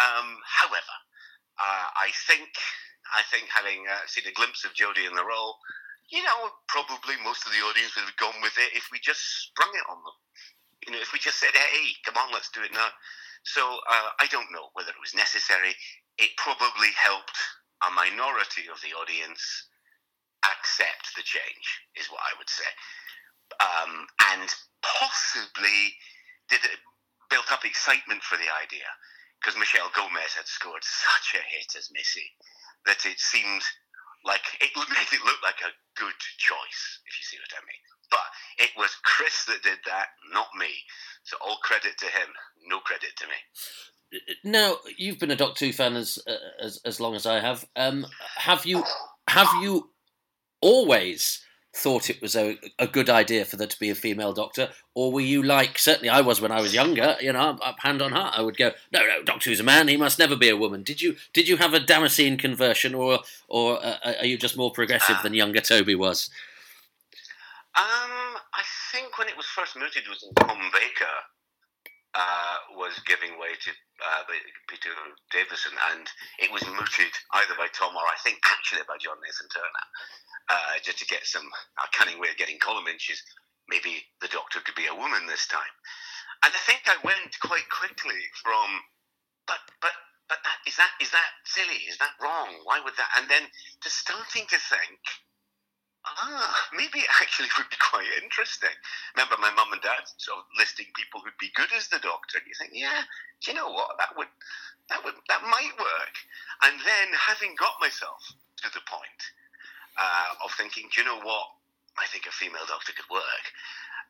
Um, 0.00 0.36
however, 0.44 0.96
uh, 1.60 1.86
I 1.96 2.12
think 2.28 2.48
I 3.12 3.20
think 3.28 3.48
having 3.52 3.84
uh, 3.88 4.04
seen 4.08 4.24
a 4.28 4.32
glimpse 4.32 4.64
of 4.64 4.72
Jodie 4.72 5.04
in 5.04 5.16
the 5.16 5.24
role, 5.24 5.60
you 6.08 6.24
know, 6.24 6.52
probably 6.68 7.16
most 7.20 7.44
of 7.44 7.52
the 7.52 7.64
audience 7.64 7.92
would 7.96 8.08
have 8.08 8.16
gone 8.16 8.40
with 8.40 8.56
it 8.56 8.72
if 8.72 8.88
we 8.92 9.00
just 9.00 9.20
sprung 9.48 9.72
it 9.74 9.88
on 9.88 10.00
them. 10.00 10.16
You 10.86 10.92
know, 10.96 11.02
if 11.02 11.12
we 11.12 11.20
just 11.20 11.40
said, 11.40 11.52
"Hey, 11.52 11.92
come 12.04 12.16
on, 12.16 12.32
let's 12.32 12.50
do 12.50 12.64
it 12.64 12.72
now." 12.72 12.88
So 13.44 13.60
uh, 13.90 14.10
I 14.20 14.26
don't 14.30 14.52
know 14.52 14.70
whether 14.72 14.90
it 14.90 15.02
was 15.02 15.14
necessary. 15.14 15.74
It 16.18 16.30
probably 16.36 16.92
helped 16.96 17.36
a 17.82 17.90
minority 17.90 18.70
of 18.70 18.80
the 18.80 18.94
audience 18.96 19.42
accept 20.46 21.14
the 21.14 21.22
change, 21.22 21.66
is 21.98 22.10
what 22.10 22.22
I 22.22 22.34
would 22.38 22.50
say, 22.50 22.66
um, 23.60 24.06
and 24.32 24.48
possibly 24.82 25.94
did 26.48 26.64
it 26.64 26.78
built 27.30 27.50
up 27.50 27.64
excitement 27.64 28.22
for 28.22 28.36
the 28.36 28.50
idea 28.60 28.86
because 29.40 29.58
Michelle 29.58 29.90
Gomez 29.96 30.36
had 30.36 30.46
scored 30.46 30.84
such 30.84 31.34
a 31.34 31.42
hit 31.42 31.74
as 31.76 31.90
Missy 31.92 32.28
that 32.86 33.04
it 33.04 33.18
seemed 33.18 33.62
like 34.24 34.42
it 34.60 34.70
made 34.76 35.10
it 35.12 35.24
look 35.24 35.40
like 35.42 35.60
a 35.60 35.74
good 35.98 36.18
choice, 36.38 36.82
if 37.06 37.12
you 37.18 37.24
see 37.24 37.38
what 37.38 37.58
I 37.58 37.62
mean. 37.66 37.82
But 38.10 38.28
it 38.58 38.70
was 38.76 38.90
Chris 39.02 39.44
that 39.46 39.62
did 39.62 39.78
that, 39.86 40.08
not 40.32 40.48
me. 40.58 40.70
So 41.24 41.36
all 41.40 41.56
credit 41.62 41.98
to 41.98 42.06
him, 42.06 42.28
no 42.66 42.78
credit 42.80 43.10
to 43.16 43.26
me. 43.26 44.30
Now 44.44 44.76
you've 44.98 45.18
been 45.18 45.30
a 45.30 45.36
Doctor 45.36 45.66
Who 45.66 45.72
fan 45.72 45.96
as 45.96 46.18
uh, 46.26 46.34
as 46.60 46.80
as 46.84 47.00
long 47.00 47.14
as 47.14 47.24
I 47.24 47.40
have. 47.40 47.64
Um, 47.76 48.06
have 48.36 48.66
you 48.66 48.84
have 49.28 49.48
you 49.62 49.90
always 50.60 51.42
thought 51.74 52.10
it 52.10 52.20
was 52.20 52.36
a, 52.36 52.58
a 52.78 52.86
good 52.86 53.08
idea 53.08 53.44
for 53.44 53.56
there 53.56 53.66
to 53.66 53.80
be 53.80 53.88
a 53.88 53.94
female 53.94 54.32
doctor, 54.32 54.70
or 54.94 55.10
were 55.10 55.20
you 55.20 55.42
like 55.42 55.78
certainly 55.78 56.10
I 56.10 56.20
was 56.20 56.40
when 56.40 56.52
I 56.52 56.60
was 56.60 56.74
younger? 56.74 57.16
You 57.20 57.32
know, 57.32 57.58
up 57.62 57.80
hand 57.80 58.02
on 58.02 58.12
heart, 58.12 58.34
I 58.36 58.42
would 58.42 58.56
go, 58.56 58.72
no, 58.92 59.00
no, 59.00 59.22
Doctor 59.22 59.50
Who's 59.50 59.60
a 59.60 59.64
man; 59.64 59.88
he 59.88 59.96
must 59.96 60.18
never 60.18 60.36
be 60.36 60.50
a 60.50 60.56
woman. 60.56 60.82
Did 60.82 61.00
you 61.00 61.16
did 61.32 61.48
you 61.48 61.56
have 61.56 61.72
a 61.72 61.80
Damascene 61.80 62.36
conversion, 62.36 62.94
or 62.94 63.20
or 63.48 63.84
uh, 63.84 63.96
are 64.20 64.26
you 64.26 64.36
just 64.36 64.56
more 64.56 64.70
progressive 64.70 65.16
than 65.22 65.34
younger 65.34 65.60
Toby 65.60 65.94
was? 65.94 66.28
Um, 67.74 68.36
I 68.52 68.64
think 68.92 69.16
when 69.16 69.28
it 69.28 69.36
was 69.36 69.46
first 69.46 69.76
mooted, 69.76 70.04
was 70.08 70.28
Tom 70.36 70.60
Baker 70.72 71.16
uh, 72.14 72.56
was 72.76 73.00
giving 73.06 73.40
way 73.40 73.56
to 73.56 73.70
uh, 74.04 74.22
Peter 74.68 74.90
Davison, 75.32 75.72
and 75.92 76.06
it 76.38 76.52
was 76.52 76.60
mooted 76.66 77.12
either 77.32 77.56
by 77.56 77.68
Tom 77.72 77.96
or 77.96 78.04
I 78.04 78.20
think 78.22 78.38
actually 78.44 78.84
by 78.86 79.00
John 79.00 79.16
Nathan 79.24 79.48
Turner 79.48 79.86
uh, 80.48 80.78
just 80.82 80.98
to 80.98 81.06
get 81.06 81.26
some 81.26 81.46
a 81.78 81.86
cunning 81.92 82.18
way 82.18 82.28
of 82.30 82.36
getting 82.36 82.58
column 82.58 82.88
inches. 82.88 83.22
Maybe 83.68 84.02
the 84.20 84.28
doctor 84.28 84.60
could 84.60 84.74
be 84.74 84.86
a 84.86 84.94
woman 84.94 85.26
this 85.26 85.46
time. 85.46 85.74
And 86.44 86.50
I 86.52 86.60
think 86.66 86.82
I 86.86 86.98
went 87.06 87.38
quite 87.40 87.68
quickly 87.70 88.18
from, 88.42 88.82
but 89.46 89.62
but 89.80 89.94
but 90.28 90.42
that, 90.42 90.58
is 90.66 90.76
that 90.76 90.90
is 91.00 91.10
that 91.10 91.30
silly? 91.44 91.86
Is 91.86 91.98
that 91.98 92.18
wrong? 92.20 92.50
Why 92.64 92.80
would 92.82 92.96
that? 92.98 93.10
And 93.18 93.30
then 93.30 93.46
to 93.82 93.88
starting 93.90 94.46
to 94.50 94.58
think, 94.58 94.98
ah, 96.06 96.66
maybe 96.74 96.98
it 96.98 97.12
actually 97.22 97.48
would 97.58 97.70
be 97.70 97.78
quite 97.78 98.08
interesting. 98.22 98.74
Remember, 99.14 99.38
my 99.38 99.54
mum 99.54 99.72
and 99.72 99.82
dad 99.82 100.02
sort 100.18 100.42
of 100.42 100.44
listing 100.58 100.90
people 100.98 101.20
who'd 101.22 101.38
be 101.38 101.54
good 101.54 101.70
as 101.76 101.86
the 101.88 102.02
doctor. 102.02 102.42
And 102.42 102.46
you 102.48 102.56
think, 102.58 102.74
yeah, 102.74 103.06
do 103.42 103.52
you 103.52 103.56
know 103.56 103.70
what? 103.70 103.94
That 103.98 104.16
would 104.18 104.32
that 104.90 105.04
would 105.04 105.14
that 105.28 105.42
might 105.46 105.74
work. 105.78 106.14
And 106.66 106.74
then 106.82 107.08
having 107.14 107.54
got 107.54 107.78
myself 107.78 108.18
to 108.66 108.68
the 108.74 108.82
point 108.90 109.22
uh, 109.98 110.44
of 110.44 110.50
thinking, 110.52 110.88
do 110.92 111.00
you 111.00 111.06
know 111.06 111.20
what? 111.20 111.46
I 111.98 112.06
think 112.08 112.24
a 112.26 112.32
female 112.32 112.64
doctor 112.68 112.92
could 112.96 113.08
work. 113.12 113.46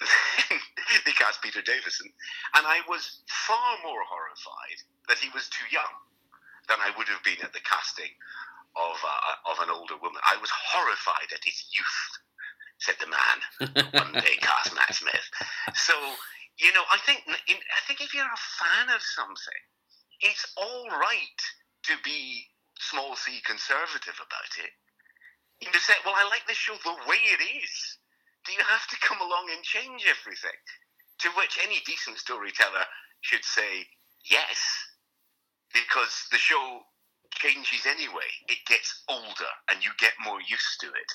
they 1.07 1.15
cast 1.15 1.43
Peter 1.43 1.63
Davison, 1.63 2.11
and 2.59 2.67
I 2.67 2.83
was 2.89 3.23
far 3.29 3.79
more 3.83 4.03
horrified 4.07 4.79
that 5.09 5.19
he 5.19 5.31
was 5.35 5.49
too 5.51 5.67
young 5.71 5.95
than 6.67 6.79
I 6.81 6.95
would 6.97 7.07
have 7.09 7.23
been 7.23 7.43
at 7.43 7.53
the 7.53 7.63
casting 7.63 8.11
of 8.75 8.97
uh, 8.99 9.51
of 9.51 9.63
an 9.63 9.71
older 9.71 9.99
woman. 10.01 10.23
I 10.27 10.39
was 10.41 10.51
horrified 10.51 11.31
at 11.35 11.45
his 11.45 11.59
youth, 11.71 12.11
said 12.79 12.99
the 12.99 13.11
man 13.11 13.39
one 13.95 14.15
day 14.23 14.39
cast 14.41 14.75
Matt 14.75 14.95
Smith. 14.95 15.27
So 15.75 15.95
you 16.59 16.73
know, 16.73 16.87
I 16.91 16.99
think 17.05 17.23
I 17.29 17.81
think 17.87 18.01
if 18.01 18.15
you're 18.15 18.27
a 18.27 18.47
fan 18.59 18.95
of 18.95 19.03
something, 19.03 19.63
it's 20.21 20.47
all 20.57 20.89
right 20.99 21.41
to 21.91 21.95
be 22.03 22.47
small 22.79 23.15
c 23.15 23.39
conservative 23.45 24.19
about 24.19 24.53
it 24.59 24.73
you 25.63 25.71
just 25.71 25.87
say, 25.87 25.95
well, 26.03 26.19
I 26.19 26.27
like 26.27 26.43
this 26.51 26.59
show 26.59 26.75
the 26.83 26.99
way 27.07 27.23
it 27.23 27.43
is. 27.63 27.75
Do 28.43 28.51
you 28.53 28.67
have 28.67 28.83
to 28.91 28.99
come 29.07 29.23
along 29.23 29.47
and 29.55 29.63
change 29.63 30.03
everything? 30.11 30.59
To 31.23 31.31
which 31.39 31.63
any 31.63 31.79
decent 31.87 32.19
storyteller 32.19 32.83
should 33.23 33.47
say, 33.47 33.87
yes, 34.27 34.59
because 35.71 36.27
the 36.35 36.43
show 36.43 36.83
changes 37.31 37.87
anyway. 37.87 38.27
It 38.51 38.59
gets 38.67 39.07
older 39.07 39.53
and 39.71 39.79
you 39.87 39.95
get 40.03 40.19
more 40.27 40.43
used 40.43 40.83
to 40.83 40.91
it. 40.91 41.11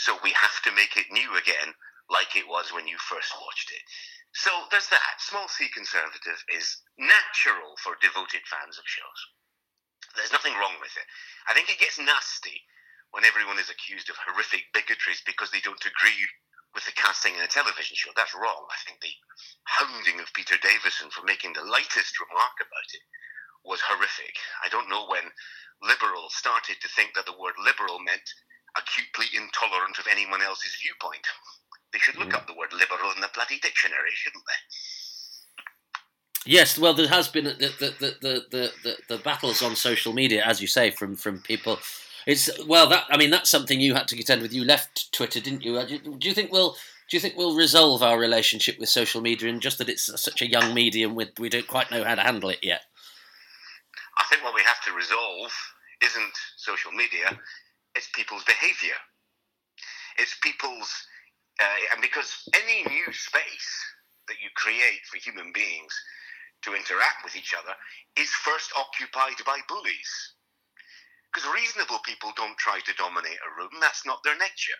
So 0.00 0.16
we 0.24 0.32
have 0.32 0.56
to 0.64 0.72
make 0.72 0.96
it 0.96 1.12
new 1.12 1.36
again, 1.36 1.76
like 2.08 2.32
it 2.32 2.48
was 2.48 2.72
when 2.72 2.88
you 2.88 2.96
first 2.96 3.36
watched 3.36 3.68
it. 3.68 3.84
So 4.32 4.48
there's 4.72 4.88
that. 4.88 5.20
Small 5.20 5.44
C 5.52 5.68
conservative 5.68 6.40
is 6.56 6.80
natural 6.96 7.76
for 7.84 8.00
devoted 8.00 8.48
fans 8.48 8.80
of 8.80 8.88
shows. 8.88 9.20
There's 10.16 10.32
nothing 10.32 10.56
wrong 10.56 10.80
with 10.80 10.96
it. 10.96 11.04
I 11.44 11.52
think 11.52 11.68
it 11.68 11.78
gets 11.78 12.00
nasty 12.00 12.64
when 13.10 13.24
everyone 13.24 13.58
is 13.58 13.70
accused 13.70 14.08
of 14.08 14.18
horrific 14.22 14.70
bigotries 14.72 15.22
because 15.26 15.50
they 15.50 15.62
don't 15.62 15.82
agree 15.82 16.22
with 16.74 16.86
the 16.86 16.94
casting 16.94 17.34
in 17.34 17.42
a 17.42 17.50
television 17.50 17.98
show. 17.98 18.14
That's 18.14 18.34
wrong. 18.34 18.66
I 18.70 18.78
think 18.86 19.02
the 19.02 19.14
hounding 19.66 20.22
of 20.22 20.32
Peter 20.34 20.54
Davison 20.62 21.10
for 21.10 21.26
making 21.26 21.52
the 21.54 21.66
lightest 21.66 22.14
remark 22.22 22.56
about 22.62 22.90
it 22.94 23.02
was 23.66 23.82
horrific. 23.82 24.38
I 24.62 24.70
don't 24.70 24.88
know 24.88 25.10
when 25.10 25.26
liberals 25.82 26.38
started 26.38 26.78
to 26.80 26.88
think 26.94 27.14
that 27.14 27.26
the 27.26 27.36
word 27.38 27.58
liberal 27.58 27.98
meant 27.98 28.22
acutely 28.78 29.26
intolerant 29.34 29.98
of 29.98 30.06
anyone 30.06 30.42
else's 30.42 30.78
viewpoint. 30.78 31.26
They 31.92 31.98
should 31.98 32.16
look 32.16 32.30
mm. 32.30 32.38
up 32.38 32.46
the 32.46 32.54
word 32.54 32.72
liberal 32.72 33.10
in 33.10 33.20
the 33.20 33.34
bloody 33.34 33.58
dictionary, 33.58 34.14
shouldn't 34.14 34.44
they? 34.46 34.60
Yes, 36.46 36.78
well, 36.78 36.94
there 36.94 37.08
has 37.08 37.28
been 37.28 37.44
the 37.44 37.54
the, 37.54 37.94
the, 37.98 38.44
the, 38.50 38.72
the, 38.82 38.96
the 39.08 39.18
battles 39.18 39.60
on 39.60 39.76
social 39.76 40.12
media, 40.12 40.42
as 40.44 40.60
you 40.60 40.68
say, 40.68 40.90
from, 40.90 41.16
from 41.16 41.40
people 41.40 41.78
it's 42.26 42.50
well 42.66 42.88
that 42.88 43.04
I 43.10 43.16
mean 43.16 43.30
that's 43.30 43.50
something 43.50 43.80
you 43.80 43.94
had 43.94 44.08
to 44.08 44.16
contend 44.16 44.42
with. 44.42 44.52
You 44.52 44.64
left 44.64 45.12
Twitter, 45.12 45.40
didn't 45.40 45.64
you? 45.64 45.76
Uh, 45.76 45.86
do 45.86 46.28
you 46.28 46.34
think 46.34 46.52
we'll 46.52 46.72
do 47.08 47.16
you 47.16 47.20
think 47.20 47.36
we'll 47.36 47.56
resolve 47.56 48.02
our 48.02 48.18
relationship 48.18 48.78
with 48.78 48.88
social 48.88 49.20
media 49.20 49.48
and 49.48 49.60
just 49.60 49.78
that 49.78 49.88
it's 49.88 50.10
such 50.20 50.42
a 50.42 50.50
young 50.50 50.74
medium 50.74 51.14
with 51.14 51.38
we 51.38 51.48
don't 51.48 51.66
quite 51.66 51.90
know 51.90 52.04
how 52.04 52.14
to 52.14 52.22
handle 52.22 52.50
it 52.50 52.60
yet? 52.62 52.82
I 54.18 54.24
think 54.30 54.44
what 54.44 54.54
we 54.54 54.62
have 54.62 54.82
to 54.84 54.92
resolve 54.92 55.50
isn't 56.02 56.36
social 56.56 56.92
media; 56.92 57.38
it's 57.94 58.08
people's 58.14 58.44
behaviour. 58.44 58.96
It's 60.18 60.36
people's 60.42 60.92
uh, 61.60 61.94
and 61.94 62.02
because 62.02 62.48
any 62.54 62.82
new 62.88 63.12
space 63.12 63.70
that 64.28 64.40
you 64.42 64.48
create 64.54 65.04
for 65.10 65.18
human 65.18 65.52
beings 65.52 65.92
to 66.62 66.74
interact 66.74 67.24
with 67.24 67.34
each 67.34 67.54
other 67.58 67.74
is 68.16 68.28
first 68.30 68.70
occupied 68.76 69.42
by 69.46 69.58
bullies 69.66 70.34
because 71.32 71.48
reasonable 71.54 72.00
people 72.04 72.32
don't 72.36 72.58
try 72.58 72.80
to 72.86 72.94
dominate 72.98 73.38
a 73.42 73.52
room, 73.58 73.72
that's 73.80 74.06
not 74.06 74.20
their 74.24 74.38
nature. 74.38 74.78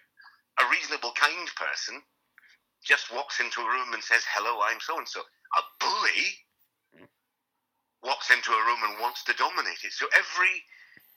A 0.61 0.71
reasonable, 0.71 1.13
kind 1.17 1.49
person 1.57 2.03
just 2.85 3.13
walks 3.15 3.41
into 3.41 3.61
a 3.63 3.71
room 3.71 3.95
and 3.95 4.03
says, 4.05 4.23
Hello, 4.35 4.61
I'm 4.65 4.81
so 4.81 4.99
and 4.99 5.09
so. 5.09 5.21
A 5.23 5.63
bully 5.81 6.25
walks 8.05 8.31
into 8.31 8.53
a 8.53 8.67
room 8.67 8.83
and 8.87 9.01
wants 9.01 9.25
to 9.25 9.35
dominate 9.35 9.83
it. 9.85 9.93
So 9.95 10.07
every 10.15 10.63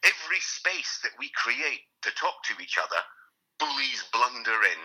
every 0.05 0.41
space 0.41 0.99
that 1.03 1.15
we 1.19 1.31
create 1.35 1.83
to 2.03 2.11
talk 2.15 2.39
to 2.47 2.55
each 2.63 2.77
other, 2.79 3.01
bullies 3.59 4.03
blunder 4.13 4.59
in 4.67 4.81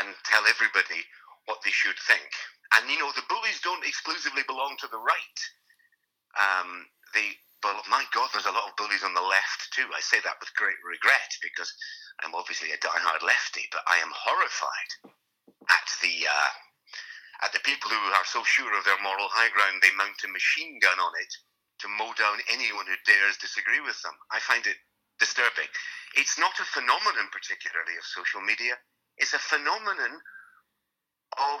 and 0.00 0.14
tell 0.26 0.44
everybody 0.46 1.02
what 1.46 1.60
they 1.64 1.72
should 1.72 1.98
think. 2.06 2.28
And 2.76 2.90
you 2.90 2.98
know, 2.98 3.12
the 3.16 3.26
bullies 3.28 3.60
don't 3.62 3.86
exclusively 3.86 4.42
belong 4.46 4.76
to 4.80 4.88
the 4.90 4.98
right. 5.00 5.38
Um, 6.38 6.86
they 7.14 7.36
well, 7.64 7.82
my 7.90 8.04
God, 8.12 8.28
there's 8.32 8.46
a 8.46 8.54
lot 8.54 8.68
of 8.68 8.76
bullies 8.76 9.02
on 9.02 9.14
the 9.14 9.24
left 9.24 9.72
too. 9.72 9.88
I 9.94 10.00
say 10.00 10.20
that 10.22 10.38
with 10.40 10.54
great 10.54 10.78
regret 10.84 11.32
because 11.42 11.72
I'm 12.22 12.34
obviously 12.34 12.72
a 12.72 12.78
die-hard 12.78 13.22
lefty, 13.22 13.66
but 13.72 13.82
I 13.88 13.98
am 14.00 14.12
horrified 14.12 14.90
at 15.68 15.88
the 16.02 16.14
uh, 16.28 16.52
at 17.44 17.52
the 17.52 17.64
people 17.66 17.90
who 17.90 18.00
are 18.16 18.28
so 18.28 18.44
sure 18.44 18.72
of 18.76 18.84
their 18.84 19.00
moral 19.02 19.28
high 19.28 19.52
ground 19.52 19.82
they 19.82 19.92
mount 19.98 20.24
a 20.24 20.30
machine 20.32 20.78
gun 20.80 20.96
on 20.96 21.12
it 21.20 21.32
to 21.80 21.88
mow 21.92 22.12
down 22.16 22.40
anyone 22.48 22.88
who 22.88 22.96
dares 23.04 23.36
disagree 23.36 23.80
with 23.80 24.00
them. 24.00 24.16
I 24.32 24.40
find 24.40 24.64
it 24.64 24.80
disturbing. 25.20 25.68
It's 26.16 26.38
not 26.38 26.56
a 26.60 26.64
phenomenon, 26.72 27.28
particularly 27.32 27.96
of 28.00 28.04
social 28.04 28.40
media. 28.40 28.80
It's 29.18 29.34
a 29.34 29.42
phenomenon 29.42 30.20
of 31.36 31.60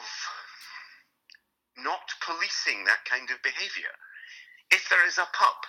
not 1.76 2.08
policing 2.24 2.84
that 2.84 3.04
kind 3.04 3.28
of 3.28 3.42
behaviour. 3.44 3.92
If 4.72 4.88
there 4.88 5.04
is 5.06 5.18
a 5.18 5.28
pup 5.36 5.60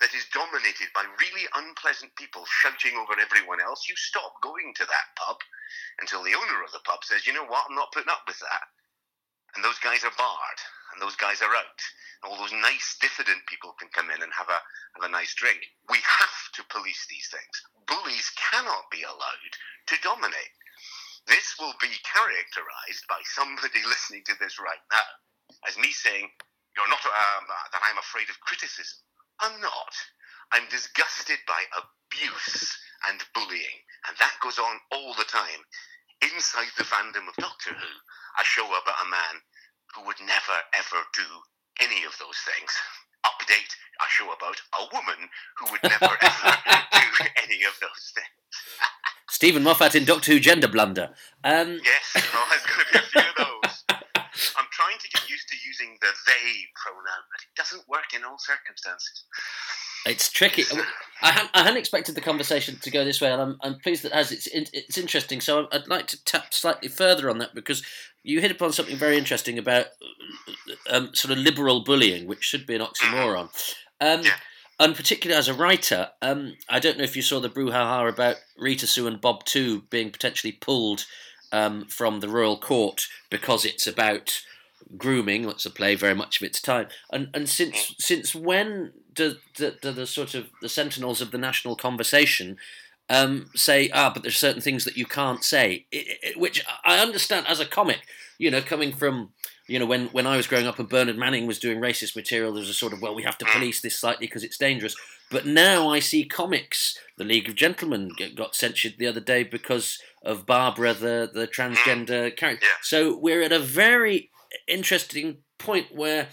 that 0.00 0.12
is 0.12 0.28
dominated 0.32 0.92
by 0.92 1.04
really 1.20 1.48
unpleasant 1.56 2.12
people 2.16 2.44
shouting 2.44 2.96
over 3.00 3.16
everyone 3.16 3.60
else, 3.60 3.88
you 3.88 3.96
stop 3.96 4.36
going 4.42 4.74
to 4.76 4.84
that 4.84 5.08
pub 5.16 5.40
until 6.00 6.22
the 6.22 6.36
owner 6.36 6.60
of 6.64 6.72
the 6.72 6.84
pub 6.84 7.00
says, 7.04 7.26
you 7.26 7.32
know 7.32 7.48
what, 7.48 7.64
I'm 7.68 7.76
not 7.76 7.92
putting 7.92 8.12
up 8.12 8.28
with 8.28 8.38
that. 8.40 8.68
And 9.56 9.64
those 9.64 9.80
guys 9.80 10.04
are 10.04 10.12
barred, 10.20 10.60
and 10.92 11.00
those 11.00 11.16
guys 11.16 11.40
are 11.40 11.48
out. 11.56 11.80
And 12.20 12.28
all 12.28 12.36
those 12.36 12.52
nice 12.52 12.96
diffident 13.00 13.40
people 13.48 13.72
can 13.80 13.88
come 13.88 14.12
in 14.12 14.20
and 14.20 14.32
have 14.36 14.52
a 14.52 14.60
have 15.00 15.08
a 15.08 15.12
nice 15.12 15.32
drink. 15.34 15.60
We 15.88 15.96
have 15.96 16.38
to 16.60 16.72
police 16.72 17.06
these 17.08 17.28
things. 17.32 17.56
Bullies 17.88 18.28
cannot 18.36 18.92
be 18.92 19.00
allowed 19.04 19.52
to 19.88 19.96
dominate. 20.04 20.54
This 21.26 21.56
will 21.58 21.72
be 21.80 21.92
characterized 22.04 23.04
by 23.08 23.20
somebody 23.32 23.80
listening 23.88 24.24
to 24.28 24.36
this 24.40 24.60
right 24.60 24.82
now 24.92 25.10
as 25.68 25.80
me 25.80 25.88
saying, 25.88 26.28
"You're 26.76 26.92
not 26.92 27.04
um, 27.04 27.48
that 27.48 27.80
I'm 27.80 27.98
afraid 27.98 28.28
of 28.28 28.36
criticism." 28.44 29.00
I'm 29.40 29.60
not. 29.60 29.92
I'm 30.52 30.68
disgusted 30.70 31.38
by 31.46 31.60
abuse 31.76 32.78
and 33.10 33.20
bullying, 33.34 33.78
and 34.08 34.16
that 34.18 34.36
goes 34.42 34.58
on 34.58 34.76
all 34.92 35.14
the 35.14 35.28
time 35.28 35.62
inside 36.22 36.70
the 36.78 36.84
fandom 36.84 37.28
of 37.28 37.36
Doctor 37.36 37.74
Who. 37.74 37.92
A 38.40 38.44
show 38.44 38.66
about 38.66 39.02
a 39.04 39.10
man 39.10 39.36
who 39.94 40.06
would 40.06 40.20
never 40.20 40.56
ever 40.74 41.00
do 41.14 41.28
any 41.80 42.04
of 42.04 42.16
those 42.18 42.38
things. 42.44 42.72
Update 43.24 43.72
a 44.00 44.08
show 44.08 44.30
about 44.32 44.60
a 44.78 44.84
woman 44.94 45.28
who 45.58 45.70
would 45.72 45.82
never 45.82 46.16
ever 46.22 46.56
do 46.92 47.08
any 47.42 47.64
of 47.64 47.74
those 47.80 48.12
things. 48.14 48.36
Steven 49.28 49.62
Moffat 49.62 49.94
in 49.94 50.04
Doctor 50.04 50.32
Who 50.32 50.40
Gender 50.40 50.68
Blunder. 50.68 51.10
Um, 51.44 51.80
yes, 51.84 52.30
well, 52.32 52.44
there's 52.50 52.62
going 52.62 52.86
to 52.86 52.92
be 52.92 52.98
a 52.98 53.02
few 53.02 53.20
of 53.20 53.36
those. 53.62 53.65
Trying 54.96 55.10
to 55.10 55.18
get 55.18 55.30
used 55.30 55.48
to 55.48 55.56
using 55.66 55.96
the 56.00 56.08
they 56.26 56.52
pronoun, 56.74 57.22
but 57.30 57.40
it 57.42 57.54
doesn't 57.56 57.86
work 57.88 58.14
in 58.14 58.24
all 58.24 58.38
circumstances. 58.38 59.24
It's 60.06 60.30
tricky. 60.30 60.64
I, 61.22 61.32
hadn't, 61.32 61.50
I 61.52 61.62
hadn't 61.64 61.78
expected 61.78 62.14
the 62.14 62.20
conversation 62.20 62.78
to 62.80 62.90
go 62.90 63.04
this 63.04 63.20
way, 63.20 63.30
and 63.30 63.42
I'm, 63.42 63.58
I'm 63.62 63.78
pleased 63.80 64.04
that 64.04 64.12
it 64.12 64.14
has. 64.14 64.32
It's, 64.32 64.48
it's 64.52 64.96
interesting. 64.96 65.40
So 65.40 65.68
I'd 65.70 65.88
like 65.88 66.06
to 66.08 66.24
tap 66.24 66.54
slightly 66.54 66.88
further 66.88 67.28
on 67.28 67.38
that 67.38 67.54
because 67.54 67.82
you 68.22 68.40
hit 68.40 68.50
upon 68.50 68.72
something 68.72 68.96
very 68.96 69.18
interesting 69.18 69.58
about 69.58 69.86
um, 70.88 71.10
sort 71.14 71.32
of 71.32 71.38
liberal 71.38 71.84
bullying, 71.84 72.26
which 72.26 72.42
should 72.42 72.66
be 72.66 72.76
an 72.76 72.80
oxymoron. 72.80 73.50
Um, 74.00 74.22
Yeah. 74.22 74.36
And 74.78 74.94
particularly 74.94 75.38
as 75.38 75.48
a 75.48 75.54
writer, 75.54 76.10
um, 76.20 76.54
I 76.68 76.80
don't 76.80 76.98
know 76.98 77.04
if 77.04 77.16
you 77.16 77.22
saw 77.22 77.40
the 77.40 77.48
brouhaha 77.48 78.12
about 78.12 78.36
Rita 78.58 78.86
Sue 78.86 79.06
and 79.06 79.20
Bob 79.20 79.44
Too 79.44 79.82
being 79.88 80.10
potentially 80.10 80.52
pulled 80.52 81.06
um, 81.50 81.86
from 81.86 82.20
the 82.20 82.28
royal 82.28 82.58
court 82.58 83.06
because 83.30 83.64
it's 83.64 83.86
about 83.86 84.42
grooming. 84.96 85.42
That's 85.46 85.66
a 85.66 85.70
play 85.70 85.94
very 85.94 86.14
much 86.14 86.40
of 86.40 86.46
its 86.46 86.60
time. 86.60 86.88
And 87.12 87.28
and 87.34 87.48
since 87.48 87.94
since 87.98 88.34
when 88.34 88.92
do, 89.14 89.36
do, 89.54 89.72
do 89.80 89.92
the 89.92 90.06
sort 90.06 90.34
of 90.34 90.48
the 90.62 90.68
sentinels 90.68 91.20
of 91.20 91.30
the 91.30 91.38
national 91.38 91.76
conversation 91.76 92.56
um, 93.08 93.50
say 93.54 93.88
ah, 93.94 94.10
but 94.12 94.22
there's 94.22 94.36
certain 94.36 94.60
things 94.60 94.84
that 94.84 94.96
you 94.96 95.06
can't 95.06 95.44
say, 95.44 95.86
I- 95.94 96.06
I- 96.34 96.38
which 96.38 96.64
I 96.84 96.98
understand 96.98 97.46
as 97.46 97.60
a 97.60 97.66
comic. 97.66 98.00
You 98.38 98.50
know, 98.50 98.60
coming 98.60 98.92
from 98.92 99.30
you 99.68 99.78
know 99.78 99.86
when 99.86 100.06
when 100.08 100.26
I 100.26 100.36
was 100.36 100.46
growing 100.48 100.66
up 100.66 100.78
and 100.78 100.88
Bernard 100.88 101.16
Manning 101.16 101.46
was 101.46 101.58
doing 101.60 101.78
racist 101.80 102.16
material, 102.16 102.52
there 102.52 102.60
was 102.60 102.68
a 102.68 102.74
sort 102.74 102.92
of 102.92 103.00
well, 103.00 103.14
we 103.14 103.22
have 103.22 103.38
to 103.38 103.44
police 103.46 103.80
this 103.80 103.96
slightly 103.98 104.26
because 104.26 104.42
it's 104.44 104.58
dangerous. 104.58 104.96
But 105.30 105.46
now 105.46 105.88
I 105.88 106.00
see 106.00 106.24
comics. 106.24 106.98
The 107.16 107.24
League 107.24 107.48
of 107.48 107.54
Gentlemen 107.54 108.10
got 108.34 108.54
censured 108.56 108.94
the 108.98 109.06
other 109.06 109.20
day 109.20 109.42
because 109.44 109.98
of 110.22 110.44
Barbara, 110.44 110.92
the 110.92 111.30
the 111.32 111.46
transgender 111.46 112.36
character. 112.36 112.66
So 112.82 113.16
we're 113.16 113.42
at 113.42 113.52
a 113.52 113.58
very 113.60 114.30
interesting 114.66 115.38
point 115.58 115.86
where 115.94 116.28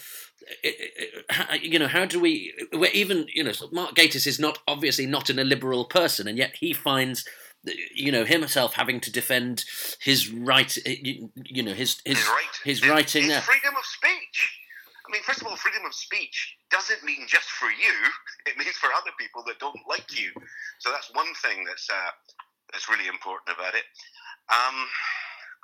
i- 0.63 0.89
i- 1.29 1.45
i- 1.53 1.55
you 1.55 1.79
know 1.79 1.87
how 1.87 2.05
do 2.05 2.19
we 2.19 2.53
where 2.71 2.91
even 2.91 3.25
you 3.33 3.43
know 3.43 3.53
mark 3.71 3.95
gatiss 3.95 4.27
is 4.27 4.39
not 4.39 4.59
obviously 4.67 5.05
not 5.05 5.29
an 5.29 5.39
illiberal 5.39 5.85
person 5.85 6.27
and 6.27 6.37
yet 6.37 6.55
he 6.59 6.73
finds 6.73 7.25
uh, 7.67 7.71
you 7.93 8.11
know 8.11 8.25
himself 8.25 8.73
having 8.73 8.99
to 8.99 9.11
defend 9.11 9.63
his 10.01 10.29
right 10.29 10.77
uh, 10.85 10.89
you 10.89 11.31
you 11.45 11.63
know 11.63 11.73
his 11.73 12.01
his 12.05 12.17
His 12.19 12.27
right. 12.27 12.55
his 12.65 12.79
His- 12.81 12.89
writing 12.89 13.23
his 13.23 13.37
uh, 13.37 13.41
freedom 13.41 13.75
of 13.77 13.85
speech. 13.85 14.59
I 15.07 15.11
mean, 15.11 15.23
first 15.23 15.41
of 15.41 15.47
all, 15.47 15.55
freedom 15.57 15.85
of 15.85 15.93
speech 15.93 16.55
doesn't 16.71 17.03
mean 17.03 17.27
just 17.27 17.49
for 17.59 17.69
you. 17.69 17.95
It 18.47 18.57
means 18.57 18.75
for 18.77 18.89
other 18.93 19.11
people 19.19 19.43
that 19.47 19.59
don't 19.59 19.79
like 19.87 20.09
you. 20.19 20.31
So 20.79 20.91
that's 20.91 21.09
one 21.13 21.31
thing 21.43 21.63
that's 21.65 21.89
uh, 21.89 22.11
that's 22.71 22.87
really 22.89 23.07
important 23.07 23.55
about 23.57 23.75
it. 23.75 23.83
Um, 24.59 24.77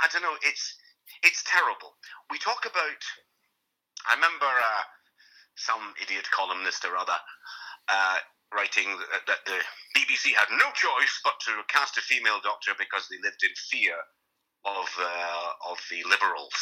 I 0.03 0.07
don't 0.11 0.21
know. 0.21 0.35
It's 0.43 0.75
it's 1.23 1.43
terrible. 1.45 1.95
We 2.31 2.37
talk 2.39 2.65
about. 2.65 3.01
I 4.07 4.15
remember 4.15 4.47
uh, 4.47 4.83
some 5.55 5.93
idiot 6.01 6.25
columnist 6.31 6.85
or 6.85 6.95
other 6.95 7.19
uh, 7.89 8.17
writing 8.55 8.87
that, 9.11 9.27
that 9.27 9.43
the 9.45 9.59
BBC 9.93 10.33
had 10.33 10.47
no 10.51 10.71
choice 10.73 11.19
but 11.23 11.35
to 11.45 11.51
cast 11.67 11.97
a 11.97 12.01
female 12.01 12.39
doctor 12.41 12.71
because 12.79 13.07
they 13.09 13.19
lived 13.21 13.43
in 13.43 13.53
fear 13.69 13.95
of 14.65 14.87
uh, 14.99 15.71
of 15.71 15.77
the 15.91 16.03
liberals. 16.09 16.55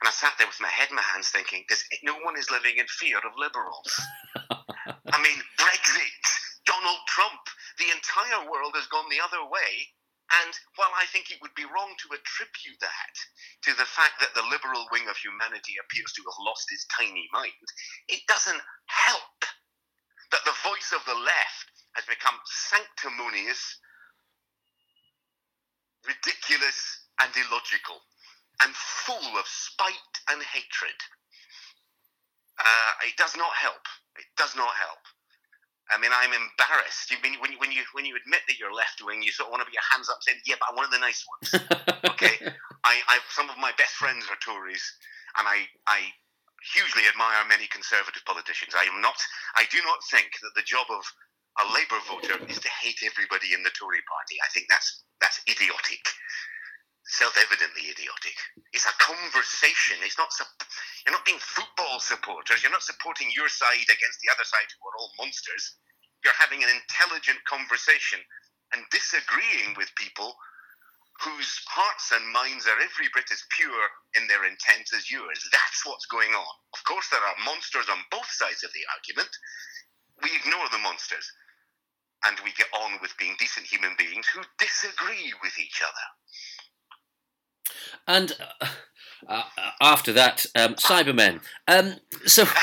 And 0.00 0.08
I 0.08 0.12
sat 0.12 0.36
there 0.36 0.46
with 0.46 0.60
my 0.60 0.68
head 0.68 0.90
in 0.90 0.96
my 0.96 1.06
hands 1.08 1.30
thinking, 1.32 1.64
Does, 1.68 1.82
no 2.04 2.20
one 2.20 2.36
is 2.36 2.50
living 2.50 2.76
in 2.76 2.86
fear 3.00 3.16
of 3.16 3.32
liberals. 3.38 3.88
I 5.08 5.18
mean, 5.24 5.40
Brexit, 5.56 6.24
Donald 6.66 7.00
Trump, 7.08 7.40
the 7.78 7.88
entire 7.88 8.44
world 8.50 8.76
has 8.76 8.86
gone 8.92 9.08
the 9.08 9.24
other 9.24 9.48
way. 9.48 9.88
And 10.26 10.52
while 10.74 10.90
I 10.98 11.06
think 11.06 11.30
it 11.30 11.38
would 11.40 11.54
be 11.54 11.68
wrong 11.70 11.94
to 12.02 12.14
attribute 12.14 12.80
that 12.82 13.14
to 13.62 13.72
the 13.78 13.86
fact 13.86 14.18
that 14.18 14.34
the 14.34 14.42
liberal 14.50 14.86
wing 14.90 15.06
of 15.06 15.16
humanity 15.16 15.78
appears 15.78 16.12
to 16.18 16.22
have 16.26 16.46
lost 16.46 16.66
its 16.72 16.86
tiny 16.90 17.30
mind, 17.32 17.66
it 18.08 18.26
doesn't 18.26 18.62
help 18.90 19.38
that 20.34 20.42
the 20.44 20.58
voice 20.66 20.90
of 20.90 21.04
the 21.06 21.14
left 21.14 21.68
has 21.94 22.04
become 22.10 22.34
sanctimonious, 22.44 23.78
ridiculous, 26.06 27.06
and 27.20 27.30
illogical, 27.36 28.02
and 28.62 28.74
full 28.74 29.38
of 29.38 29.46
spite 29.46 30.14
and 30.30 30.42
hatred. 30.42 30.98
Uh, 32.58 32.92
it 33.06 33.16
does 33.16 33.36
not 33.36 33.54
help. 33.54 33.84
It 34.18 34.26
does 34.36 34.56
not 34.56 34.74
help. 34.74 35.02
I 35.90 35.98
mean, 36.02 36.10
I'm 36.10 36.34
embarrassed. 36.34 37.10
You 37.10 37.16
mean 37.22 37.38
when 37.38 37.52
you 37.52 37.58
when 37.58 37.70
you 37.70 37.82
when 37.94 38.04
you 38.04 38.18
admit 38.18 38.42
that 38.48 38.58
you're 38.58 38.74
left 38.74 38.98
wing, 39.04 39.22
you 39.22 39.30
sort 39.30 39.48
of 39.48 39.52
want 39.54 39.62
to 39.62 39.70
be 39.70 39.78
your 39.78 39.86
hands 39.86 40.10
up 40.10 40.18
saying, 40.20 40.42
"Yeah, 40.46 40.58
but 40.58 40.70
I'm 40.70 40.76
one 40.76 40.84
of 40.84 40.90
the 40.90 41.02
nice 41.02 41.24
ones." 41.26 41.48
Okay. 42.16 42.40
I, 42.80 42.96
I 43.12 43.18
some 43.28 43.50
of 43.50 43.58
my 43.60 43.76
best 43.76 43.92
friends 44.00 44.24
are 44.30 44.40
Tories, 44.40 44.80
and 45.36 45.44
I 45.44 45.68
I 45.86 46.08
hugely 46.72 47.04
admire 47.06 47.44
many 47.44 47.68
conservative 47.68 48.24
politicians. 48.24 48.72
I 48.72 48.88
am 48.88 49.04
not. 49.04 49.18
I 49.54 49.68
do 49.70 49.78
not 49.84 50.00
think 50.10 50.32
that 50.40 50.54
the 50.56 50.64
job 50.64 50.86
of 50.88 51.04
a 51.60 51.64
Labour 51.72 52.00
voter 52.08 52.36
is 52.48 52.58
to 52.60 52.70
hate 52.72 53.00
everybody 53.04 53.52
in 53.52 53.62
the 53.62 53.74
Tory 53.76 54.00
party. 54.08 54.36
I 54.40 54.48
think 54.52 54.66
that's 54.68 55.04
that's 55.20 55.40
idiotic, 55.48 56.04
self-evidently 57.06 57.90
idiotic. 57.90 58.36
It's 58.74 58.86
a 58.86 58.94
conversation. 58.98 59.98
It's 60.02 60.18
not. 60.18 60.30
You're 61.06 61.14
not 61.14 61.24
being 61.24 61.40
football 61.42 62.00
supporters. 62.00 62.62
You're 62.62 62.74
not 62.74 62.82
supporting 62.82 63.30
your 63.34 63.48
side 63.48 63.86
against 63.86 64.18
the 64.22 64.30
other 64.34 64.44
side, 64.44 64.66
who 64.74 64.82
are 64.90 64.98
all 64.98 65.14
monsters. 65.18 65.78
You're 66.24 66.36
having 66.38 66.64
an 66.66 66.70
intelligent 66.70 67.38
conversation 67.46 68.18
and 68.74 68.82
disagreeing 68.90 69.78
with 69.78 69.94
people 69.94 70.34
whose 71.22 71.48
hearts 71.70 72.12
and 72.12 72.26
minds 72.28 72.66
are 72.66 72.76
every 72.76 73.08
bit 73.14 73.30
as 73.32 73.40
pure 73.56 73.86
in 74.20 74.26
their 74.28 74.44
intent 74.44 74.90
as 74.92 75.08
yours. 75.08 75.40
That's 75.52 75.86
what's 75.86 76.10
going 76.10 76.34
on. 76.34 76.54
Of 76.74 76.84
course, 76.84 77.08
there 77.08 77.22
are 77.22 77.46
monsters 77.46 77.88
on 77.88 78.04
both 78.10 78.28
sides 78.28 78.64
of 78.64 78.72
the 78.74 78.84
argument. 78.92 79.30
We 80.20 80.34
ignore 80.36 80.68
the 80.68 80.82
monsters 80.82 81.24
and 82.26 82.36
we 82.44 82.52
get 82.58 82.68
on 82.74 82.98
with 83.00 83.16
being 83.16 83.36
decent 83.38 83.66
human 83.66 83.94
beings 83.96 84.26
who 84.28 84.42
disagree 84.58 85.32
with 85.40 85.56
each 85.56 85.80
other. 85.80 86.06
And 88.06 88.32
uh, 88.60 88.66
uh, 89.28 89.42
after 89.80 90.12
that 90.12 90.46
um, 90.54 90.74
cybermen 90.74 91.40
um, 91.68 91.94
so 92.26 92.44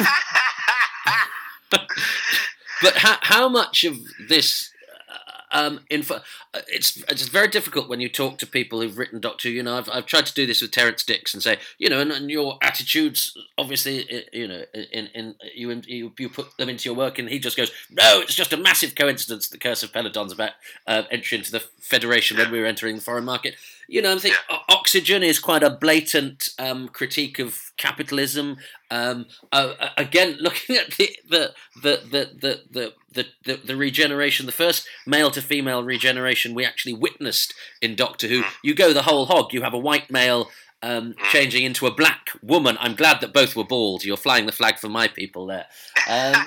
but 2.84 2.98
how, 2.98 3.18
how 3.22 3.50
much 3.50 3.84
of 3.84 3.98
this 4.28 4.72
uh, 5.10 5.58
um, 5.58 5.80
info, 5.90 6.16
uh, 6.54 6.62
it's 6.68 6.98
it's 7.10 7.28
very 7.28 7.48
difficult 7.48 7.90
when 7.90 8.00
you 8.00 8.10
talk 8.10 8.38
to 8.40 8.48
people 8.48 8.82
who've 8.82 8.98
written 8.98 9.20
Doctor. 9.20 9.50
You 9.50 9.64
know, 9.64 9.78
I've, 9.78 9.90
I've 9.90 10.06
tried 10.06 10.26
to 10.26 10.34
do 10.34 10.46
this 10.46 10.62
with 10.62 10.72
Terrance 10.72 11.04
Dicks 11.04 11.34
and 11.34 11.42
say, 11.42 11.58
you 11.78 11.90
know, 11.90 12.00
and, 12.00 12.12
and 12.12 12.30
your 12.30 12.58
attitudes, 12.62 13.38
obviously, 13.58 14.26
you 14.34 14.48
know, 14.48 14.64
in, 14.92 15.08
in 15.08 15.36
you, 15.56 15.82
you 15.88 16.12
you 16.18 16.30
put 16.30 16.58
them 16.58 16.70
into 16.70 16.90
your 16.90 16.98
work, 16.98 17.18
and 17.18 17.30
he 17.30 17.40
just 17.40 17.58
goes, 17.58 17.72
no, 17.90 18.20
it's 18.22 18.36
just 18.36 18.54
a 18.54 18.58
massive 18.58 18.96
coincidence. 18.96 19.48
The 19.48 19.58
Curse 19.58 19.84
of 19.84 19.94
Peladon's 19.94 20.34
about 20.34 20.52
uh, 20.86 21.04
entry 21.10 21.38
into 21.38 21.52
the 21.52 21.64
Federation 21.80 22.38
when 22.38 22.52
we 22.52 22.60
were 22.60 22.66
entering 22.66 22.96
the 22.96 23.02
foreign 23.02 23.26
market. 23.26 23.56
You 23.88 24.02
know, 24.02 24.12
I'm 24.12 24.20
thinking 24.20 24.40
O- 24.50 24.60
Oxygen 24.70 25.24
is 25.24 25.40
quite 25.40 25.64
a 25.64 25.70
blatant 25.70 26.50
um, 26.60 26.88
critique 26.88 27.40
of 27.40 27.72
capitalism. 27.78 28.58
Um, 28.90 29.26
uh, 29.52 29.74
uh, 29.80 29.90
again, 29.98 30.38
looking 30.40 30.76
at 30.76 30.92
the 30.92 31.10
the 31.30 31.54
the 31.82 32.00
the 32.04 32.62
the 32.72 32.94
the, 33.12 33.26
the, 33.46 33.58
the, 33.66 33.76
regeneration, 33.76 34.46
the 34.46 34.52
first 34.52 34.88
male 35.06 35.30
to 35.32 35.42
female 35.42 35.84
regeneration 35.84 36.56
we 36.56 36.66
actually 36.66 36.94
witnessed 36.94 37.54
in 37.82 37.96
Doctor 37.96 38.28
Who. 38.28 38.44
You 38.64 38.74
go 38.74 38.94
the 38.94 39.04
whole 39.04 39.26
hog. 39.26 39.54
You 39.54 39.62
have 39.62 39.74
a 39.74 39.80
white 39.80 40.12
male. 40.12 40.50
Um, 40.82 41.16
changing 41.32 41.64
into 41.64 41.88
a 41.88 41.96
black 41.96 42.32
woman. 42.42 42.76
I'm 42.78 42.96
glad 42.96 43.22
that 43.22 43.32
both 43.32 43.56
were 43.56 43.64
bald. 43.64 44.04
You're 44.04 44.18
flying 44.18 44.48
the 44.48 44.52
flag 44.52 44.80
for 44.80 44.90
my 44.90 45.08
people 45.08 45.46
there. 45.46 45.66
Um, 46.10 46.34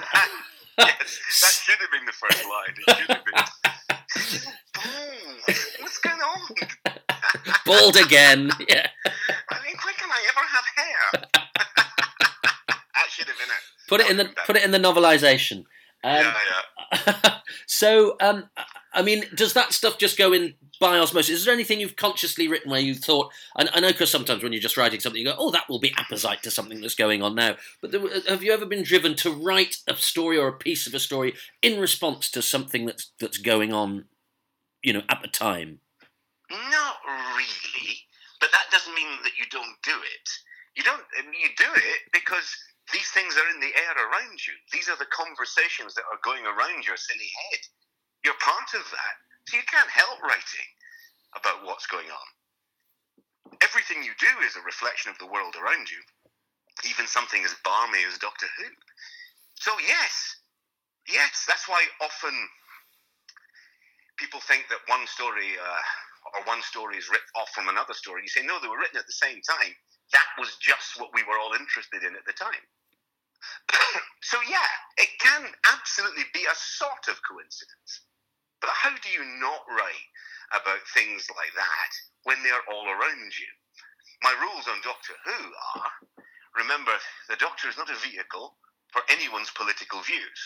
yes, 0.78 1.20
that 1.40 1.52
should 1.64 1.78
have 1.78 1.90
been 1.90 2.04
the 2.04 2.12
first 2.12 2.44
line. 2.44 2.74
It 2.76 2.96
should 2.98 3.16
have 3.16 3.24
been. 3.24 4.52
Boom! 4.74 5.56
What's 5.80 5.98
going 5.98 6.20
on? 6.20 6.68
Bald 7.64 7.96
again. 7.96 8.50
Yeah. 8.68 8.88
I 9.50 9.56
mean, 9.64 9.76
when 9.84 9.94
can 9.94 10.10
I 10.10 10.20
ever 10.28 10.46
have 10.46 10.64
hair? 10.76 11.28
that 12.94 13.06
should 13.10 13.26
have 13.28 13.38
been 13.38 13.48
it. 13.48 13.88
Put 13.88 14.00
it 14.00 14.10
in 14.10 14.16
the 14.16 14.30
put 14.46 14.56
it 14.56 14.64
in 14.64 14.70
the 14.72 14.78
novelization. 14.78 15.64
Um, 16.04 16.24
yeah, 16.24 16.34
yeah. 17.06 17.38
so, 17.66 18.16
um, 18.20 18.48
I 18.92 19.02
mean, 19.02 19.24
does 19.34 19.52
that 19.54 19.72
stuff 19.72 19.98
just 19.98 20.16
go 20.16 20.32
in 20.32 20.54
by 20.80 20.98
osmosis? 20.98 21.38
Is 21.38 21.44
there 21.44 21.54
anything 21.54 21.80
you've 21.80 21.96
consciously 21.96 22.48
written 22.48 22.70
where 22.70 22.80
you 22.80 22.94
thought? 22.94 23.30
And 23.56 23.68
I 23.74 23.80
know 23.80 23.92
because 23.92 24.10
sometimes 24.10 24.42
when 24.42 24.52
you're 24.52 24.62
just 24.62 24.76
writing 24.76 25.00
something, 25.00 25.20
you 25.20 25.26
go, 25.26 25.36
"Oh, 25.38 25.50
that 25.50 25.68
will 25.68 25.80
be 25.80 25.94
apposite 25.98 26.42
to 26.42 26.50
something 26.50 26.80
that's 26.80 26.94
going 26.94 27.22
on 27.22 27.34
now." 27.34 27.56
But 27.80 27.92
there, 27.92 28.02
have 28.28 28.42
you 28.42 28.52
ever 28.52 28.66
been 28.66 28.82
driven 28.82 29.14
to 29.16 29.30
write 29.30 29.78
a 29.86 29.94
story 29.96 30.38
or 30.38 30.48
a 30.48 30.52
piece 30.52 30.86
of 30.86 30.94
a 30.94 31.00
story 31.00 31.34
in 31.62 31.80
response 31.80 32.30
to 32.32 32.42
something 32.42 32.86
that's 32.86 33.12
that's 33.18 33.38
going 33.38 33.72
on, 33.72 34.06
you 34.82 34.92
know, 34.92 35.02
at 35.08 35.22
the 35.22 35.28
time? 35.28 35.80
Not 36.50 36.96
really, 37.34 38.06
but 38.40 38.52
that 38.52 38.70
doesn't 38.70 38.94
mean 38.94 39.18
that 39.24 39.34
you 39.38 39.46
don't 39.50 39.76
do 39.82 39.96
it. 39.98 40.28
You 40.76 40.84
don't. 40.84 41.02
You 41.34 41.50
do 41.58 41.70
it 41.74 42.00
because 42.12 42.46
these 42.92 43.10
things 43.10 43.34
are 43.34 43.50
in 43.50 43.60
the 43.60 43.74
air 43.74 43.94
around 43.98 44.38
you. 44.46 44.54
These 44.72 44.88
are 44.88 44.98
the 44.98 45.10
conversations 45.10 45.94
that 45.94 46.06
are 46.12 46.22
going 46.22 46.46
around 46.46 46.86
your 46.86 46.96
silly 46.96 47.30
head. 47.50 47.62
You're 48.24 48.38
part 48.42 48.70
of 48.74 48.86
that, 48.90 49.16
so 49.48 49.56
you 49.56 49.64
can't 49.66 49.90
help 49.90 50.22
writing 50.22 50.70
about 51.36 51.66
what's 51.66 51.86
going 51.86 52.10
on. 52.10 52.28
Everything 53.62 54.02
you 54.04 54.12
do 54.20 54.30
is 54.46 54.56
a 54.56 54.62
reflection 54.66 55.10
of 55.10 55.18
the 55.18 55.26
world 55.30 55.56
around 55.56 55.90
you, 55.90 55.98
even 56.90 57.06
something 57.06 57.44
as 57.44 57.54
balmy 57.64 58.00
as 58.06 58.18
Doctor 58.18 58.46
Who. 58.58 58.68
So, 59.56 59.72
yes, 59.80 60.36
yes, 61.08 61.44
that's 61.48 61.68
why 61.68 61.84
often 62.02 62.34
people 64.18 64.40
think 64.40 64.66
that 64.70 64.80
one 64.88 65.06
story 65.06 65.56
uh, 65.60 65.82
or 66.34 66.42
one 66.44 66.62
story 66.62 66.96
is 66.96 67.10
ripped 67.10 67.30
off 67.36 67.50
from 67.50 67.68
another 67.68 67.94
story. 67.94 68.22
You 68.22 68.32
say, 68.32 68.42
no, 68.42 68.58
they 68.58 68.68
were 68.68 68.78
written 68.78 68.98
at 68.98 69.06
the 69.06 69.20
same 69.20 69.40
time. 69.42 69.74
That 70.12 70.28
was 70.38 70.56
just 70.58 70.98
what 70.98 71.14
we 71.14 71.22
were 71.22 71.38
all 71.38 71.54
interested 71.54 72.02
in 72.02 72.14
at 72.14 72.26
the 72.26 72.34
time. 72.34 72.64
so, 74.22 74.38
yeah, 74.48 74.70
it 74.98 75.10
can 75.18 75.46
absolutely 75.70 76.26
be 76.34 76.44
a 76.46 76.56
sort 76.56 77.06
of 77.08 77.22
coincidence. 77.22 78.06
But 78.60 78.70
how 78.74 78.94
do 78.96 79.10
you 79.10 79.22
not 79.38 79.66
write 79.70 80.10
about 80.50 80.82
things 80.94 81.26
like 81.36 81.54
that 81.54 81.92
when 82.24 82.42
they're 82.42 82.66
all 82.72 82.88
around 82.88 83.30
you? 83.36 83.50
My 84.22 84.32
rules 84.40 84.66
on 84.66 84.80
Doctor 84.82 85.12
Who 85.26 85.40
are 85.76 85.92
remember, 86.56 86.92
the 87.28 87.36
Doctor 87.36 87.68
is 87.68 87.76
not 87.76 87.92
a 87.92 88.00
vehicle 88.00 88.56
for 88.90 89.02
anyone's 89.10 89.50
political 89.52 90.00
views. 90.00 90.40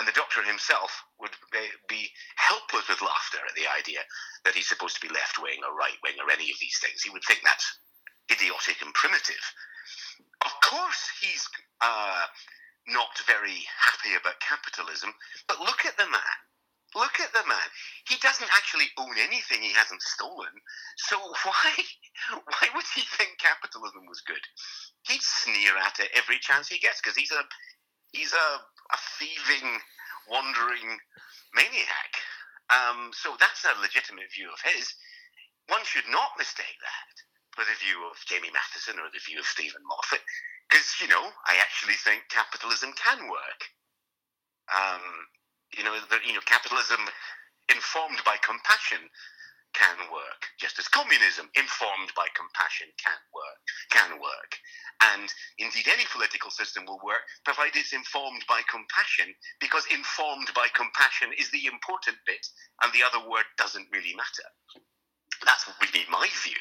And 0.00 0.08
the 0.08 0.16
Doctor 0.16 0.40
himself 0.40 1.04
would 1.20 1.36
be 1.52 2.08
helpless 2.40 2.88
with 2.88 3.04
laughter 3.04 3.44
at 3.44 3.52
the 3.52 3.68
idea 3.68 4.00
that 4.48 4.56
he's 4.56 4.64
supposed 4.66 4.96
to 4.96 5.04
be 5.04 5.12
left 5.12 5.36
wing 5.36 5.60
or 5.60 5.76
right 5.76 6.00
wing 6.00 6.16
or 6.16 6.32
any 6.32 6.48
of 6.48 6.56
these 6.56 6.80
things. 6.80 7.04
He 7.04 7.12
would 7.12 7.20
think 7.28 7.44
that's 7.44 7.68
idiotic 8.32 8.80
and 8.80 8.96
primitive. 8.96 9.44
Of 10.40 10.56
course, 10.64 11.04
he's 11.20 11.44
uh, 11.84 12.24
not 12.88 13.12
very 13.28 13.60
happy 13.76 14.16
about 14.16 14.40
capitalism, 14.40 15.12
but 15.44 15.60
look 15.60 15.84
at 15.84 15.98
the 16.00 16.08
man. 16.08 16.38
Look 16.96 17.20
at 17.20 17.36
the 17.36 17.44
man. 17.46 17.68
He 18.08 18.16
doesn't 18.24 18.50
actually 18.56 18.88
own 18.96 19.20
anything 19.20 19.60
he 19.60 19.76
hasn't 19.76 20.00
stolen. 20.00 20.56
So 20.96 21.20
why 21.44 21.76
why 22.48 22.64
would 22.72 22.88
he 22.96 23.04
think 23.20 23.36
capitalism 23.36 24.08
was 24.08 24.24
good? 24.24 24.42
He'd 25.12 25.20
sneer 25.20 25.76
at 25.76 26.00
it 26.00 26.08
every 26.16 26.40
chance 26.40 26.72
he 26.72 26.80
gets 26.80 27.04
because 27.04 27.20
he's 27.20 27.36
a 27.36 27.44
he's 28.12 28.32
a, 28.32 28.48
a 28.92 28.98
thieving, 29.18 29.80
wandering 30.28 30.98
maniac. 31.54 32.12
Um, 32.70 33.10
so 33.12 33.34
that's 33.38 33.66
a 33.66 33.80
legitimate 33.80 34.30
view 34.30 34.50
of 34.50 34.60
his. 34.62 34.94
One 35.68 35.82
should 35.84 36.06
not 36.10 36.38
mistake 36.38 36.78
that 36.82 37.16
for 37.54 37.66
the 37.66 37.78
view 37.82 37.98
of 38.06 38.18
Jamie 38.26 38.54
Mathieson 38.54 38.98
or 38.98 39.10
the 39.10 39.22
view 39.22 39.42
of 39.42 39.46
Steven 39.46 39.82
Moffat, 39.86 40.22
because 40.70 40.86
you 41.02 41.10
know 41.10 41.34
I 41.46 41.58
actually 41.58 41.98
think 41.98 42.30
capitalism 42.30 42.94
can 42.94 43.26
work. 43.26 43.60
Um, 44.70 45.02
you 45.76 45.82
know, 45.82 45.94
the, 46.10 46.18
you 46.26 46.34
know, 46.34 46.42
capitalism 46.46 46.98
informed 47.70 48.22
by 48.26 48.36
compassion 48.42 48.98
can 49.74 49.98
work, 50.10 50.50
just 50.58 50.78
as 50.78 50.88
communism 50.88 51.48
informed 51.54 52.12
by 52.16 52.26
compassion 52.34 52.88
can 52.98 53.20
work, 53.34 53.60
can 53.90 54.10
work. 54.20 54.52
And 55.00 55.28
indeed, 55.58 55.88
any 55.88 56.04
political 56.12 56.50
system 56.50 56.84
will 56.86 57.00
work 57.04 57.24
provided 57.44 57.76
it's 57.76 57.92
informed 57.92 58.44
by 58.48 58.62
compassion, 58.68 59.32
because 59.60 59.86
informed 59.88 60.52
by 60.54 60.68
compassion 60.74 61.32
is 61.38 61.50
the 61.50 61.66
important 61.66 62.18
bit, 62.26 62.44
and 62.82 62.92
the 62.92 63.04
other 63.04 63.22
word 63.24 63.48
doesn't 63.56 63.88
really 63.92 64.14
matter. 64.14 64.48
That's 65.46 65.64
really 65.80 66.04
my 66.10 66.28
view. 66.44 66.60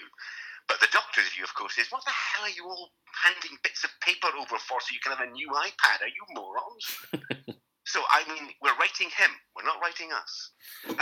But 0.69 0.79
the 0.79 0.93
doctor's 0.93 1.27
view, 1.33 1.43
of 1.43 1.53
course, 1.55 1.77
is 1.77 1.91
what 1.91 2.05
the 2.05 2.13
hell 2.13 2.45
are 2.45 2.55
you 2.55 2.63
all 2.63 2.93
handing 3.25 3.57
bits 3.63 3.83
of 3.83 3.89
paper 4.05 4.29
over 4.37 4.57
for 4.61 4.79
so 4.79 4.93
you 4.93 5.01
can 5.01 5.17
have 5.17 5.27
a 5.27 5.31
new 5.31 5.49
iPad? 5.49 6.05
Are 6.05 6.13
you 6.13 6.23
morons? 6.31 7.57
So, 7.89 8.05
I 8.13 8.21
mean, 8.29 8.53
we're 8.61 8.77
writing 8.77 9.09
him. 9.09 9.33
We're 9.57 9.65
not 9.65 9.81
writing 9.81 10.13
us. 10.13 10.29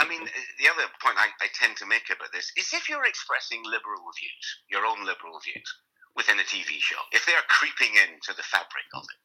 I 0.00 0.08
mean, 0.08 0.24
eh, 0.24 0.48
the 0.56 0.72
other 0.72 0.88
point 1.04 1.20
I, 1.20 1.28
I, 1.36 1.52
tend 1.52 1.76
to 1.78 1.86
make 1.86 2.08
about 2.08 2.32
this 2.32 2.48
is 2.56 2.72
if 2.72 2.88
you're 2.88 3.04
expressing 3.04 3.60
liberal 3.60 4.08
views, 4.16 4.46
your 4.72 4.88
own 4.88 5.04
liberal 5.04 5.36
views, 5.44 5.68
within 6.16 6.40
a 6.40 6.48
TV 6.48 6.80
show, 6.80 6.96
if 7.12 7.28
they're 7.28 7.44
creeping 7.52 7.92
into 8.00 8.32
the 8.32 8.48
fabric 8.48 8.88
of 8.96 9.04
it, 9.04 9.20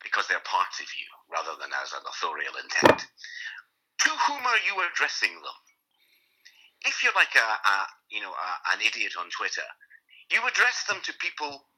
because 0.00 0.24
they're 0.24 0.40
parts 0.48 0.80
of 0.80 0.88
you 0.96 1.04
rather 1.28 1.52
than 1.60 1.68
as 1.84 1.92
an 1.92 2.00
authorial 2.08 2.56
intent, 2.56 3.04
to 3.04 4.10
whom 4.24 4.42
are 4.48 4.62
you 4.64 4.80
addressing 4.80 5.36
them? 5.36 5.58
If 6.88 7.04
you're 7.04 7.14
like 7.14 7.36
a, 7.36 7.44
a 7.44 7.76
you 8.08 8.24
know, 8.24 8.32
a, 8.32 8.48
an 8.72 8.80
idiot 8.80 9.20
on 9.20 9.28
Twitter, 9.28 9.68
you 10.32 10.40
address 10.48 10.88
them 10.88 11.04
to 11.04 11.12
people 11.20 11.68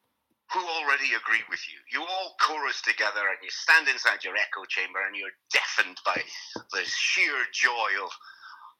who 0.53 0.61
already 0.61 1.15
agree 1.17 1.43
with 1.49 1.63
you. 1.69 1.79
You 1.91 2.05
all 2.05 2.37
chorus 2.41 2.83
together 2.83 3.25
and 3.33 3.41
you 3.43 3.51
stand 3.51 3.89
inside 3.89 4.25
your 4.25 4.37
echo 4.37 4.65
chamber 4.69 5.01
and 5.07 5.17
you're 5.17 5.35
deafened 5.51 5.99
by 6.05 6.21
the 6.73 6.85
sheer 6.85 7.47
joy 7.53 7.91
of 8.03 8.13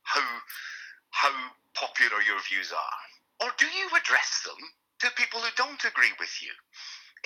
how 0.03 0.27
how 1.11 1.33
popular 1.75 2.21
your 2.27 2.41
views 2.51 2.73
are. 2.73 3.47
Or 3.47 3.51
do 3.59 3.67
you 3.67 3.89
address 3.97 4.43
them 4.45 4.59
to 5.01 5.17
people 5.17 5.41
who 5.41 5.51
don't 5.57 5.83
agree 5.85 6.13
with 6.19 6.33
you? 6.43 6.51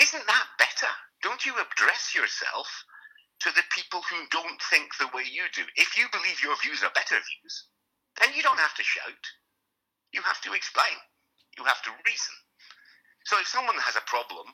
Isn't 0.00 0.26
that 0.26 0.46
better? 0.58 0.92
Don't 1.22 1.44
you 1.44 1.54
address 1.58 2.14
yourself 2.14 2.68
to 3.40 3.50
the 3.54 3.66
people 3.70 4.02
who 4.06 4.16
don't 4.30 4.60
think 4.70 4.92
the 4.98 5.10
way 5.14 5.24
you 5.26 5.44
do? 5.54 5.62
If 5.76 5.98
you 5.98 6.06
believe 6.12 6.42
your 6.42 6.56
views 6.62 6.82
are 6.82 6.94
better 6.94 7.16
views, 7.16 7.54
then 8.20 8.30
you 8.36 8.42
don't 8.42 8.58
have 8.60 8.74
to 8.74 8.84
shout. 8.84 9.24
You 10.12 10.22
have 10.22 10.40
to 10.42 10.52
explain. 10.54 10.96
You 11.58 11.64
have 11.64 11.82
to 11.82 11.90
reason. 12.06 12.34
So 13.28 13.36
if 13.36 13.44
someone 13.44 13.76
has 13.84 13.92
a 13.92 14.08
problem 14.08 14.48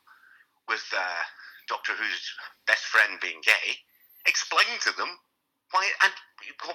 with 0.66 0.82
uh, 0.90 1.22
Doctor 1.70 1.94
Who's 1.94 2.26
best 2.66 2.82
friend 2.90 3.22
being 3.22 3.38
gay, 3.46 3.78
explain 4.26 4.66
to 4.82 4.90
them 4.98 5.14
why 5.70 5.86
and 6.02 6.10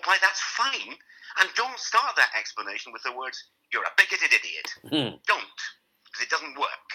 why 0.07 0.15
that's 0.23 0.39
fine, 0.55 0.95
and 0.95 1.47
don't 1.59 1.75
start 1.75 2.15
that 2.15 2.31
explanation 2.39 2.95
with 2.95 3.03
the 3.03 3.11
words 3.11 3.43
"you're 3.75 3.83
a 3.83 3.91
bigoted 3.99 4.31
idiot." 4.31 4.71
Mm. 4.95 5.19
Don't, 5.27 5.59
because 6.07 6.23
it 6.23 6.31
doesn't 6.31 6.57
work. 6.57 6.89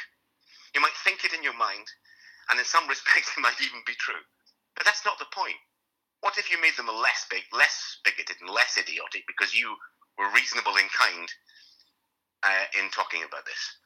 You 0.75 0.81
might 0.81 0.97
think 1.05 1.21
it 1.23 1.37
in 1.37 1.45
your 1.45 1.57
mind, 1.61 1.85
and 2.49 2.59
in 2.59 2.65
some 2.65 2.89
respects, 2.95 3.29
it 3.37 3.45
might 3.45 3.61
even 3.61 3.85
be 3.85 4.01
true, 4.01 4.25
but 4.75 4.89
that's 4.89 5.05
not 5.05 5.21
the 5.21 5.29
point. 5.37 5.61
What 6.25 6.41
if 6.41 6.51
you 6.51 6.57
made 6.65 6.81
them 6.81 6.89
less 6.89 7.29
big, 7.29 7.45
less 7.53 8.01
bigoted, 8.09 8.41
and 8.41 8.49
less 8.49 8.81
idiotic 8.81 9.29
because 9.29 9.53
you 9.53 9.77
were 10.17 10.33
reasonable 10.33 10.81
and 10.81 10.89
kind 10.89 11.29
uh, 12.43 12.65
in 12.81 12.89
talking 12.89 13.21
about 13.21 13.45
this? 13.45 13.84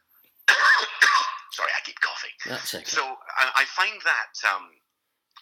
Sorry, 1.52 1.72
I 1.74 1.80
keep 1.84 1.98
coughing. 2.00 2.34
That's 2.46 2.74
okay. 2.74 2.84
So 2.84 3.02
I, 3.02 3.62
I 3.62 3.64
find 3.64 3.98
that 4.04 4.34
um, 4.46 4.68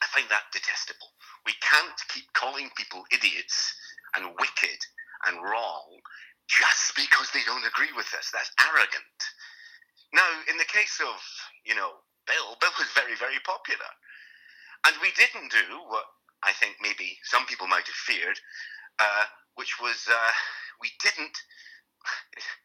I 0.02 0.06
find 0.12 0.28
that 0.30 0.48
detestable. 0.52 1.12
We 1.44 1.54
can't 1.60 1.98
keep 2.08 2.26
calling 2.32 2.70
people 2.76 3.04
idiots 3.12 3.74
and 4.16 4.32
wicked 4.40 4.80
and 5.28 5.42
wrong 5.42 6.00
just 6.48 6.94
because 6.94 7.30
they 7.34 7.42
don't 7.44 7.66
agree 7.66 7.92
with 7.96 8.08
us. 8.16 8.30
That's 8.32 8.50
arrogant. 8.62 9.18
Now, 10.14 10.26
in 10.48 10.56
the 10.56 10.68
case 10.70 11.00
of 11.02 11.18
you 11.64 11.74
know 11.74 12.00
Bill, 12.26 12.56
Bill 12.60 12.74
was 12.78 12.88
very 12.94 13.16
very 13.16 13.40
popular, 13.44 13.90
and 14.86 14.94
we 15.02 15.10
didn't 15.18 15.50
do 15.50 15.84
what 15.88 16.06
I 16.42 16.52
think 16.52 16.76
maybe 16.80 17.18
some 17.24 17.44
people 17.46 17.66
might 17.66 17.86
have 17.86 18.02
feared, 18.06 18.38
uh, 18.98 19.24
which 19.56 19.80
was 19.80 20.06
uh, 20.08 20.32
we 20.80 20.90
didn't 21.02 21.36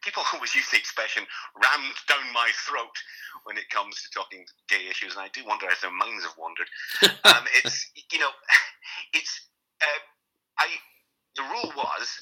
people 0.02 0.22
always 0.32 0.54
use 0.54 0.68
the 0.70 0.78
expression 0.78 1.24
rammed 1.56 1.98
down 2.08 2.26
my 2.32 2.50
throat 2.66 2.94
when 3.44 3.56
it 3.56 3.68
comes 3.70 4.00
to 4.02 4.10
talking 4.10 4.44
gay 4.68 4.88
issues, 4.88 5.14
and 5.14 5.22
I 5.22 5.30
do 5.32 5.44
wonder 5.46 5.66
if 5.70 5.80
their 5.80 5.94
minds 5.94 6.24
have 6.24 6.36
wandered. 6.38 6.68
um, 7.24 7.44
it's 7.62 7.90
you 8.12 8.18
know, 8.18 8.30
it's 9.14 9.48
uh, 9.80 10.02
I. 10.58 10.68
The 11.32 11.48
rule 11.48 11.72
was 11.72 12.20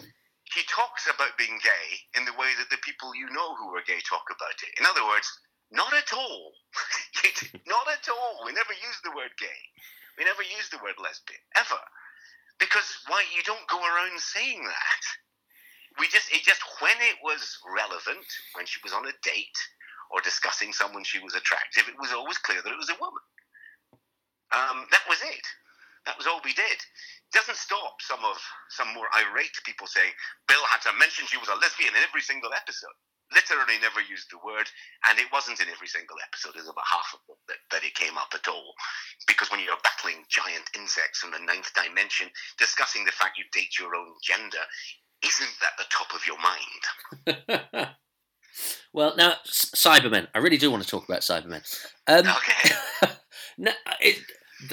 he 0.54 0.62
talks 0.70 1.10
about 1.10 1.34
being 1.38 1.58
gay 1.62 1.86
in 2.14 2.22
the 2.26 2.34
way 2.38 2.54
that 2.58 2.70
the 2.70 2.78
people 2.82 3.10
you 3.14 3.26
know 3.30 3.54
who 3.58 3.74
are 3.74 3.82
gay 3.86 3.98
talk 4.06 4.26
about 4.30 4.54
it. 4.62 4.70
In 4.78 4.86
other 4.86 5.02
words, 5.02 5.26
not 5.70 5.90
at 5.94 6.14
all. 6.14 6.54
not 7.66 7.86
at 7.90 8.06
all. 8.06 8.46
We 8.46 8.54
never 8.54 8.74
use 8.74 8.98
the 9.02 9.14
word 9.14 9.34
gay. 9.38 9.60
We 10.18 10.24
never 10.26 10.42
use 10.42 10.70
the 10.70 10.82
word 10.82 10.98
lesbian 11.02 11.42
ever, 11.56 11.80
because 12.58 12.86
why? 13.06 13.24
You 13.34 13.42
don't 13.42 13.66
go 13.66 13.82
around 13.82 14.18
saying 14.18 14.62
that 14.62 15.02
we 15.98 16.06
just 16.08 16.30
it 16.30 16.42
just 16.44 16.62
when 16.80 16.96
it 17.00 17.18
was 17.24 17.58
relevant, 17.66 18.26
when 18.54 18.66
she 18.66 18.78
was 18.84 18.92
on 18.92 19.06
a 19.06 19.14
date 19.22 19.58
or 20.10 20.20
discussing 20.20 20.72
someone 20.72 21.04
she 21.04 21.18
was 21.18 21.34
attractive, 21.34 21.88
it 21.88 21.98
was 21.98 22.12
always 22.12 22.38
clear 22.38 22.62
that 22.62 22.72
it 22.72 22.78
was 22.78 22.90
a 22.90 23.00
woman. 23.00 23.22
Um, 24.54 24.86
that 24.90 25.06
was 25.08 25.22
it. 25.22 25.46
That 26.06 26.16
was 26.18 26.26
all 26.26 26.40
we 26.44 26.54
did. 26.54 26.78
Doesn't 27.32 27.58
stop 27.58 28.00
some 28.02 28.24
of 28.24 28.38
some 28.70 28.92
more 28.94 29.06
irate 29.14 29.54
people 29.64 29.86
saying 29.86 30.10
Bill 30.48 30.62
had 30.66 30.82
to 30.82 30.98
mention 30.98 31.26
she 31.26 31.38
was 31.38 31.48
a 31.48 31.60
lesbian 31.60 31.94
in 31.94 32.02
every 32.02 32.22
single 32.22 32.50
episode. 32.54 32.96
Literally 33.30 33.78
never 33.78 34.02
used 34.02 34.26
the 34.34 34.42
word, 34.42 34.66
and 35.06 35.14
it 35.22 35.30
wasn't 35.30 35.62
in 35.62 35.70
every 35.70 35.86
single 35.86 36.18
episode. 36.18 36.50
There's 36.58 36.66
about 36.66 36.90
half 36.90 37.14
of 37.14 37.22
them 37.30 37.38
that, 37.46 37.62
that 37.70 37.86
it 37.86 37.94
came 37.94 38.18
up 38.18 38.34
at 38.34 38.50
all. 38.50 38.74
Because 39.30 39.52
when 39.54 39.62
you're 39.62 39.78
battling 39.86 40.26
giant 40.26 40.66
insects 40.74 41.22
from 41.22 41.30
the 41.30 41.38
ninth 41.38 41.70
dimension, 41.78 42.26
discussing 42.58 43.06
the 43.06 43.14
fact 43.14 43.38
you 43.38 43.46
date 43.54 43.78
your 43.78 43.94
own 43.94 44.18
gender 44.18 44.66
isn't 45.24 45.50
at 45.62 45.76
the 45.78 45.84
top 45.90 46.14
of 46.14 46.26
your 46.26 46.38
mind. 46.38 47.88
well, 48.92 49.14
now 49.16 49.34
Cybermen. 49.46 50.28
I 50.34 50.38
really 50.38 50.56
do 50.56 50.70
want 50.70 50.82
to 50.82 50.88
talk 50.88 51.08
about 51.08 51.20
Cybermen. 51.20 51.62
Um, 52.06 52.26
okay. 52.26 53.14
no, 53.58 53.72
it, 54.00 54.18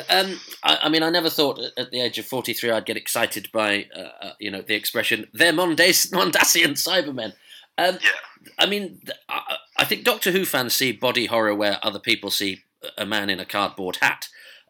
um, 0.09 0.39
I, 0.63 0.79
I, 0.83 0.89
mean, 0.89 1.03
I 1.03 1.09
never 1.09 1.29
thought 1.29 1.59
at 1.77 1.91
the 1.91 2.01
age 2.01 2.17
of 2.17 2.25
forty-three 2.25 2.71
I'd 2.71 2.85
get 2.85 2.97
excited 2.97 3.49
by, 3.51 3.87
uh, 3.95 4.25
uh, 4.25 4.33
you 4.39 4.51
know, 4.51 4.61
the 4.61 4.75
expression 4.75 5.27
"they're 5.33 5.53
Mondas- 5.53 6.11
Mondasian 6.11 6.73
Cybermen." 6.73 7.33
Um, 7.77 7.97
yeah. 8.01 8.51
I 8.57 8.65
mean, 8.65 9.01
I, 9.29 9.57
I, 9.77 9.85
think 9.85 10.03
Doctor 10.03 10.31
Who 10.31 10.45
fans 10.45 10.73
see 10.73 10.91
body 10.91 11.27
horror 11.27 11.53
where 11.53 11.79
other 11.83 11.99
people 11.99 12.31
see 12.31 12.63
a 12.97 13.05
man 13.05 13.29
in 13.29 13.39
a 13.39 13.45
cardboard 13.45 13.97
hat. 13.97 14.29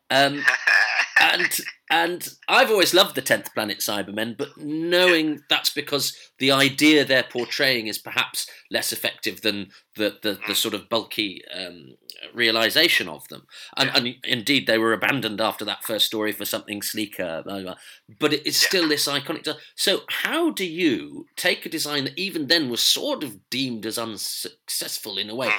Um, 0.09 0.43
and 1.21 1.59
and 1.89 2.27
I've 2.49 2.69
always 2.69 2.93
loved 2.93 3.15
the 3.15 3.21
Tenth 3.21 3.53
Planet 3.53 3.79
Cybermen, 3.79 4.37
but 4.37 4.57
knowing 4.57 5.39
that's 5.49 5.69
because 5.69 6.15
the 6.37 6.51
idea 6.51 7.05
they're 7.05 7.23
portraying 7.23 7.87
is 7.87 7.97
perhaps 7.97 8.49
less 8.69 8.91
effective 8.91 9.41
than 9.41 9.69
the 9.95 10.17
the, 10.21 10.37
the 10.47 10.55
sort 10.55 10.73
of 10.73 10.89
bulky 10.89 11.41
um, 11.53 11.95
realization 12.33 13.07
of 13.07 13.27
them. 13.29 13.43
And, 13.77 13.89
and, 13.93 14.15
indeed, 14.23 14.67
they 14.67 14.77
were 14.77 14.93
abandoned 14.93 15.39
after 15.39 15.63
that 15.65 15.83
first 15.83 16.05
story 16.05 16.31
for 16.31 16.45
something 16.45 16.81
sleeker. 16.81 17.41
Blah, 17.45 17.61
blah. 17.61 17.75
But 18.19 18.33
it's 18.33 18.57
still 18.57 18.89
this 18.89 19.07
iconic. 19.07 19.47
So, 19.75 20.01
how 20.09 20.49
do 20.51 20.65
you 20.65 21.27
take 21.35 21.65
a 21.65 21.69
design 21.69 22.03
that 22.05 22.19
even 22.19 22.47
then 22.47 22.69
was 22.69 22.81
sort 22.81 23.23
of 23.23 23.49
deemed 23.49 23.85
as 23.85 23.97
unsuccessful 23.97 25.17
in 25.17 25.29
a 25.29 25.35
way 25.35 25.51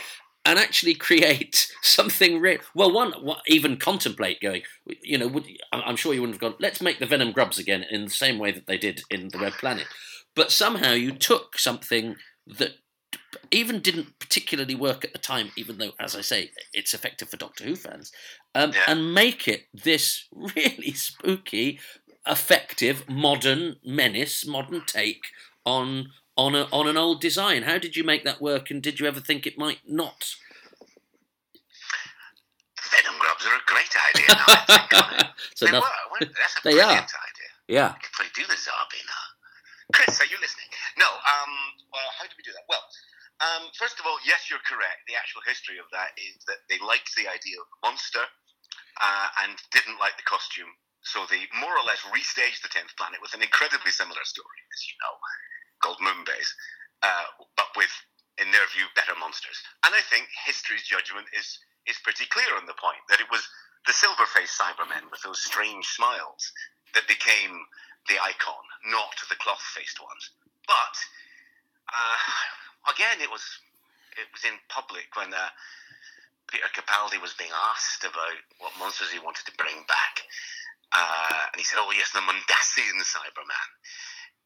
and 0.49 0.59
actually 0.59 0.95
create 0.95 1.71
something 1.83 2.41
real. 2.41 2.59
Well, 2.75 2.93
one, 2.93 3.13
even 3.47 3.77
contemplate 3.77 4.41
going. 4.41 4.63
You 5.03 5.19
know, 5.19 5.29
would, 5.29 5.45
I'm 5.73 5.97
sure 5.97 6.15
you 6.15 6.23
wouldn't 6.23 6.37
have 6.37 6.53
gone. 6.53 6.59
Let's 6.59 6.81
make 6.81 6.99
the 6.99 7.07
Venom 7.07 7.33
Grubs 7.33 7.59
again 7.59 7.85
in 7.89 8.05
the 8.05 8.11
same 8.11 8.39
way 8.39 8.51
that 8.53 8.67
they 8.67 8.79
did 8.79 9.03
in 9.11 9.29
the 9.29 9.39
Web 9.39 9.53
Planet. 9.53 9.87
But 10.35 10.51
somehow 10.51 10.93
you 10.93 11.13
took 11.13 11.59
something 11.59 12.17
that 12.47 12.73
even 13.51 13.81
didn't 13.81 14.19
particularly 14.19 14.75
work 14.75 15.05
at 15.05 15.13
the 15.13 15.19
time, 15.19 15.51
even 15.57 15.77
though, 15.77 15.93
as 16.01 16.17
I 16.17 16.23
say, 16.23 16.51
it's 16.73 16.95
effective 16.95 17.29
for 17.29 17.37
Doctor 17.37 17.65
Who 17.65 17.77
fans, 17.77 18.11
um, 18.55 18.73
yeah. 18.73 18.85
and 18.89 19.13
make 19.13 19.47
it 19.47 19.65
this 19.75 20.29
really 20.57 20.93
spooky, 20.93 21.79
effective, 22.27 23.07
modern 23.07 23.77
menace, 23.85 24.47
modern 24.47 24.83
take 24.87 25.25
on 25.67 26.09
on 26.39 26.55
a, 26.55 26.71
on 26.71 26.87
an 26.87 26.97
old 26.97 27.21
design. 27.21 27.67
How 27.67 27.77
did 27.77 27.99
you 27.99 28.07
make 28.07 28.23
that 28.23 28.41
work, 28.41 28.71
and 28.71 28.81
did 28.81 29.03
you 29.03 29.11
ever 29.11 29.19
think 29.19 29.45
it 29.45 29.59
might 29.59 29.83
not? 29.83 30.39
Venom 32.79 33.19
grubs 33.19 33.45
are 33.45 33.59
a 33.59 33.65
great 33.67 33.91
idea. 34.15 34.31
Now, 34.31 35.35
so 35.59 35.67
they 35.67 35.75
enough, 35.75 35.91
were. 36.15 36.23
That's 36.23 36.57
a 36.57 36.63
they 36.63 36.79
brilliant 36.79 37.11
are. 37.11 37.27
idea. 37.27 37.51
Yeah. 37.67 37.91
We 37.93 38.01
could 38.01 38.15
probably 38.15 38.35
do 38.39 38.47
the 38.47 38.57
Zarbi 38.57 39.03
now. 39.03 39.27
Chris, 39.93 40.23
are 40.23 40.31
you 40.31 40.39
listening? 40.39 40.71
No. 40.97 41.11
Um. 41.11 41.53
Well, 41.91 42.09
how 42.17 42.25
do 42.31 42.33
we 42.39 42.47
do 42.47 42.55
that? 42.55 42.65
Well, 42.71 42.87
um, 43.43 43.69
first 43.75 43.99
of 43.99 44.07
all, 44.07 44.17
yes, 44.23 44.47
you're 44.47 44.63
correct. 44.63 45.11
The 45.11 45.19
actual 45.19 45.43
history 45.43 45.83
of 45.83 45.91
that 45.91 46.15
is 46.17 46.39
that 46.47 46.63
they 46.71 46.79
liked 46.79 47.13
the 47.19 47.27
idea 47.27 47.59
of 47.59 47.67
the 47.67 47.81
monster 47.83 48.23
uh, 48.23 49.29
and 49.43 49.59
didn't 49.75 49.99
like 49.99 50.15
the 50.17 50.25
costume. 50.25 50.71
So 51.03 51.27
they 51.31 51.51
more 51.59 51.75
or 51.75 51.83
less 51.83 52.03
restaged 52.15 52.63
the 52.63 52.71
Tenth 52.71 52.95
Planet 52.95 53.19
with 53.23 53.35
an 53.35 53.43
incredibly 53.43 53.91
similar 53.91 54.23
story, 54.23 54.61
as 54.71 54.81
you 54.87 54.95
know 55.03 55.19
called 55.81 55.99
Moonbase, 55.99 56.51
uh, 57.03 57.27
but 57.57 57.71
with, 57.77 57.93
in 58.41 58.51
their 58.51 58.67
view, 58.75 58.87
better 58.95 59.15
monsters. 59.19 59.59
And 59.85 59.95
I 59.95 60.03
think 60.07 60.29
history's 60.47 60.85
judgment 60.87 61.27
is 61.37 61.59
is 61.89 61.97
pretty 62.05 62.29
clear 62.29 62.53
on 62.61 62.69
the 62.69 62.77
point 62.77 63.01
that 63.09 63.21
it 63.21 63.31
was 63.33 63.49
the 63.89 63.97
silver-faced 63.97 64.53
Cybermen 64.61 65.09
with 65.09 65.25
those 65.25 65.41
strange 65.41 65.87
smiles 65.89 66.53
that 66.93 67.09
became 67.09 67.65
the 68.09 68.21
icon, 68.21 68.65
not 68.93 69.17
the 69.33 69.41
cloth-faced 69.41 69.97
ones. 69.97 70.31
But 70.69 70.97
uh, 71.89 72.93
again, 72.93 73.25
it 73.25 73.33
was 73.33 73.45
it 74.21 74.29
was 74.33 74.45
in 74.45 74.61
public 74.69 75.09
when 75.17 75.33
uh, 75.33 75.49
Peter 76.53 76.69
Capaldi 76.73 77.21
was 77.21 77.37
being 77.37 77.53
asked 77.73 78.05
about 78.05 78.37
what 78.59 78.77
monsters 78.79 79.13
he 79.13 79.21
wanted 79.21 79.47
to 79.47 79.57
bring 79.57 79.85
back. 79.89 80.15
Uh, 80.93 81.53
and 81.53 81.61
he 81.61 81.65
said, 81.65 81.81
"Oh 81.81 81.93
yes, 81.93 82.13
the 82.13 82.25
Mondasian 82.25 83.01
Cyberman." 83.05 83.69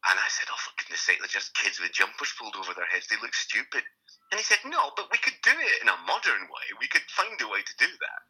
And 0.09 0.19
I 0.19 0.27
said, 0.27 0.51
Oh, 0.51 0.59
for 0.59 0.75
goodness 0.75 1.03
sake, 1.03 1.19
they're 1.23 1.31
just 1.31 1.55
kids 1.55 1.79
with 1.79 1.95
jumpers 1.95 2.35
pulled 2.35 2.59
over 2.59 2.75
their 2.75 2.89
heads. 2.91 3.07
They 3.07 3.19
look 3.23 3.35
stupid. 3.35 3.83
And 4.31 4.39
he 4.39 4.45
said, 4.45 4.59
No, 4.67 4.91
but 4.95 5.07
we 5.11 5.19
could 5.19 5.37
do 5.43 5.55
it 5.55 5.81
in 5.81 5.87
a 5.87 6.03
modern 6.03 6.49
way. 6.51 6.67
We 6.79 6.91
could 6.91 7.07
find 7.07 7.39
a 7.39 7.47
way 7.47 7.63
to 7.63 7.75
do 7.79 7.87
that. 7.87 8.21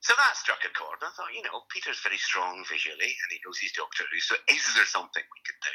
So 0.00 0.14
that 0.14 0.38
struck 0.38 0.62
a 0.62 0.70
chord. 0.72 1.02
I 1.02 1.10
thought, 1.10 1.34
you 1.34 1.42
know, 1.42 1.66
Peter's 1.74 1.98
very 2.00 2.20
strong 2.20 2.62
visually 2.70 3.10
and 3.10 3.28
he 3.34 3.42
knows 3.42 3.58
he's 3.58 3.74
Doctor 3.74 4.06
Who. 4.06 4.20
So 4.20 4.36
is 4.46 4.62
there 4.76 4.86
something 4.86 5.24
we 5.26 5.42
could 5.42 5.58
do 5.58 5.74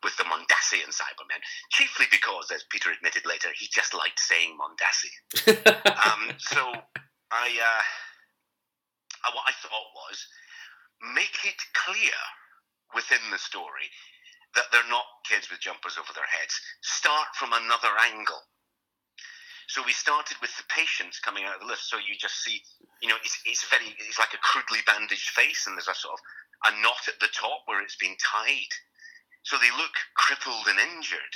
with 0.00 0.16
the 0.16 0.24
Mondasian 0.24 0.88
Cybermen? 0.88 1.44
Chiefly 1.68 2.06
because, 2.10 2.48
as 2.50 2.64
Peter 2.72 2.88
admitted 2.88 3.28
later, 3.28 3.52
he 3.52 3.68
just 3.68 3.92
liked 3.92 4.18
saying 4.18 4.56
Mondasian. 4.56 5.20
um, 6.08 6.32
so 6.40 6.62
I, 7.30 7.46
uh, 7.52 7.84
what 9.36 9.44
I 9.44 9.52
thought 9.60 9.90
was 10.08 10.18
make 11.14 11.44
it 11.44 11.60
clear 11.74 12.16
within 12.94 13.20
the 13.30 13.38
story 13.38 13.92
that 14.54 14.70
they're 14.70 14.90
not 14.90 15.04
kids 15.28 15.50
with 15.50 15.60
jumpers 15.60 15.98
over 15.98 16.12
their 16.14 16.28
heads. 16.28 16.54
Start 16.82 17.34
from 17.34 17.52
another 17.52 17.90
angle. 18.14 18.42
So 19.66 19.82
we 19.82 19.92
started 19.92 20.36
with 20.40 20.54
the 20.56 20.68
patients 20.68 21.18
coming 21.18 21.44
out 21.44 21.56
of 21.56 21.60
the 21.64 21.66
lift. 21.66 21.82
So 21.82 21.96
you 21.96 22.14
just 22.20 22.44
see, 22.44 22.60
you 23.00 23.08
know, 23.08 23.18
it's, 23.24 23.40
it's 23.46 23.64
very, 23.68 23.96
it's 23.98 24.18
like 24.18 24.34
a 24.36 24.44
crudely 24.44 24.84
bandaged 24.86 25.32
face, 25.32 25.66
and 25.66 25.76
there's 25.76 25.88
a 25.88 25.96
sort 25.96 26.20
of 26.20 26.22
a 26.68 26.82
knot 26.82 27.08
at 27.08 27.18
the 27.20 27.32
top 27.32 27.64
where 27.64 27.82
it's 27.82 27.96
been 27.96 28.16
tied. 28.20 28.72
So 29.42 29.56
they 29.56 29.72
look 29.76 29.96
crippled 30.16 30.68
and 30.68 30.78
injured, 30.78 31.34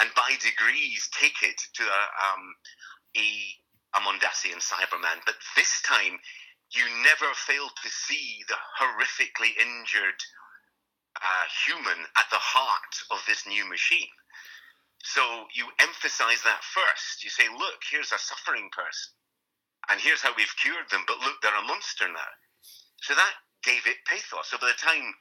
and 0.00 0.10
by 0.16 0.36
degrees 0.40 1.08
take 1.12 1.40
it 1.42 1.60
to 1.76 1.84
a, 1.84 2.02
um, 2.20 2.44
a, 3.16 3.28
a 3.96 4.00
Mondasian 4.04 4.60
Cyberman. 4.60 5.24
But 5.24 5.36
this 5.56 5.80
time, 5.84 6.18
you 6.72 6.84
never 7.04 7.32
fail 7.34 7.68
to 7.68 7.88
see 7.88 8.42
the 8.48 8.58
horrifically 8.80 9.52
injured 9.56 10.20
uh, 11.22 11.46
human 11.66 12.00
at 12.16 12.28
the 12.30 12.40
heart 12.40 12.94
of 13.10 13.20
this 13.26 13.46
new 13.46 13.64
machine. 13.68 14.12
So 15.02 15.22
you 15.54 15.70
emphasize 15.78 16.42
that 16.42 16.64
first. 16.64 17.22
You 17.22 17.30
say, 17.30 17.46
look, 17.48 17.78
here's 17.88 18.12
a 18.12 18.18
suffering 18.18 18.68
person, 18.74 19.14
and 19.88 20.00
here's 20.00 20.20
how 20.20 20.34
we've 20.36 20.60
cured 20.60 20.90
them, 20.90 21.04
but 21.06 21.22
look, 21.22 21.38
they're 21.40 21.54
a 21.54 21.70
monster 21.70 22.10
now. 22.10 22.32
So 23.00 23.14
that 23.14 23.34
gave 23.62 23.86
it 23.86 24.02
pathos. 24.06 24.50
So 24.50 24.58
by 24.58 24.74
the 24.74 24.82
time 24.82 25.14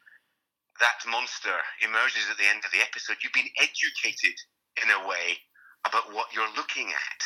that 0.82 1.00
monster 1.08 1.56
emerges 1.86 2.28
at 2.30 2.38
the 2.38 2.50
end 2.50 2.66
of 2.66 2.72
the 2.74 2.82
episode, 2.82 3.22
you've 3.22 3.38
been 3.38 3.54
educated 3.62 4.36
in 4.82 4.90
a 4.90 5.06
way 5.08 5.40
about 5.86 6.12
what 6.12 6.34
you're 6.34 6.58
looking 6.58 6.90
at. 6.90 7.22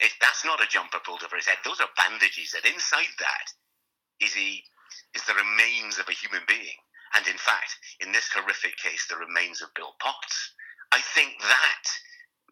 If 0.00 0.16
that's 0.18 0.44
not 0.44 0.64
a 0.64 0.66
jumper 0.66 0.98
pulled 1.04 1.22
over 1.22 1.36
his 1.36 1.46
head, 1.46 1.62
those 1.62 1.78
are 1.78 1.92
bandages, 1.94 2.56
and 2.56 2.64
inside 2.66 3.12
that 3.20 3.46
is, 4.18 4.34
a, 4.34 4.48
is 5.14 5.22
the 5.28 5.38
remains 5.38 6.00
of 6.00 6.08
a 6.08 6.16
human 6.16 6.42
being 6.48 6.80
and 7.14 7.26
in 7.26 7.36
fact, 7.36 7.76
in 8.00 8.12
this 8.12 8.28
horrific 8.32 8.76
case, 8.76 9.06
the 9.08 9.16
remains 9.16 9.60
of 9.62 9.74
Bill 9.74 9.94
Potts. 10.00 10.54
I 10.92 11.00
think 11.00 11.40
that 11.40 11.84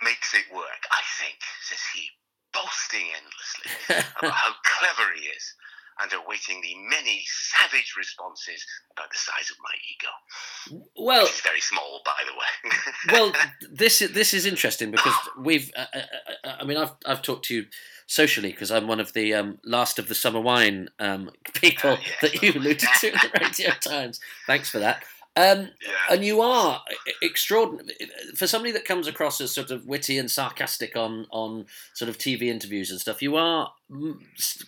makes 0.02 0.34
it 0.34 0.44
work. 0.52 0.82
I 0.90 1.02
think, 1.20 1.38
says 1.62 1.80
he, 1.94 2.08
boasting 2.52 3.08
endlessly 3.14 4.08
about 4.18 4.32
how 4.32 4.52
clever 4.78 5.12
he 5.14 5.28
is 5.28 5.54
and 6.02 6.12
awaiting 6.12 6.60
the 6.62 6.74
many 6.88 7.22
savage 7.26 7.94
responses 7.96 8.64
about 8.92 9.10
the 9.10 9.18
size 9.18 9.50
of 9.50 9.56
my 9.60 9.74
ego. 9.92 10.88
Well, 10.96 11.26
it's 11.26 11.40
very 11.42 11.60
small, 11.60 12.00
by 12.04 12.12
the 12.26 12.32
way. 12.32 13.12
well, 13.12 13.32
this 13.72 14.00
is 14.00 14.12
this 14.12 14.32
is 14.32 14.46
interesting 14.46 14.90
because 14.90 15.14
we've. 15.38 15.70
Uh, 15.76 15.84
uh, 15.94 15.98
uh, 16.44 16.56
I 16.60 16.64
mean, 16.64 16.78
I've 16.78 16.92
I've 17.04 17.22
talked 17.22 17.46
to 17.46 17.54
you 17.54 17.66
socially 18.10 18.50
because 18.50 18.72
I'm 18.72 18.88
one 18.88 18.98
of 18.98 19.12
the 19.12 19.32
um, 19.34 19.58
last 19.64 20.00
of 20.00 20.08
the 20.08 20.16
summer 20.16 20.40
wine 20.40 20.88
um, 20.98 21.30
people 21.54 21.96
that 22.22 22.42
you 22.42 22.52
alluded 22.52 22.80
to 23.00 23.06
in 23.06 23.14
the 23.14 23.40
Radio 23.40 23.70
Times. 23.80 24.20
Thanks 24.46 24.68
for 24.68 24.80
that. 24.80 25.04
Um, 25.36 25.68
yeah. 25.80 25.92
And 26.10 26.24
you 26.24 26.40
are 26.40 26.82
extraordinary 27.22 27.94
for 28.34 28.48
somebody 28.48 28.72
that 28.72 28.84
comes 28.84 29.06
across 29.06 29.40
as 29.40 29.52
sort 29.52 29.70
of 29.70 29.86
witty 29.86 30.18
and 30.18 30.28
sarcastic 30.28 30.96
on 30.96 31.26
on 31.30 31.66
sort 31.94 32.08
of 32.08 32.18
TV 32.18 32.42
interviews 32.42 32.90
and 32.90 33.00
stuff. 33.00 33.22
You 33.22 33.36
are 33.36 33.72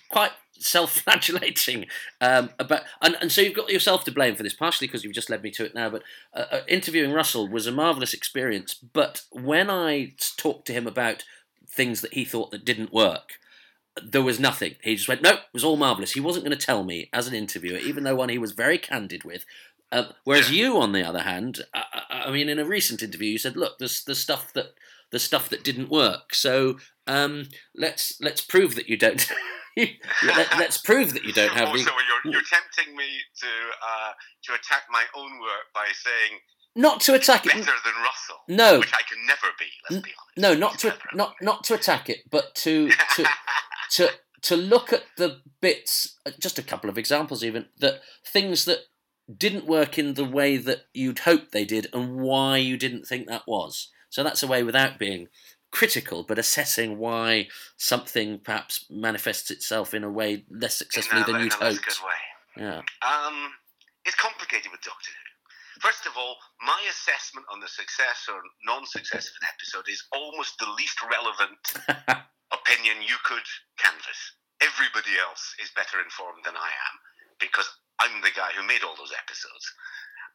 quite 0.09 0.30
self-flagellating 0.61 1.86
um, 2.20 2.51
about, 2.61 2.82
and, 3.01 3.16
and 3.20 3.32
so 3.32 3.40
you've 3.40 3.57
got 3.57 3.70
yourself 3.70 4.05
to 4.05 4.12
blame 4.12 4.36
for 4.36 4.45
this, 4.45 4.55
partially 4.55 4.86
because 4.86 5.03
you've 5.03 5.12
just 5.12 5.28
led 5.28 5.43
me 5.43 5.51
to 5.51 5.64
it 5.64 5.74
now. 5.74 5.90
But 5.90 6.05
uh, 6.32 6.45
uh, 6.53 6.61
interviewing 6.68 7.12
Russell 7.12 7.49
was 7.49 7.66
a 7.66 7.72
marvelous 7.72 8.14
experience. 8.14 8.74
But 8.74 9.22
when 9.32 9.68
I 9.68 10.12
talked 10.36 10.68
to 10.68 10.72
him 10.72 10.86
about 10.86 11.24
things 11.75 12.01
that 12.03 12.14
he 12.14 12.25
thought 12.25 12.51
that 12.51 12.64
didn't 12.64 12.93
work, 12.93 13.39
there 14.03 14.23
was 14.23 14.41
nothing. 14.41 14.77
He 14.83 14.97
just 14.97 15.09
went, 15.09 15.23
no, 15.23 15.33
it 15.33 15.41
was 15.53 15.64
all 15.64 15.77
marvelous. 15.77 16.12
He 16.12 16.20
wasn't 16.20 16.45
going 16.45 16.57
to 16.57 16.66
tell 16.66 16.85
me 16.85 17.09
as 17.12 17.29
an 17.29 17.35
interviewer, 17.35 17.79
even 17.79 18.05
though 18.05 18.16
one 18.16 18.29
he 18.29 18.39
was 18.39 18.53
very 18.53 18.79
candid 18.79 19.25
with. 19.25 19.45
Um, 19.91 20.07
whereas 20.25 20.51
you, 20.51 20.79
on 20.79 20.93
the 20.93 21.07
other 21.07 21.20
hand, 21.20 21.61
I, 21.75 22.25
I, 22.27 22.31
mean, 22.31 22.49
in 22.49 22.59
a 22.59 22.64
recent 22.64 23.03
interview, 23.03 23.33
you 23.33 23.39
said, 23.39 23.57
look, 23.57 23.79
there's 23.79 24.03
the 24.05 24.14
stuff 24.14 24.53
that 24.55 24.73
the 25.11 25.18
stuff 25.18 25.51
that 25.51 25.62
didn't 25.62 25.91
work. 25.91 26.35
So 26.35 26.79
um, 27.07 27.49
let's 27.77 28.18
let's 28.20 28.41
prove 28.41 28.75
that 28.75 28.89
you 28.89 28.97
don't. 28.97 29.31
Let, 30.23 30.53
us 30.53 30.77
prove 30.85 31.14
that 31.14 31.25
you 31.25 31.33
don't 31.33 31.53
have. 31.53 31.68
Oh, 31.68 31.73
the... 31.73 31.79
you're, 31.79 32.33
you're 32.33 32.43
tempting 32.43 32.95
me 32.95 33.09
to 33.41 33.47
uh, 33.47 34.12
to 34.45 34.53
attack 34.53 34.83
my 34.91 35.05
own 35.16 35.41
work 35.41 35.73
by 35.75 35.87
saying 35.95 36.41
not 36.75 37.01
to 37.03 37.14
attack 37.14 37.45
better 37.45 37.59
it. 37.59 37.66
Better 37.66 37.79
than 37.85 38.03
Russell. 38.03 38.37
No, 38.49 38.79
which 38.81 38.93
I 38.93 39.03
can 39.03 39.18
never 39.27 39.49
be. 39.59 39.66
Let's 39.91 40.05
be 40.05 40.12
honest. 40.18 40.39
No, 40.39 40.55
not 40.55 40.79
to 40.81 40.95
not 41.14 41.35
not 41.41 41.64
to 41.64 41.75
attack 41.75 42.09
it, 42.09 42.31
but 42.31 42.55
to 42.57 42.91
to 43.16 43.27
to 43.91 44.11
to 44.43 44.57
look 44.57 44.93
at 44.93 45.05
the 45.16 45.41
bits. 45.61 46.18
Uh, 46.25 46.31
just 46.39 46.59
a 46.59 46.62
couple 46.62 46.89
of 46.91 46.99
examples, 46.99 47.45
even 47.45 47.66
that 47.79 48.01
things 48.27 48.64
that 48.64 48.81
didn't 49.35 49.66
work 49.66 49.99
in 49.99 50.14
the 50.14 50.25
way 50.25 50.57
that 50.57 50.87
you'd 50.93 51.20
hoped 51.20 51.53
they 51.53 51.64
did, 51.64 51.89
and 51.93 52.20
why 52.20 52.57
you 52.57 52.77
didn't 52.77 53.07
think 53.07 53.27
that 53.29 53.47
was. 53.47 53.89
So 54.11 54.23
that's 54.23 54.43
a 54.43 54.47
way 54.47 54.62
without 54.62 54.99
being 54.99 55.29
critical, 55.70 56.23
but 56.23 56.39
assessing 56.39 56.99
why 56.99 57.49
something 57.77 58.39
perhaps 58.39 58.85
manifests 58.91 59.51
itself 59.51 59.95
in 59.95 60.05
a 60.05 60.11
way 60.11 60.45
less 60.51 60.77
successfully 60.77 61.23
than 61.23 61.41
you'd 61.41 61.53
hoped. 61.55 61.85
good 61.85 62.05
way. 62.05 62.64
Yeah. 62.64 62.83
Um, 63.01 63.53
it's 64.05 64.16
complicated 64.16 64.70
with 64.70 64.83
Doctor 64.83 65.11
Who. 65.11 65.22
First 65.83 66.07
of 66.07 66.14
all, 66.14 66.39
my 66.62 66.78
assessment 66.87 67.43
on 67.51 67.59
the 67.59 67.66
success 67.66 68.30
or 68.30 68.39
non-success 68.62 69.26
of 69.26 69.35
an 69.43 69.51
episode 69.51 69.91
is 69.91 70.07
almost 70.14 70.55
the 70.62 70.70
least 70.78 70.95
relevant 71.03 71.59
opinion 72.55 73.03
you 73.03 73.18
could 73.26 73.43
canvass. 73.83 74.39
Everybody 74.62 75.18
else 75.18 75.43
is 75.59 75.74
better 75.74 75.99
informed 75.99 76.47
than 76.47 76.55
I 76.55 76.70
am 76.70 76.95
because 77.43 77.66
I'm 77.99 78.22
the 78.22 78.30
guy 78.30 78.55
who 78.55 78.62
made 78.62 78.87
all 78.87 78.95
those 78.95 79.11
episodes, 79.11 79.66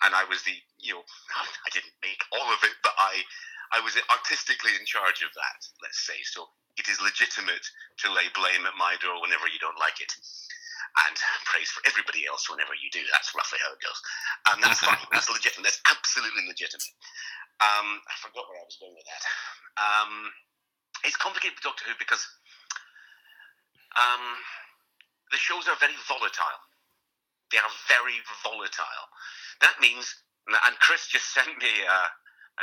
and 0.04 0.12
I 0.12 0.28
was 0.28 0.44
the 0.44 0.60
you 0.84 1.00
know 1.00 1.08
I 1.66 1.72
didn't 1.72 1.96
make 2.04 2.20
all 2.36 2.52
of 2.52 2.60
it, 2.68 2.76
but 2.84 2.92
I 3.00 3.24
I 3.72 3.80
was 3.80 3.96
artistically 4.12 4.76
in 4.76 4.84
charge 4.84 5.24
of 5.24 5.32
that, 5.32 5.60
let's 5.80 6.04
say. 6.04 6.20
So 6.28 6.52
it 6.76 6.92
is 6.92 7.00
legitimate 7.00 7.64
to 8.04 8.12
lay 8.12 8.28
blame 8.36 8.68
at 8.68 8.76
my 8.76 9.00
door 9.00 9.24
whenever 9.24 9.48
you 9.48 9.64
don't 9.64 9.80
like 9.80 10.04
it. 10.04 10.12
And 11.08 11.16
praise 11.46 11.70
for 11.70 11.82
everybody 11.86 12.26
else 12.26 12.50
whenever 12.50 12.74
you 12.78 12.90
do. 12.90 13.02
That's 13.14 13.34
roughly 13.38 13.60
how 13.62 13.74
it 13.74 13.82
goes. 13.82 14.00
And 14.52 14.58
that's 14.64 14.82
fine. 14.82 14.98
That's 15.14 15.30
legitimate. 15.30 15.70
That's 15.70 15.82
absolutely 15.90 16.46
legitimate. 16.50 16.94
Um, 17.62 18.02
I 18.06 18.14
forgot 18.22 18.46
where 18.50 18.62
I 18.62 18.66
was 18.66 18.78
going 18.82 18.94
with 18.94 19.08
that. 19.10 19.24
Um, 19.78 20.12
it's 21.06 21.18
complicated 21.18 21.58
with 21.58 21.66
Doctor 21.66 21.86
Who 21.90 21.94
because 21.98 22.22
um, 23.98 24.24
the 25.32 25.42
shows 25.42 25.68
are 25.68 25.78
very 25.82 25.98
volatile. 26.06 26.62
They 27.52 27.58
are 27.58 27.74
very 27.88 28.20
volatile. 28.44 29.06
That 29.62 29.80
means, 29.82 30.06
and 30.50 30.76
Chris 30.80 31.08
just 31.08 31.34
sent 31.38 31.50
me 31.58 31.74
uh, 31.86 32.10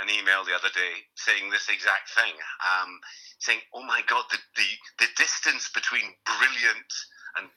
an 0.03 0.11
email 0.11 0.45
the 0.45 0.55
other 0.55 0.71
day 0.75 1.07
saying 1.15 1.51
this 1.51 1.69
exact 1.71 2.11
thing, 2.15 2.35
um, 2.63 2.99
saying, 3.39 3.61
"Oh 3.75 3.83
my 3.83 4.03
God, 4.07 4.25
the, 4.31 4.39
the 4.57 4.69
the 5.07 5.11
distance 5.17 5.71
between 5.75 6.15
brilliant 6.27 6.93
and 7.39 7.51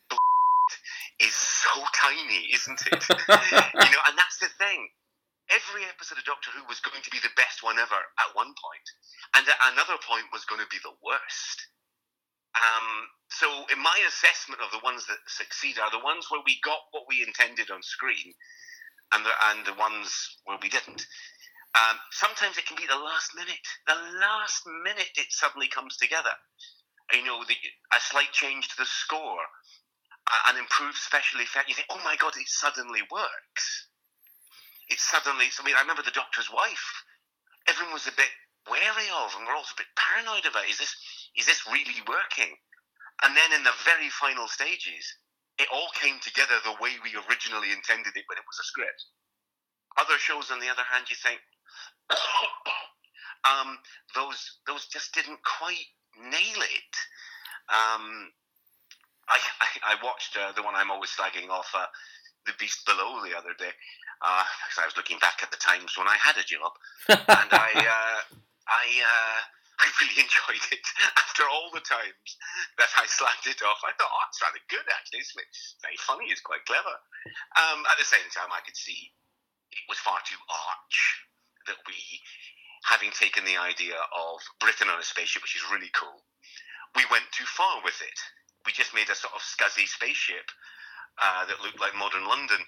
is 1.20 1.34
so 1.34 1.74
tiny, 1.95 2.51
isn't 2.53 2.82
it? 2.91 3.03
you 3.09 3.91
know, 3.91 4.03
and 4.07 4.18
that's 4.18 4.39
the 4.39 4.51
thing. 4.57 4.89
Every 5.47 5.88
episode 5.88 6.20
of 6.20 6.28
Doctor 6.28 6.51
Who 6.51 6.68
was 6.68 6.84
going 6.84 6.99
to 6.99 7.11
be 7.11 7.24
the 7.24 7.32
best 7.39 7.63
one 7.63 7.80
ever 7.80 8.01
at 8.20 8.36
one 8.36 8.51
point, 8.51 8.88
and 9.36 9.47
at 9.47 9.72
another 9.72 9.95
point 10.03 10.28
was 10.36 10.43
going 10.43 10.59
to 10.59 10.68
be 10.68 10.82
the 10.84 10.95
worst. 10.99 11.57
Um, 12.57 13.07
so, 13.32 13.47
in 13.72 13.80
my 13.80 13.95
assessment 14.07 14.59
of 14.59 14.72
the 14.72 14.84
ones 14.84 15.05
that 15.07 15.24
succeed 15.28 15.80
are 15.80 15.91
the 15.91 16.03
ones 16.03 16.28
where 16.28 16.43
we 16.43 16.59
got 16.63 16.84
what 16.91 17.07
we 17.07 17.24
intended 17.24 17.72
on 17.72 17.84
screen, 17.84 18.36
and 19.13 19.24
the, 19.24 19.32
and 19.51 19.65
the 19.65 19.78
ones 19.80 20.11
where 20.45 20.59
we 20.61 20.68
didn't. 20.68 21.05
Um, 21.76 21.97
sometimes 22.11 22.57
it 22.57 22.65
can 22.65 22.78
be 22.78 22.88
the 22.88 22.97
last 22.97 23.36
minute. 23.36 23.59
The 23.86 23.99
last 24.20 24.63
minute 24.84 25.11
it 25.15 25.30
suddenly 25.30 25.68
comes 25.68 25.97
together. 25.97 26.34
You 27.13 27.24
know, 27.24 27.43
the, 27.47 27.55
a 27.93 27.99
slight 27.99 28.32
change 28.34 28.68
to 28.70 28.78
the 28.78 28.86
score, 28.86 29.45
an 30.49 30.57
improved 30.57 30.97
special 30.97 31.39
effect. 31.41 31.69
You 31.69 31.75
think, 31.75 31.88
oh 31.91 32.01
my 32.03 32.15
god, 32.19 32.34
it 32.36 32.47
suddenly 32.47 33.01
works. 33.11 33.88
It 34.89 34.99
suddenly. 34.99 35.47
I 35.51 35.63
mean, 35.63 35.75
I 35.75 35.82
remember 35.82 36.03
the 36.03 36.15
Doctor's 36.15 36.51
wife. 36.51 36.88
Everyone 37.67 37.93
was 37.93 38.07
a 38.07 38.15
bit 38.15 38.32
wary 38.67 39.07
of, 39.23 39.36
and 39.36 39.47
we're 39.47 39.55
also 39.55 39.75
a 39.75 39.84
bit 39.84 39.91
paranoid 39.99 40.47
about. 40.47 40.67
Is 40.67 40.80
this 40.80 40.95
is 41.36 41.45
this 41.45 41.67
really 41.67 41.99
working? 42.07 42.55
And 43.23 43.36
then 43.36 43.51
in 43.55 43.63
the 43.63 43.75
very 43.84 44.09
final 44.09 44.47
stages, 44.47 45.03
it 45.57 45.67
all 45.73 45.89
came 45.97 46.19
together 46.21 46.53
the 46.63 46.78
way 46.80 46.95
we 47.01 47.17
originally 47.28 47.73
intended 47.73 48.13
it 48.13 48.30
when 48.30 48.38
it 48.38 48.45
was 48.45 48.61
a 48.61 48.67
script. 48.69 49.09
Other 49.97 50.19
shows, 50.21 50.51
on 50.51 50.59
the 50.59 50.69
other 50.69 50.86
hand, 50.86 51.09
you 51.09 51.17
think, 51.17 51.41
um, 53.49 53.80
those 54.13 54.61
those 54.67 54.88
just 54.88 55.13
didn't 55.13 55.39
quite 55.43 55.89
nail 56.15 56.61
it. 56.61 56.93
Um, 57.73 58.32
I, 59.30 59.38
I, 59.61 59.93
I 59.93 60.05
watched 60.05 60.38
uh, 60.38 60.51
the 60.55 60.63
one 60.63 60.75
I'm 60.75 60.91
always 60.91 61.11
slagging 61.11 61.49
off, 61.49 61.69
uh, 61.75 61.88
The 62.45 62.53
Beast 62.59 62.86
Below, 62.86 63.23
the 63.23 63.38
other 63.38 63.53
day. 63.57 63.71
Uh, 64.21 64.43
I 64.82 64.86
was 64.86 64.97
looking 64.97 65.19
back 65.19 65.43
at 65.43 65.51
the 65.51 65.61
times 65.61 65.93
when 65.93 66.07
I 66.07 66.17
had 66.17 66.38
a 66.41 66.45
job, 66.47 66.73
and 67.09 67.51
I 67.53 67.71
uh, 67.86 68.19
I 68.65 68.86
uh, 69.05 69.39
I 69.84 69.86
really 70.01 70.25
enjoyed 70.25 70.65
it. 70.73 70.86
After 71.21 71.45
all 71.45 71.69
the 71.69 71.86
times 71.86 72.30
that 72.82 72.89
I 72.97 73.05
slagged 73.05 73.45
it 73.45 73.61
off, 73.61 73.78
I 73.86 73.93
thought, 73.93 74.09
oh, 74.09 74.25
it's 74.25 74.41
rather 74.41 74.63
good 74.73 74.88
actually. 74.89 75.21
It's 75.21 75.78
very 75.86 76.01
funny. 76.01 76.34
It's 76.34 76.41
quite 76.41 76.65
clever. 76.65 76.97
Um, 77.61 77.86
at 77.86 78.01
the 78.01 78.09
same 78.09 78.25
time, 78.34 78.49
I 78.49 78.65
could 78.65 78.75
see 78.75 79.13
it 79.69 79.86
was 79.86 80.01
far 80.01 80.17
too 80.25 80.39
arch 80.49 80.97
that 81.69 81.78
we, 81.86 81.99
having 82.89 83.11
taken 83.13 83.45
the 83.45 83.59
idea 83.59 83.99
of 83.99 84.41
Britain 84.57 84.89
on 84.89 84.97
a 84.97 85.05
spaceship, 85.05 85.45
which 85.45 85.55
is 85.55 85.69
really 85.69 85.91
cool, 85.93 86.25
we 86.95 87.05
went 87.11 87.30
too 87.36 87.45
far 87.45 87.84
with 87.84 87.99
it. 88.01 88.19
We 88.68 88.76
just 88.76 88.91
made 88.91 89.07
a 89.07 89.15
sort 89.15 89.32
of 89.32 89.39
scuzzy 89.39 89.88
spaceship 89.88 90.51
uh, 91.24 91.47
that 91.47 91.63
looked 91.63 91.80
like 91.80 91.95
modern 91.95 92.28
London 92.28 92.59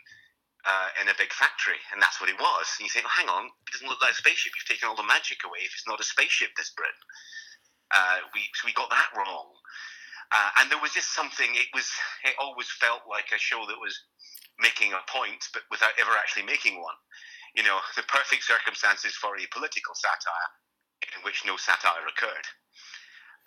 uh, 0.64 0.89
in 1.04 1.12
a 1.12 1.20
big 1.20 1.36
factory, 1.36 1.78
and 1.91 2.00
that's 2.00 2.24
what 2.24 2.32
it 2.32 2.39
was. 2.39 2.66
And 2.80 2.88
you 2.88 2.91
think, 2.91 3.04
well, 3.04 3.20
hang 3.20 3.28
on, 3.28 3.52
it 3.52 3.72
doesn't 3.76 3.91
look 3.91 4.00
like 4.00 4.16
a 4.16 4.24
spaceship. 4.24 4.56
You've 4.56 4.72
taken 4.72 4.88
all 4.88 4.95
the 4.95 5.04
magic 5.04 5.43
away 5.43 5.68
if 5.68 5.76
it's 5.76 5.88
not 5.88 6.00
a 6.00 6.08
spaceship, 6.08 6.56
this 6.56 6.72
Britain. 6.72 7.04
Uh, 7.91 8.24
we 8.32 8.47
so 8.56 8.64
we 8.64 8.74
got 8.74 8.89
that 8.89 9.12
wrong. 9.20 9.52
Uh, 10.32 10.50
and 10.62 10.72
there 10.72 10.80
was 10.80 10.95
just 10.95 11.12
something. 11.12 11.52
It 11.52 11.68
was. 11.76 11.91
It 12.24 12.39
always 12.39 12.72
felt 12.80 13.04
like 13.04 13.36
a 13.36 13.41
show 13.41 13.68
that 13.68 13.82
was 13.82 13.97
making 14.62 14.95
a 14.95 15.04
point, 15.12 15.43
but 15.52 15.68
without 15.68 15.97
ever 16.00 16.16
actually 16.16 16.47
making 16.47 16.80
one 16.80 16.95
you 17.56 17.64
know, 17.64 17.80
the 17.95 18.04
perfect 18.04 18.43
circumstances 18.43 19.14
for 19.16 19.38
a 19.38 19.45
political 19.52 19.95
satire 19.95 20.50
in 21.16 21.24
which 21.24 21.43
no 21.45 21.56
satire 21.56 22.06
occurred. 22.08 22.47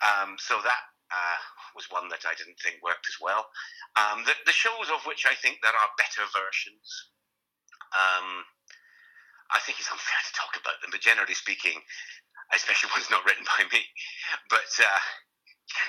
Um, 0.01 0.35
so 0.37 0.59
that 0.63 0.92
uh, 1.13 1.37
was 1.77 1.89
one 1.93 2.09
that 2.09 2.25
I 2.25 2.33
didn't 2.33 2.57
think 2.57 2.81
worked 2.81 3.05
as 3.05 3.21
well. 3.21 3.45
Um, 3.93 4.25
the, 4.25 4.33
the, 4.49 4.55
shows 4.55 4.89
of 4.89 5.05
which 5.05 5.29
I 5.29 5.37
think 5.37 5.61
there 5.61 5.73
are 5.73 5.99
better 6.01 6.25
versions. 6.33 7.13
Um, 7.93 8.41
I 9.53 9.61
think 9.61 9.77
it's 9.77 9.93
unfair 9.93 10.21
to 10.25 10.33
talk 10.33 10.57
about 10.57 10.81
them, 10.81 10.89
but 10.89 11.05
generally 11.05 11.37
speaking, 11.37 11.77
especially 12.53 12.89
ones 12.97 13.13
not 13.13 13.25
written 13.25 13.45
by 13.45 13.69
me, 13.69 13.85
but 14.49 14.69
uh, 14.81 15.01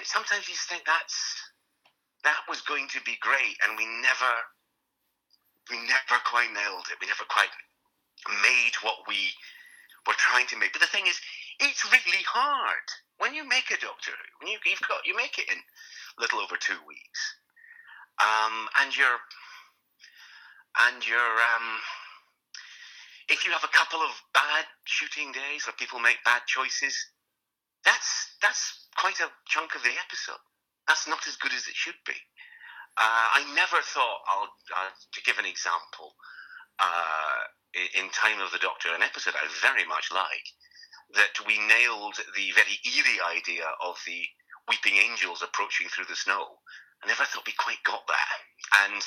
sometimes 0.04 0.44
you 0.44 0.52
just 0.52 0.68
think 0.68 0.84
that's 0.84 1.16
that 2.24 2.44
was 2.48 2.60
going 2.64 2.88
to 2.92 3.00
be 3.04 3.16
great, 3.20 3.56
and 3.64 3.76
we 3.76 3.84
never 4.04 4.32
we 5.72 5.80
never 5.88 6.20
quite 6.28 6.52
nailed 6.52 6.88
it. 6.92 7.00
We 7.00 7.08
never 7.08 7.24
quite 7.28 7.52
made 8.44 8.76
what 8.84 9.04
we 9.08 9.32
were 10.04 10.16
trying 10.16 10.48
to 10.52 10.60
make. 10.60 10.72
But 10.72 10.84
the 10.84 10.92
thing 10.92 11.08
is, 11.08 11.16
it's 11.60 11.84
really 11.88 12.24
hard 12.28 12.88
when 13.18 13.34
you 13.34 13.46
make 13.46 13.70
a 13.70 13.78
Doctor 13.80 14.12
Who. 14.12 14.26
When 14.40 14.52
you, 14.52 14.58
have 14.58 14.88
got 14.88 15.06
you 15.06 15.16
make 15.16 15.38
it 15.38 15.50
in 15.50 15.58
a 15.58 16.20
little 16.20 16.40
over 16.40 16.56
two 16.56 16.78
weeks, 16.86 17.20
um, 18.20 18.68
and 18.80 18.96
you're 18.96 19.20
and 20.88 21.00
you're 21.06 21.36
um, 21.54 21.68
if 23.28 23.46
you 23.46 23.52
have 23.52 23.64
a 23.64 23.76
couple 23.76 24.00
of 24.00 24.12
bad 24.32 24.66
shooting 24.84 25.32
days 25.32 25.66
where 25.66 25.78
people 25.78 25.98
make 25.98 26.18
bad 26.24 26.42
choices, 26.46 26.94
that's 27.84 28.36
that's 28.42 28.88
quite 28.96 29.20
a 29.20 29.30
chunk 29.46 29.74
of 29.74 29.82
the 29.82 29.94
episode. 29.96 30.42
That's 30.86 31.08
not 31.08 31.26
as 31.26 31.36
good 31.36 31.52
as 31.52 31.66
it 31.66 31.74
should 31.74 31.98
be. 32.04 32.16
Uh, 32.94 33.26
I 33.40 33.42
never 33.56 33.82
thought, 33.82 34.20
I'll, 34.30 34.52
uh, 34.70 34.92
to 34.94 35.20
give 35.26 35.38
an 35.38 35.48
example, 35.48 36.14
uh, 36.78 37.50
in 37.74 38.06
Time 38.14 38.38
of 38.38 38.52
the 38.54 38.62
Doctor, 38.62 38.94
an 38.94 39.02
episode 39.02 39.34
I 39.34 39.50
very 39.58 39.82
much 39.82 40.14
like, 40.14 40.46
that 41.14 41.38
we 41.46 41.58
nailed 41.58 42.16
the 42.36 42.50
very 42.54 42.78
eerie 42.84 43.20
idea 43.36 43.64
of 43.82 43.96
the 44.06 44.22
weeping 44.68 44.96
angels 44.98 45.42
approaching 45.42 45.88
through 45.88 46.06
the 46.08 46.16
snow. 46.16 46.58
I 47.02 47.08
never 47.08 47.24
thought 47.24 47.46
we 47.46 47.54
quite 47.58 47.82
got 47.84 48.06
that. 48.06 48.38
And 48.86 49.02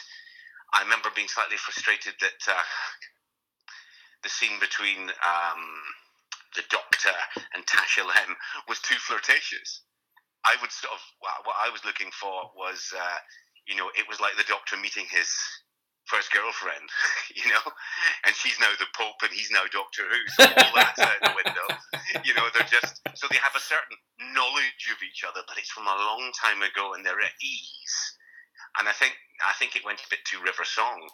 I 0.74 0.84
remember 0.84 1.10
being 1.16 1.28
slightly 1.28 1.58
frustrated 1.58 2.14
that 2.22 2.42
uh, 2.48 2.68
the 4.24 4.30
scene 4.30 4.60
between 4.60 5.10
um, 5.10 5.64
the 6.56 6.64
Doctor 6.70 7.16
and 7.54 7.66
Tasha 7.66 8.06
Lem 8.06 8.36
was 8.68 8.80
too 8.80 8.98
flirtatious. 9.00 9.82
I 10.46 10.56
would 10.62 10.72
sort 10.72 10.94
of 10.94 11.02
what 11.20 11.58
I 11.60 11.70
was 11.70 11.84
looking 11.84 12.12
for 12.12 12.52
was, 12.56 12.94
uh, 12.96 13.18
you 13.68 13.76
know, 13.76 13.90
it 13.98 14.08
was 14.08 14.20
like 14.20 14.38
the 14.38 14.48
Doctor 14.48 14.78
meeting 14.78 15.06
his 15.10 15.28
first 16.08 16.32
girlfriend, 16.32 16.88
you 17.36 17.46
know, 17.52 17.64
and 18.26 18.34
she's 18.36 18.58
now 18.60 18.72
the 18.80 18.90
Pope 18.96 19.20
and 19.24 19.32
he's 19.32 19.52
now 19.52 19.68
Doctor 19.72 20.08
Who. 20.08 20.22
So 20.36 20.44
all 20.48 20.76
that's 20.76 21.00
out 21.04 21.20
the 21.22 21.36
window. 21.36 21.68
You 22.24 22.34
know, 22.34 22.48
they're 22.56 22.72
just 22.72 23.04
so 23.16 23.28
they 23.30 23.40
have 23.44 23.56
a 23.56 23.64
certain 23.64 24.00
knowledge 24.34 24.88
of 24.92 25.00
each 25.04 25.28
other, 25.28 25.44
but 25.46 25.60
it's 25.60 25.72
from 25.72 25.88
a 25.88 26.02
long 26.08 26.32
time 26.36 26.64
ago 26.64 26.96
and 26.96 27.04
they're 27.04 27.20
at 27.20 27.36
ease. 27.44 27.98
And 28.80 28.88
I 28.88 28.96
think 28.96 29.14
I 29.44 29.54
think 29.60 29.76
it 29.76 29.86
went 29.86 30.02
a 30.02 30.10
bit 30.10 30.24
too 30.24 30.40
River 30.42 30.64
Song 30.64 31.08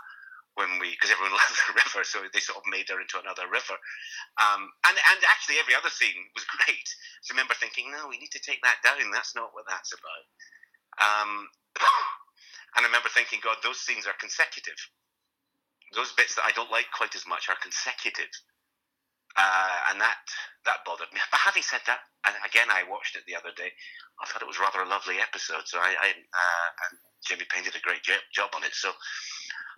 when 0.55 0.77
we 0.77 0.93
because 0.93 1.09
everyone 1.09 1.33
loves 1.41 1.57
the 1.65 1.73
river, 1.73 2.05
so 2.05 2.21
they 2.29 2.43
sort 2.43 2.61
of 2.61 2.69
made 2.69 2.85
her 2.93 3.01
into 3.01 3.17
another 3.17 3.49
river. 3.49 3.77
Um, 4.37 4.69
and 4.85 4.95
and 4.95 5.19
actually 5.25 5.57
every 5.57 5.73
other 5.73 5.89
scene 5.89 6.29
was 6.37 6.45
great. 6.61 6.87
So 7.25 7.33
I 7.33 7.37
remember 7.37 7.57
thinking, 7.57 7.89
no, 7.89 8.07
we 8.07 8.21
need 8.21 8.33
to 8.37 8.43
take 8.45 8.61
that 8.61 8.81
down. 8.85 9.09
That's 9.09 9.33
not 9.33 9.53
what 9.57 9.65
that's 9.65 9.93
about. 9.93 10.25
Um, 11.01 11.49
and 12.75 12.85
I 12.85 12.89
remember 12.89 13.09
thinking, 13.09 13.39
God, 13.43 13.57
those 13.63 13.79
scenes 13.79 14.07
are 14.07 14.17
consecutive. 14.19 14.77
Those 15.93 16.11
bits 16.13 16.35
that 16.35 16.45
I 16.45 16.51
don't 16.51 16.71
like 16.73 16.89
quite 16.89 17.13
as 17.15 17.27
much 17.27 17.49
are 17.49 17.59
consecutive. 17.61 18.33
Uh, 19.33 19.77
and 19.89 20.01
that 20.01 20.21
that 20.65 20.85
bothered 20.85 21.09
me. 21.13 21.19
But 21.33 21.41
having 21.41 21.65
said 21.65 21.81
that, 21.87 22.05
and 22.25 22.35
again, 22.45 22.69
I 22.69 22.85
watched 22.85 23.15
it 23.15 23.25
the 23.25 23.35
other 23.35 23.53
day. 23.55 23.73
I 24.21 24.25
thought 24.25 24.41
it 24.41 24.49
was 24.49 24.61
rather 24.61 24.81
a 24.81 24.89
lovely 24.89 25.17
episode. 25.17 25.65
So 25.65 25.79
I, 25.81 25.93
I 25.97 26.09
uh, 26.13 26.69
and 26.89 26.93
Jamie 27.25 27.49
Payne 27.49 27.65
did 27.65 27.75
a 27.75 27.81
great 27.81 28.05
job 28.05 28.53
on 28.53 28.63
it. 28.63 28.73
So 28.73 28.93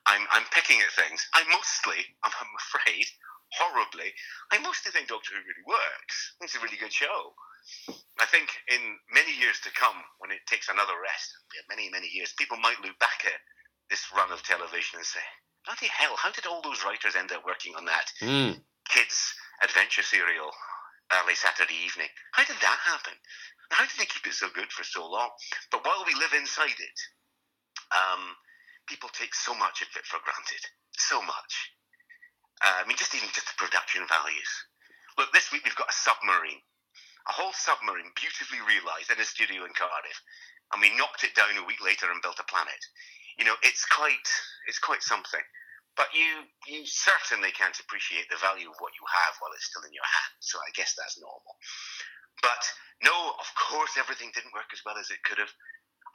I'm 0.05 0.27
I'm 0.31 0.45
picking 0.51 0.79
at 0.83 0.91
things. 0.91 1.23
I 1.33 1.43
mostly, 1.51 2.03
I'm, 2.23 2.31
I'm 2.41 2.53
afraid, 2.59 3.07
horribly, 3.55 4.11
I 4.51 4.59
mostly 4.59 4.91
think 4.91 5.07
Doctor 5.07 5.33
Who 5.35 5.41
really 5.41 5.67
works. 5.67 6.35
It's 6.41 6.55
a 6.55 6.63
really 6.63 6.77
good 6.77 6.93
show. 6.93 7.33
I 8.19 8.25
think 8.25 8.49
in 8.69 8.81
many 9.11 9.33
years 9.35 9.59
to 9.63 9.71
come, 9.71 9.97
when 10.19 10.31
it 10.31 10.45
takes 10.47 10.69
another 10.69 10.95
rest, 11.01 11.29
many, 11.69 11.89
many 11.89 12.07
years, 12.07 12.33
people 12.37 12.57
might 12.57 12.79
look 12.81 12.97
back 12.99 13.25
at 13.25 13.39
this 13.89 14.05
run 14.15 14.31
of 14.31 14.43
television 14.43 14.97
and 14.97 15.05
say, 15.05 15.23
bloody 15.65 15.89
hell, 15.89 16.15
how 16.15 16.31
did 16.31 16.45
all 16.45 16.61
those 16.61 16.85
writers 16.85 17.15
end 17.15 17.31
up 17.31 17.45
working 17.45 17.73
on 17.75 17.85
that 17.85 18.07
mm. 18.21 18.53
kids' 18.87 19.33
adventure 19.63 20.03
serial 20.03 20.51
early 21.21 21.35
Saturday 21.35 21.77
evening? 21.85 22.09
How 22.33 22.45
did 22.45 22.57
that 22.61 22.79
happen? 22.85 23.13
How 23.69 23.85
did 23.85 23.97
they 23.97 24.05
keep 24.09 24.25
it 24.25 24.37
so 24.37 24.47
good 24.53 24.71
for 24.71 24.83
so 24.83 25.05
long? 25.09 25.29
But 25.71 25.85
while 25.85 26.05
we 26.05 26.13
live 26.13 26.33
inside 26.37 26.77
it, 26.77 26.99
um, 27.91 28.37
people 28.87 29.09
take 29.09 29.33
so 29.33 29.53
much 29.57 29.81
of 29.81 29.89
it 29.97 30.05
for 30.05 30.21
granted. 30.21 30.61
So 30.97 31.21
much. 31.21 31.53
Uh, 32.61 32.85
I 32.85 32.87
mean, 32.87 32.97
just 32.97 33.13
even 33.13 33.29
just 33.33 33.49
the 33.49 33.57
production 33.57 34.05
values. 34.07 34.51
Look, 35.17 35.33
this 35.33 35.51
week 35.51 35.65
we've 35.65 35.75
got 35.75 35.89
a 35.89 35.97
submarine 35.97 36.61
a 37.25 37.33
whole 37.33 37.53
submarine 37.53 38.13
beautifully 38.13 38.61
realized 38.61 39.09
in 39.09 39.21
a 39.21 39.25
studio 39.25 39.65
in 39.65 39.73
Cardiff, 39.73 40.19
and 40.73 40.81
we 40.81 40.93
knocked 40.97 41.25
it 41.25 41.33
down 41.33 41.57
a 41.57 41.65
week 41.65 41.81
later 41.81 42.09
and 42.09 42.21
built 42.21 42.41
a 42.41 42.51
planet. 42.51 42.81
You 43.37 43.45
know, 43.45 43.57
it's 43.65 43.85
quite 43.85 44.29
it's 44.67 44.79
quite 44.79 45.01
something. 45.01 45.43
But 45.95 46.11
you 46.11 46.43
you 46.67 46.83
certainly 46.85 47.55
can't 47.55 47.79
appreciate 47.79 48.27
the 48.29 48.41
value 48.41 48.67
of 48.67 48.79
what 48.83 48.95
you 48.99 49.05
have 49.07 49.33
while 49.39 49.55
it's 49.55 49.65
still 49.71 49.85
in 49.87 49.95
your 49.95 50.05
hand. 50.05 50.35
So 50.43 50.59
I 50.59 50.69
guess 50.75 50.93
that's 50.93 51.17
normal. 51.17 51.55
But 52.43 52.63
no, 53.01 53.15
of 53.39 53.49
course 53.55 53.95
everything 53.95 54.31
didn't 54.35 54.53
work 54.53 54.69
as 54.75 54.83
well 54.85 54.99
as 54.99 55.09
it 55.09 55.23
could 55.23 55.39
have. 55.39 55.51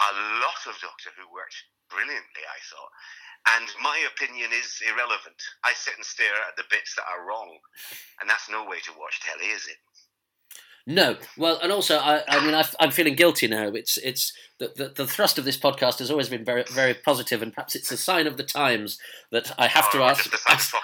A 0.00 0.12
lot 0.40 0.64
of 0.64 0.80
Doctor 0.80 1.12
Who 1.16 1.28
worked 1.28 1.56
brilliantly, 1.92 2.44
I 2.44 2.60
thought. 2.72 2.92
And 3.56 3.68
my 3.84 3.96
opinion 4.08 4.52
is 4.52 4.80
irrelevant. 4.84 5.36
I 5.64 5.72
sit 5.72 5.96
and 5.96 6.04
stare 6.04 6.36
at 6.48 6.56
the 6.56 6.68
bits 6.70 6.96
that 6.96 7.08
are 7.08 7.24
wrong. 7.24 7.58
And 8.20 8.28
that's 8.28 8.48
no 8.48 8.64
way 8.64 8.80
to 8.84 8.96
watch 8.96 9.20
telly, 9.20 9.52
is 9.52 9.68
it? 9.68 9.80
No, 10.86 11.16
well, 11.36 11.58
and 11.62 11.70
also, 11.70 11.98
I, 11.98 12.22
I 12.28 12.44
mean, 12.44 12.54
I, 12.54 12.64
am 12.80 12.90
feeling 12.90 13.14
guilty 13.14 13.46
now. 13.46 13.68
It's 13.68 13.96
it's 13.98 14.32
the, 14.58 14.72
the, 14.74 14.88
the 14.88 15.06
thrust 15.06 15.38
of 15.38 15.44
this 15.44 15.58
podcast 15.58 15.98
has 15.98 16.10
always 16.10 16.28
been 16.28 16.44
very 16.44 16.64
very 16.70 16.94
positive, 16.94 17.42
and 17.42 17.52
perhaps 17.52 17.76
it's 17.76 17.92
a 17.92 17.96
sign 17.96 18.26
of 18.26 18.36
the 18.36 18.42
times 18.42 18.98
that 19.30 19.52
I 19.58 19.66
have 19.66 19.86
oh, 19.88 19.98
to 19.98 20.04
ask 20.04 20.32
ask, 20.48 20.74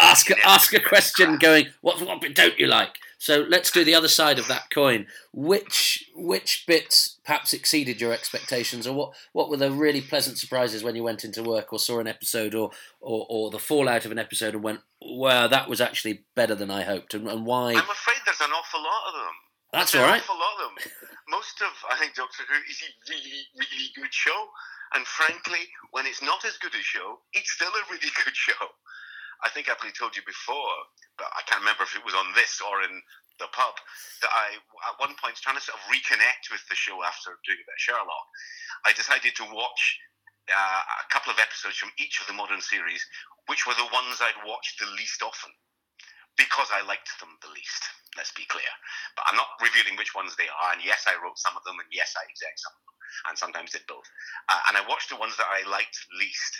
ask, 0.00 0.30
ask 0.44 0.74
a 0.74 0.80
question, 0.80 1.38
going, 1.38 1.66
what 1.82 2.00
what 2.00 2.20
bit 2.20 2.34
don't 2.34 2.58
you 2.58 2.66
like? 2.66 2.96
So 3.24 3.46
let's 3.48 3.70
do 3.70 3.84
the 3.84 3.94
other 3.94 4.08
side 4.08 4.38
of 4.38 4.48
that 4.48 4.68
coin. 4.68 5.06
Which 5.32 6.10
which 6.14 6.64
bits 6.66 7.20
perhaps 7.24 7.54
exceeded 7.54 7.98
your 7.98 8.12
expectations, 8.12 8.86
or 8.86 8.92
what 8.92 9.14
what 9.32 9.48
were 9.48 9.56
the 9.56 9.70
really 9.72 10.02
pleasant 10.02 10.36
surprises 10.36 10.84
when 10.84 10.94
you 10.94 11.02
went 11.02 11.24
into 11.24 11.42
work 11.42 11.72
or 11.72 11.78
saw 11.78 12.00
an 12.00 12.06
episode, 12.06 12.54
or 12.54 12.70
or, 13.00 13.24
or 13.30 13.50
the 13.50 13.58
fallout 13.58 14.04
of 14.04 14.12
an 14.12 14.18
episode, 14.18 14.52
and 14.52 14.62
went, 14.62 14.80
"Wow, 15.00 15.46
that 15.46 15.70
was 15.70 15.80
actually 15.80 16.26
better 16.34 16.54
than 16.54 16.70
I 16.70 16.82
hoped," 16.82 17.14
and, 17.14 17.26
and 17.26 17.46
why? 17.46 17.70
I'm 17.70 17.78
afraid 17.78 18.20
there's 18.26 18.42
an 18.42 18.52
awful 18.52 18.82
lot 18.82 19.08
of 19.08 19.14
them. 19.14 19.34
That's 19.72 19.94
all 19.94 20.04
right. 20.04 20.20
Awful 20.20 20.36
lot 20.36 20.60
of 20.60 20.74
them. 20.76 20.92
Most 21.30 21.62
of 21.62 21.72
I 21.90 21.96
think 21.96 22.14
Doctor 22.14 22.42
Who 22.46 22.60
is 22.68 22.82
a 22.82 23.10
really, 23.10 23.40
really 23.56 23.88
good 23.96 24.12
show, 24.12 24.48
and 24.92 25.06
frankly, 25.06 25.64
when 25.92 26.04
it's 26.04 26.20
not 26.20 26.44
as 26.44 26.58
good 26.58 26.74
a 26.74 26.82
show, 26.82 27.20
it's 27.32 27.52
still 27.52 27.72
a 27.72 27.84
really 27.90 28.12
good 28.22 28.36
show. 28.36 28.68
I 29.42 29.50
think 29.50 29.66
I've 29.66 29.80
probably 29.80 29.96
told 29.96 30.14
you 30.14 30.22
before, 30.22 30.74
but 31.18 31.28
I 31.34 31.42
can't 31.48 31.64
remember 31.64 31.82
if 31.82 31.96
it 31.96 32.06
was 32.06 32.14
on 32.14 32.30
this 32.38 32.62
or 32.62 32.86
in 32.86 33.02
the 33.42 33.50
pub 33.50 33.74
that 34.22 34.30
I 34.30 34.54
at 34.86 35.00
one 35.02 35.18
point 35.18 35.34
trying 35.42 35.58
to 35.58 35.64
sort 35.64 35.74
of 35.74 35.90
reconnect 35.90 36.54
with 36.54 36.62
the 36.70 36.78
show 36.78 37.02
after 37.02 37.34
doing 37.42 37.58
a 37.58 37.66
bit 37.66 37.78
of 37.78 37.82
Sherlock. 37.82 38.26
I 38.86 38.94
decided 38.94 39.34
to 39.42 39.46
watch 39.50 39.82
uh, 40.46 40.82
a 41.02 41.06
couple 41.10 41.34
of 41.34 41.42
episodes 41.42 41.80
from 41.80 41.90
each 41.98 42.22
of 42.22 42.30
the 42.30 42.36
modern 42.36 42.62
series, 42.62 43.02
which 43.50 43.66
were 43.66 43.74
the 43.74 43.90
ones 43.90 44.22
I'd 44.22 44.38
watched 44.46 44.78
the 44.78 44.86
least 44.94 45.18
often 45.24 45.50
because 46.36 46.70
I 46.74 46.82
liked 46.86 47.10
them 47.18 47.30
the 47.42 47.50
least. 47.54 47.82
Let's 48.16 48.34
be 48.34 48.46
clear. 48.46 48.70
But 49.18 49.26
I'm 49.26 49.38
not 49.38 49.58
revealing 49.62 49.98
which 49.98 50.14
ones 50.14 50.34
they 50.34 50.50
are. 50.50 50.70
And 50.74 50.82
yes, 50.82 51.06
I 51.06 51.18
wrote 51.18 51.38
some 51.38 51.56
of 51.58 51.62
them, 51.66 51.78
and 51.78 51.90
yes, 51.90 52.14
I 52.14 52.22
exec 52.26 52.54
some 52.58 52.74
of 52.74 52.82
them, 52.86 52.96
and 53.30 53.34
sometimes 53.38 53.74
did 53.74 53.86
both. 53.90 54.06
Uh, 54.50 54.62
and 54.70 54.78
I 54.78 54.86
watched 54.86 55.10
the 55.10 55.18
ones 55.18 55.34
that 55.38 55.50
I 55.50 55.66
liked 55.66 55.98
least. 56.18 56.54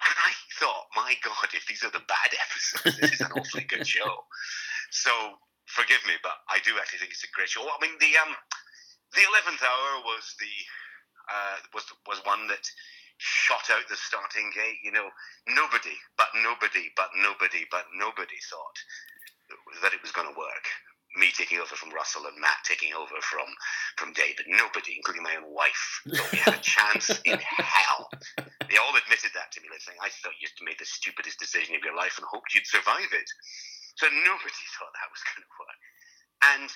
And 0.00 0.16
I 0.16 0.32
thought, 0.56 0.88
my 0.96 1.14
God, 1.20 1.52
if 1.52 1.66
these 1.66 1.84
are 1.84 1.92
the 1.92 2.04
bad 2.08 2.30
episodes, 2.48 2.96
this 3.00 3.12
is 3.18 3.20
an 3.20 3.32
awfully 3.36 3.64
good 3.64 3.86
show. 3.86 4.24
So 4.90 5.12
forgive 5.66 6.02
me, 6.06 6.16
but 6.22 6.40
I 6.48 6.58
do 6.64 6.74
actually 6.80 7.04
think 7.04 7.12
it's 7.12 7.24
a 7.24 7.32
great 7.36 7.48
show. 7.48 7.62
I 7.62 7.78
mean, 7.80 7.94
the 8.00 8.12
um, 8.18 8.34
the 9.14 9.22
eleventh 9.28 9.62
hour 9.62 10.02
was 10.02 10.34
the 10.40 10.54
uh, 11.30 11.56
was 11.74 11.84
was 12.08 12.18
one 12.24 12.48
that 12.48 12.64
shot 13.20 13.68
out 13.70 13.86
the 13.88 13.96
starting 13.96 14.50
gate. 14.54 14.80
You 14.82 14.92
know, 14.92 15.08
nobody, 15.46 15.94
but 16.16 16.32
nobody, 16.42 16.90
but 16.96 17.12
nobody, 17.16 17.68
but 17.70 17.86
nobody 17.94 18.38
thought 18.48 18.78
that 19.82 19.94
it 19.94 20.02
was 20.02 20.12
going 20.12 20.28
to 20.28 20.38
work. 20.38 20.66
Me 21.18 21.26
taking 21.34 21.58
over 21.58 21.74
from 21.74 21.90
Russell 21.90 22.26
and 22.30 22.38
Matt 22.38 22.62
taking 22.62 22.94
over 22.94 23.18
from 23.20 23.50
from 23.98 24.14
David. 24.14 24.46
Nobody, 24.46 24.94
including 24.94 25.26
my 25.26 25.34
own 25.34 25.50
wife, 25.50 26.02
thought 26.06 26.32
we 26.32 26.38
had 26.38 26.54
a 26.54 26.62
chance 26.62 27.10
in 27.26 27.38
hell. 27.42 28.08
They 28.70 28.78
all 28.78 28.94
admitted 28.94 29.34
that 29.34 29.50
to 29.52 29.60
me. 29.60 29.66
They're 29.66 29.82
saying, 29.82 29.98
"I 29.98 30.08
thought 30.22 30.38
you 30.38 30.46
made 30.62 30.78
the 30.78 30.86
stupidest 30.86 31.42
decision 31.42 31.74
of 31.74 31.82
your 31.82 31.98
life 31.98 32.14
and 32.16 32.26
hoped 32.30 32.54
you'd 32.54 32.66
survive 32.66 33.10
it." 33.10 33.28
So 33.98 34.06
nobody 34.06 34.64
thought 34.78 34.94
that 34.94 35.10
was 35.10 35.26
going 35.26 35.42
to 35.42 35.56
work. 35.58 35.80
And 36.40 36.68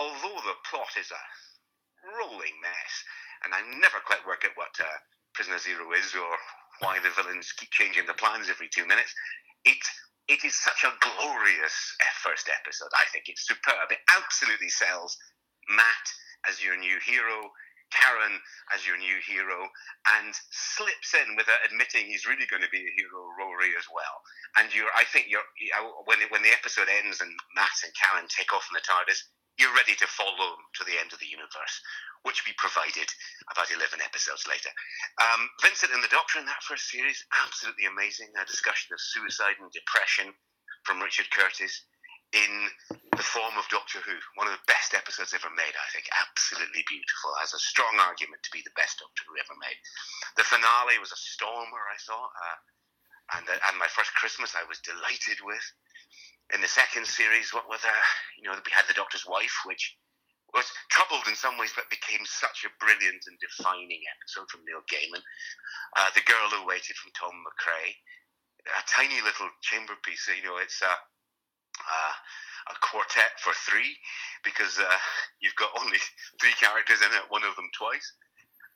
although 0.00 0.40
the 0.48 0.56
plot 0.64 0.96
is 0.96 1.12
a 1.12 1.22
rolling 2.16 2.56
mess, 2.64 2.92
and 3.44 3.52
I 3.52 3.60
never 3.78 4.00
quite 4.00 4.24
work 4.26 4.48
out 4.48 4.56
what 4.56 4.74
uh, 4.80 4.98
Prisoner 5.34 5.58
Zero 5.58 5.92
is 5.92 6.14
or 6.14 6.34
why 6.80 6.98
the 6.98 7.10
villains 7.10 7.52
keep 7.52 7.70
changing 7.70 8.06
the 8.06 8.14
plans 8.14 8.48
every 8.48 8.68
two 8.68 8.86
minutes. 8.86 9.14
It 9.64 9.82
it 10.28 10.44
is 10.44 10.54
such 10.54 10.84
a 10.84 10.92
glorious 11.00 11.76
eh, 12.00 12.14
first 12.20 12.48
episode. 12.52 12.92
I 12.92 13.08
think 13.12 13.28
it's 13.28 13.48
superb. 13.48 13.88
It 13.90 14.04
absolutely 14.12 14.68
sells 14.68 15.16
Matt 15.68 16.06
as 16.48 16.62
your 16.62 16.76
new 16.76 17.00
hero, 17.00 17.48
Karen 17.88 18.36
as 18.76 18.84
your 18.84 19.00
new 19.00 19.16
hero, 19.24 19.68
and 20.20 20.36
slips 20.52 21.16
in 21.16 21.36
without 21.36 21.64
admitting 21.64 22.04
he's 22.04 22.28
really 22.28 22.44
going 22.44 22.62
to 22.62 22.68
be 22.68 22.84
a 22.84 22.96
hero, 23.00 23.24
Rory 23.40 23.72
as 23.80 23.88
well. 23.88 24.20
And 24.60 24.68
you're, 24.76 24.92
I 24.92 25.08
think 25.08 25.32
you're 25.32 25.48
when 26.04 26.20
when 26.28 26.44
the 26.44 26.52
episode 26.52 26.92
ends 26.92 27.24
and 27.24 27.32
Matt 27.56 27.80
and 27.80 27.92
Karen 27.96 28.28
take 28.28 28.52
off 28.52 28.68
in 28.68 28.76
the 28.76 28.84
TARDIS, 28.84 29.24
you're 29.58 29.74
ready 29.74 29.94
to 29.98 30.06
follow 30.06 30.56
to 30.78 30.82
the 30.86 30.96
end 30.98 31.12
of 31.12 31.18
the 31.18 31.28
universe 31.28 31.82
which 32.26 32.42
we 32.46 32.52
provided 32.58 33.06
about 33.52 33.70
11 33.70 34.02
episodes 34.02 34.46
later. 34.50 34.70
Um, 35.22 35.46
Vincent 35.62 35.94
and 35.94 36.02
the 36.02 36.10
Doctor 36.10 36.38
in 36.42 36.46
that 36.50 36.66
first 36.66 36.90
series, 36.90 37.22
absolutely 37.46 37.86
amazing. 37.86 38.34
A 38.34 38.46
discussion 38.46 38.90
of 38.94 39.00
suicide 39.00 39.58
and 39.62 39.70
depression 39.70 40.34
from 40.82 40.98
Richard 40.98 41.30
Curtis 41.30 41.86
in 42.34 42.68
the 43.16 43.24
form 43.24 43.56
of 43.56 43.70
Doctor 43.72 44.02
Who. 44.04 44.18
One 44.36 44.50
of 44.50 44.54
the 44.54 44.68
best 44.68 44.92
episodes 44.92 45.32
ever 45.32 45.48
made, 45.54 45.74
I 45.78 45.88
think. 45.94 46.10
Absolutely 46.12 46.84
beautiful. 46.90 47.32
Has 47.38 47.54
a 47.54 47.62
strong 47.62 47.96
argument 48.02 48.42
to 48.44 48.52
be 48.52 48.60
the 48.66 48.76
best 48.76 49.00
Doctor 49.00 49.24
Who 49.24 49.38
ever 49.40 49.56
made. 49.56 49.78
The 50.36 50.44
finale 50.46 51.00
was 51.00 51.14
a 51.14 51.20
stormer, 51.38 51.84
I 51.88 51.98
thought. 52.02 52.32
Uh, 52.34 52.58
and, 53.38 53.44
uh, 53.48 53.60
and 53.68 53.76
my 53.80 53.88
first 53.88 54.12
Christmas 54.16 54.56
I 54.56 54.68
was 54.68 54.80
delighted 54.84 55.40
with. 55.44 55.64
In 56.54 56.60
the 56.60 56.68
second 56.68 57.06
series, 57.06 57.52
what 57.52 57.68
was 57.68 57.84
uh, 57.84 57.92
you 58.40 58.48
know, 58.48 58.56
we 58.56 58.72
had 58.72 58.88
the 58.88 58.96
Doctor's 58.96 59.26
wife, 59.28 59.52
which 59.68 59.96
was 60.56 60.64
troubled 60.88 61.28
in 61.28 61.36
some 61.36 61.60
ways, 61.60 61.76
but 61.76 61.92
became 61.92 62.24
such 62.24 62.64
a 62.64 62.72
brilliant 62.80 63.20
and 63.28 63.36
defining 63.36 64.00
episode 64.16 64.48
from 64.48 64.64
Neil 64.64 64.80
Gaiman. 64.88 65.20
Uh, 65.96 66.08
the 66.16 66.24
Girl 66.24 66.48
Who 66.48 66.64
Waited 66.64 66.96
from 66.96 67.12
Tom 67.12 67.36
MacRae, 67.44 67.92
a 68.64 68.82
tiny 68.88 69.20
little 69.20 69.52
chamber 69.60 69.92
piece. 70.00 70.24
You 70.32 70.40
know, 70.48 70.56
it's 70.56 70.80
a, 70.80 70.88
uh, 70.88 72.14
a 72.72 72.76
quartet 72.80 73.36
for 73.44 73.52
three 73.68 73.92
because 74.40 74.80
uh, 74.80 75.00
you've 75.44 75.58
got 75.60 75.76
only 75.76 76.00
three 76.40 76.56
characters 76.56 77.04
in 77.04 77.12
it, 77.12 77.28
one 77.28 77.44
of 77.44 77.56
them 77.56 77.68
twice. 77.76 78.08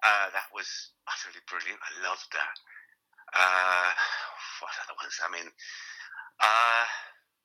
Uh, 0.05 0.29
that 0.37 0.53
was 0.53 0.69
utterly 1.09 1.41
brilliant. 1.49 1.81
I 1.81 1.93
loved 2.05 2.29
that. 2.37 2.57
Uh, 3.33 3.91
what 4.61 4.77
other 4.85 4.97
ones? 5.01 5.17
I 5.25 5.29
mean, 5.33 5.49
uh, 6.37 6.85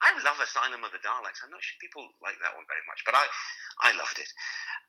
I 0.01 0.13
love 0.21 0.37
Asylum 0.37 0.85
of 0.85 0.93
the 0.93 1.01
Daleks. 1.01 1.41
I'm 1.41 1.49
not 1.49 1.63
sure 1.63 1.81
people 1.81 2.05
like 2.21 2.37
that 2.45 2.53
one 2.53 2.69
very 2.69 2.85
much, 2.85 3.01
but 3.01 3.17
I, 3.17 3.25
I 3.81 3.91
loved 3.97 4.21
it, 4.21 4.29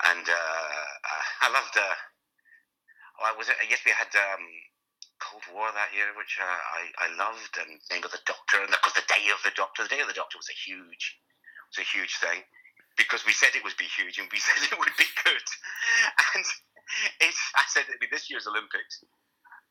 and 0.04 0.26
uh, 0.28 0.84
I 1.44 1.48
loved. 1.48 1.74
Uh, 1.76 1.96
oh, 3.24 3.32
was 3.40 3.48
it? 3.48 3.56
Yes, 3.68 3.80
we 3.88 3.92
had 3.96 4.12
um, 4.12 4.44
Cold 5.20 5.48
War 5.52 5.72
that 5.72 5.96
year, 5.96 6.12
which 6.12 6.36
uh, 6.36 6.44
I, 6.44 7.08
I 7.08 7.08
loved, 7.16 7.56
and 7.56 7.80
Name 7.88 8.04
of 8.04 8.12
the 8.12 8.24
Doctor, 8.28 8.60
and 8.60 8.68
of 8.68 8.80
course 8.84 9.00
the 9.00 9.08
Day 9.08 9.32
of 9.32 9.40
the 9.42 9.54
Doctor. 9.56 9.88
The 9.88 9.96
Day 9.96 10.04
of 10.04 10.12
the 10.12 10.18
Doctor 10.18 10.36
was 10.36 10.52
a 10.52 10.56
huge 10.56 11.16
was 11.68 11.84
a 11.84 11.88
huge 11.88 12.16
thing 12.16 12.44
because 12.96 13.22
we 13.24 13.32
said 13.32 13.54
it 13.54 13.62
would 13.62 13.76
be 13.76 13.88
huge 13.88 14.18
and 14.18 14.28
we 14.32 14.40
said 14.44 14.58
it 14.64 14.78
would 14.78 14.96
be 14.96 15.08
good. 15.24 15.46
And 16.34 16.44
it's, 17.20 17.42
I 17.54 17.64
said 17.68 17.84
it'd 17.88 18.00
be 18.00 18.10
this 18.10 18.30
year's 18.30 18.48
Olympics, 18.48 19.04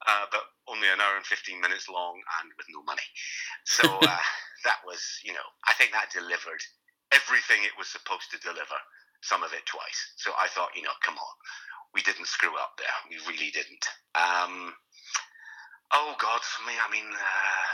uh, 0.08 0.26
but 0.32 0.43
only 0.68 0.88
an 0.88 1.03
hour 1.03 1.16
and 1.16 1.26
15 1.26 1.60
minutes 1.60 1.88
long 1.91 2.16
and 2.39 2.51
with 2.58 2.68
no 2.72 2.82
money. 2.84 3.05
So 3.66 3.84
uh, 4.08 4.24
that 4.64 4.80
was, 4.88 5.03
you 5.24 5.34
know, 5.34 5.47
I 5.68 5.74
think 5.76 5.91
that 5.91 6.12
delivered 6.16 6.64
everything 7.12 7.64
it 7.64 7.76
was 7.78 7.88
supposed 7.88 8.32
to 8.32 8.39
deliver, 8.39 8.80
some 9.22 9.43
of 9.43 9.53
it 9.53 9.68
twice. 9.68 9.99
So 10.18 10.32
I 10.39 10.47
thought, 10.47 10.76
you 10.76 10.84
know, 10.84 10.95
come 11.03 11.16
on, 11.16 11.36
we 11.93 12.01
didn't 12.01 12.28
screw 12.28 12.55
up 12.55 12.80
there. 12.80 12.95
We 13.12 13.20
really 13.28 13.51
didn't. 13.51 13.86
Um, 14.16 14.74
oh, 15.93 16.16
God, 16.20 16.41
for 16.41 16.64
me, 16.68 16.74
I 16.76 16.88
mean, 16.91 17.08
uh, 17.12 17.66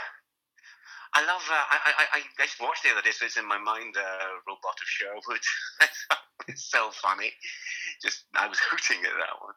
I 1.14 1.22
love. 1.26 1.46
Uh, 1.46 1.54
I, 1.70 1.78
I 1.86 2.18
I 2.18 2.20
just 2.42 2.60
watched 2.60 2.82
the 2.82 2.90
other 2.90 3.00
day, 3.00 3.12
so 3.14 3.24
it's 3.24 3.36
in 3.38 3.46
my 3.46 3.58
mind. 3.58 3.94
Uh, 3.94 4.34
Robot 4.50 4.74
of 4.82 4.88
Sherwood. 4.90 5.44
it's 6.48 6.66
so 6.66 6.90
funny. 6.90 7.30
Just 8.02 8.24
I 8.34 8.48
was 8.48 8.58
hooting 8.58 8.98
at 9.06 9.14
that 9.14 9.38
one. 9.38 9.54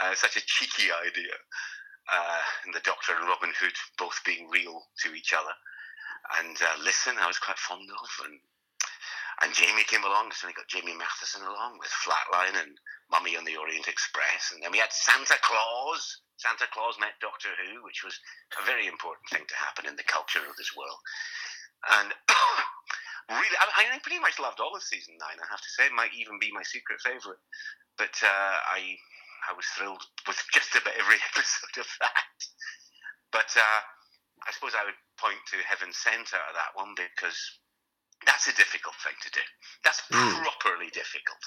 Uh, 0.00 0.14
such 0.14 0.36
a 0.36 0.42
cheeky 0.46 0.94
idea. 0.94 1.34
Uh, 2.04 2.42
and 2.64 2.74
the 2.74 2.84
Doctor 2.84 3.16
and 3.16 3.28
Robin 3.28 3.52
Hood 3.56 3.76
both 3.96 4.20
being 4.26 4.48
real 4.50 4.84
to 5.04 5.14
each 5.14 5.32
other. 5.32 5.54
And 6.40 6.56
uh, 6.56 6.76
listen, 6.84 7.16
I 7.20 7.26
was 7.26 7.38
quite 7.38 7.58
fond 7.58 7.88
of. 7.88 8.10
And 8.28 8.40
and 9.42 9.50
Jamie 9.50 9.82
came 9.90 10.04
along, 10.04 10.30
so 10.30 10.46
we 10.46 10.54
got 10.54 10.70
Jamie 10.70 10.94
Mathieson 10.94 11.42
along 11.42 11.82
with 11.82 11.90
Flatline 11.90 12.54
and 12.54 12.78
Mummy 13.10 13.36
on 13.36 13.44
the 13.44 13.56
Orient 13.56 13.88
Express. 13.88 14.54
And 14.54 14.62
then 14.62 14.70
we 14.70 14.78
had 14.78 14.92
Santa 14.92 15.34
Claus 15.42 16.22
Santa 16.36 16.66
Claus 16.72 16.98
met 16.98 17.14
Doctor 17.20 17.50
Who, 17.62 17.82
which 17.84 18.02
was 18.02 18.18
a 18.58 18.66
very 18.66 18.86
important 18.86 19.28
thing 19.30 19.46
to 19.46 19.56
happen 19.56 19.86
in 19.86 19.96
the 19.96 20.06
culture 20.10 20.42
of 20.42 20.56
this 20.56 20.74
world. 20.74 20.98
And 21.94 22.10
really, 23.30 23.58
I, 23.58 23.94
I, 23.94 23.98
pretty 24.02 24.18
much 24.18 24.42
loved 24.42 24.58
all 24.58 24.74
of 24.74 24.82
season 24.82 25.14
nine. 25.20 25.38
I 25.38 25.46
have 25.48 25.62
to 25.62 25.72
say, 25.72 25.86
it 25.86 25.94
might 25.94 26.14
even 26.14 26.38
be 26.42 26.50
my 26.50 26.62
secret 26.66 27.00
favorite. 27.00 27.38
But 27.96 28.14
uh, 28.22 28.56
I, 28.66 28.98
I 29.44 29.52
was 29.52 29.66
thrilled 29.76 30.02
with 30.26 30.40
just 30.52 30.74
about 30.74 30.96
every 30.96 31.20
episode 31.32 31.76
of 31.80 31.88
that. 32.00 32.36
But 33.32 33.50
uh, 33.56 33.80
I 34.46 34.52
suppose 34.52 34.72
I 34.76 34.84
would 34.84 34.98
point 35.18 35.40
to 35.52 35.58
Heaven 35.68 35.92
Sent 35.92 36.32
out 36.32 36.48
of 36.52 36.56
that 36.56 36.76
one 36.76 36.94
because 36.96 37.36
that's 38.26 38.48
a 38.48 38.56
difficult 38.56 38.96
thing 39.04 39.16
to 39.20 39.30
do. 39.30 39.44
That's 39.84 40.00
mm. 40.08 40.32
properly 40.40 40.88
difficult. 40.94 41.42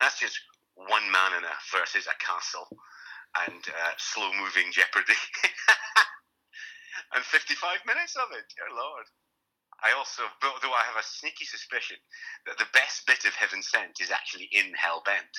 That's 0.00 0.18
just 0.18 0.38
one 0.74 1.04
man 1.12 1.36
in 1.36 1.44
a 1.44 1.54
versus 1.74 2.08
a 2.08 2.16
castle 2.22 2.68
and 3.46 3.62
uh, 3.68 3.94
slow 3.98 4.32
moving 4.36 4.72
Jeopardy. 4.72 5.16
and 7.14 7.24
55 7.24 7.84
minutes 7.88 8.16
of 8.16 8.32
it, 8.32 8.44
dear 8.56 8.68
Lord. 8.72 9.06
I 9.82 9.92
also, 9.98 10.22
though 10.40 10.76
I 10.76 10.86
have 10.86 11.00
a 11.00 11.02
sneaky 11.02 11.44
suspicion 11.44 11.96
that 12.46 12.56
the 12.56 12.70
best 12.72 13.04
bit 13.06 13.24
of 13.26 13.34
Heaven 13.34 13.62
Sent 13.62 13.98
is 14.00 14.14
actually 14.14 14.48
in 14.52 14.70
Hell 14.78 15.02
Bent. 15.04 15.34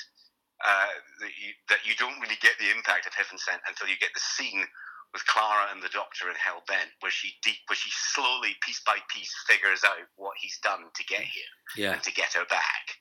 Uh, 0.64 0.96
that, 1.20 1.34
you, 1.36 1.52
that 1.68 1.84
you 1.84 1.92
don't 2.00 2.16
really 2.24 2.40
get 2.40 2.56
the 2.56 2.72
impact 2.72 3.04
of 3.04 3.12
Heaven 3.12 3.36
Sent 3.36 3.60
until 3.68 3.92
you 3.92 4.00
get 4.00 4.16
the 4.16 4.24
scene 4.24 4.64
with 5.12 5.28
Clara 5.28 5.68
and 5.76 5.84
the 5.84 5.92
Doctor 5.92 6.32
in 6.32 6.40
Hell 6.40 6.64
Bent, 6.72 6.88
where 7.04 7.12
she 7.12 7.36
deep, 7.44 7.60
where 7.68 7.76
she 7.76 7.92
slowly, 7.92 8.56
piece 8.64 8.80
by 8.88 8.96
piece, 9.12 9.36
figures 9.44 9.84
out 9.84 10.00
what 10.16 10.40
he's 10.40 10.58
done 10.64 10.88
to 10.88 11.04
get 11.04 11.22
here 11.22 11.52
yeah. 11.76 11.92
and 11.92 12.02
to 12.08 12.16
get 12.16 12.32
her 12.34 12.48
back. 12.48 12.96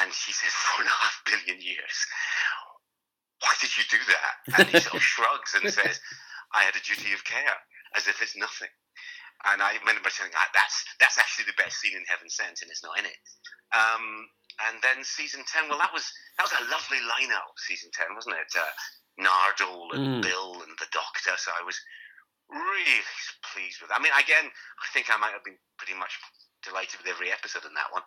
And 0.00 0.08
she 0.08 0.32
says, 0.32 0.50
four 0.72 0.82
and 0.82 0.88
a 0.88 0.96
half 1.04 1.20
billion 1.28 1.60
years 1.60 1.96
why 3.40 3.52
did 3.60 3.72
you 3.76 3.84
do 3.88 4.00
that? 4.12 4.34
And 4.60 4.68
he 4.68 4.80
sort 4.80 5.00
of 5.00 5.02
shrugs 5.16 5.56
and 5.56 5.72
says, 5.72 6.00
I 6.54 6.64
had 6.64 6.76
a 6.76 6.84
duty 6.84 7.12
of 7.12 7.24
care, 7.24 7.58
as 7.96 8.06
if 8.06 8.20
it's 8.22 8.36
nothing. 8.36 8.70
And 9.48 9.64
I 9.64 9.72
remember 9.80 10.12
saying, 10.12 10.30
that's 10.52 10.84
that's 11.00 11.16
actually 11.16 11.48
the 11.48 11.56
best 11.56 11.80
scene 11.80 11.96
in 11.96 12.04
Heaven 12.04 12.28
Sent, 12.28 12.60
and 12.60 12.68
it's 12.68 12.84
not 12.84 13.00
in 13.00 13.08
it. 13.08 13.20
Um, 13.72 14.28
and 14.68 14.82
then 14.82 15.04
season 15.04 15.44
ten, 15.48 15.68
well, 15.68 15.78
that 15.78 15.92
was 15.92 16.04
that 16.36 16.44
was 16.44 16.56
a 16.56 16.68
lovely 16.70 17.00
lineup. 17.04 17.54
Season 17.56 17.90
ten, 17.92 18.12
wasn't 18.14 18.36
it? 18.36 18.52
Uh, 18.52 18.72
Nardole 19.20 19.92
and 19.94 20.20
mm. 20.20 20.22
Bill 20.22 20.62
and 20.64 20.72
the 20.78 20.90
Doctor. 20.92 21.36
So 21.36 21.52
I 21.52 21.64
was 21.64 21.76
really 22.48 23.00
pleased 23.52 23.80
with. 23.80 23.90
That. 23.90 24.00
I 24.00 24.02
mean, 24.02 24.14
again, 24.16 24.48
I 24.48 24.86
think 24.92 25.08
I 25.08 25.20
might 25.20 25.34
have 25.34 25.44
been 25.44 25.60
pretty 25.78 25.98
much 25.98 26.18
delighted 26.62 27.00
with 27.00 27.10
every 27.10 27.32
episode 27.32 27.64
in 27.64 27.74
that 27.74 27.92
one, 27.92 28.04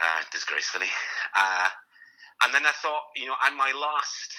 uh, 0.00 0.22
disgracefully. 0.32 0.90
Uh, 1.36 1.68
and 2.44 2.54
then 2.54 2.66
I 2.66 2.74
thought, 2.78 3.10
you 3.16 3.26
know, 3.26 3.38
and 3.46 3.56
my 3.56 3.72
last 3.74 4.30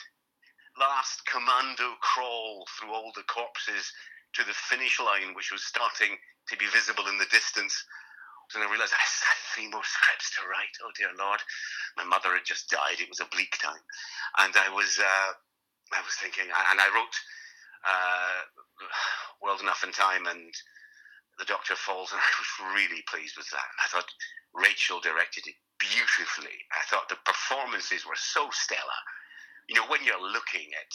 last 0.79 1.25
commando 1.27 1.95
crawl 1.99 2.63
through 2.77 2.93
all 2.93 3.11
the 3.15 3.27
corpses 3.27 3.91
to 4.33 4.43
the 4.43 4.53
finish 4.53 4.99
line, 4.99 5.35
which 5.35 5.51
was 5.51 5.63
starting 5.63 6.15
to 6.47 6.57
be 6.57 6.65
visible 6.71 7.07
in 7.07 7.17
the 7.17 7.29
distance. 7.31 7.75
And 8.55 8.63
I 8.63 8.71
realised 8.71 8.93
I 8.93 9.01
had 9.01 9.41
three 9.53 9.69
more 9.69 9.85
scripts 9.85 10.33
to 10.35 10.47
write. 10.47 10.73
Oh 10.83 10.91
dear 10.97 11.13
Lord, 11.17 11.41
my 11.97 12.03
mother 12.03 12.33
had 12.33 12.45
just 12.45 12.69
died. 12.69 12.99
It 12.99 13.09
was 13.09 13.19
a 13.21 13.31
bleak 13.31 13.57
time, 13.61 13.83
and 14.39 14.53
I 14.57 14.69
was 14.73 14.99
uh, 14.99 15.31
I 15.93 16.01
was 16.01 16.15
thinking, 16.17 16.49
and 16.49 16.79
I 16.79 16.87
wrote 16.93 17.15
uh, 17.85 18.39
World 19.41 19.61
Enough 19.61 19.83
and 19.83 19.93
Time 19.93 20.25
and 20.27 20.53
The 21.37 21.45
Doctor 21.45 21.75
Falls, 21.75 22.11
and 22.11 22.21
I 22.23 22.31
was 22.37 22.75
really 22.75 23.03
pleased 23.07 23.37
with 23.37 23.49
that. 23.51 23.69
I 23.83 23.87
thought 23.87 24.09
Rachel 24.53 24.99
directed 24.99 25.45
it 25.47 25.55
beautifully. 25.79 26.57
I 26.73 26.83
thought 26.89 27.09
the 27.09 27.21
performances 27.23 28.05
were 28.05 28.19
so 28.19 28.49
stellar 28.51 29.01
you 29.69 29.75
know, 29.75 29.85
when 29.87 30.03
you're 30.03 30.19
looking 30.19 30.73
at, 30.73 30.91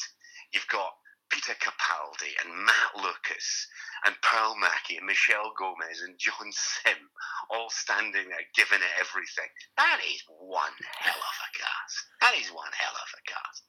you've 0.52 0.66
got 0.66 0.90
Peter 1.30 1.54
Capaldi 1.58 2.32
and 2.44 2.64
Matt 2.64 2.92
Lucas 2.96 3.66
and 4.04 4.14
Pearl 4.22 4.56
Mackie 4.56 4.96
and 4.96 5.06
Michelle 5.06 5.52
Gomez 5.58 6.02
and 6.02 6.18
John 6.18 6.50
Simm 6.52 7.10
all 7.50 7.68
standing 7.70 8.28
there 8.28 8.46
giving 8.54 8.80
it 8.80 8.94
everything. 9.00 9.48
That 9.76 10.00
is 10.04 10.22
one 10.28 10.76
hell 11.00 11.18
of 11.18 11.36
a 11.44 11.50
cast. 11.56 11.96
That 12.20 12.34
is 12.40 12.48
one 12.52 12.72
hell 12.76 12.96
of 12.96 13.10
a 13.12 13.22
cast. 13.28 13.62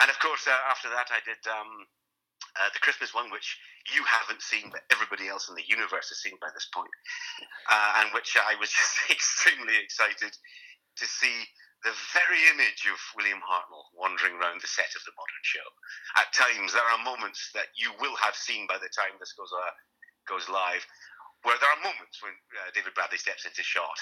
And 0.00 0.10
of 0.10 0.18
course, 0.20 0.46
uh, 0.46 0.70
after 0.70 0.88
that, 0.90 1.08
I 1.08 1.20
did 1.24 1.40
um, 1.48 1.88
uh, 2.60 2.68
the 2.72 2.80
Christmas 2.80 3.14
one, 3.14 3.30
which 3.30 3.56
you 3.94 4.04
haven't 4.04 4.42
seen, 4.42 4.68
but 4.70 4.84
everybody 4.92 5.28
else 5.28 5.48
in 5.48 5.54
the 5.54 5.66
universe 5.66 6.08
has 6.08 6.20
seen 6.20 6.36
by 6.40 6.48
this 6.52 6.68
point, 6.72 6.90
uh, 7.70 8.00
and 8.00 8.12
which 8.12 8.36
I 8.36 8.56
was 8.60 8.70
just 8.76 9.10
extremely 9.10 9.76
excited 9.80 10.32
to 10.32 11.06
see 11.06 11.44
the 11.84 11.94
very 12.16 12.40
image 12.56 12.88
of 12.88 12.98
William 13.16 13.42
Hartnell 13.44 13.92
wandering 13.92 14.36
around 14.40 14.60
the 14.60 14.70
set 14.70 14.92
of 14.96 15.04
the 15.04 15.16
modern 15.16 15.44
show. 15.44 15.68
At 16.16 16.32
times, 16.32 16.72
there 16.72 16.86
are 16.86 17.00
moments 17.04 17.52
that 17.54 17.70
you 17.76 17.92
will 18.00 18.16
have 18.16 18.36
seen 18.36 18.66
by 18.66 18.80
the 18.80 18.92
time 18.92 19.16
this 19.20 19.36
goes 19.36 19.52
uh, 19.52 19.72
goes 20.26 20.48
live, 20.48 20.84
where 21.44 21.58
there 21.60 21.70
are 21.70 21.86
moments 21.86 22.18
when 22.24 22.34
uh, 22.56 22.72
David 22.74 22.94
Bradley 22.96 23.20
steps 23.20 23.46
into 23.46 23.62
shot, 23.62 23.98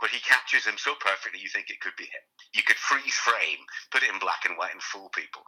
where 0.00 0.12
he 0.12 0.22
captures 0.22 0.64
him 0.64 0.78
so 0.78 0.94
perfectly 1.02 1.40
you 1.42 1.50
think 1.50 1.68
it 1.68 1.82
could 1.82 1.96
be 1.98 2.08
him. 2.08 2.24
You 2.54 2.62
could 2.62 2.80
freeze 2.80 3.18
frame, 3.20 3.60
put 3.90 4.02
it 4.02 4.12
in 4.12 4.18
black 4.22 4.46
and 4.46 4.56
white, 4.56 4.72
and 4.72 4.82
fool 4.82 5.10
people. 5.12 5.42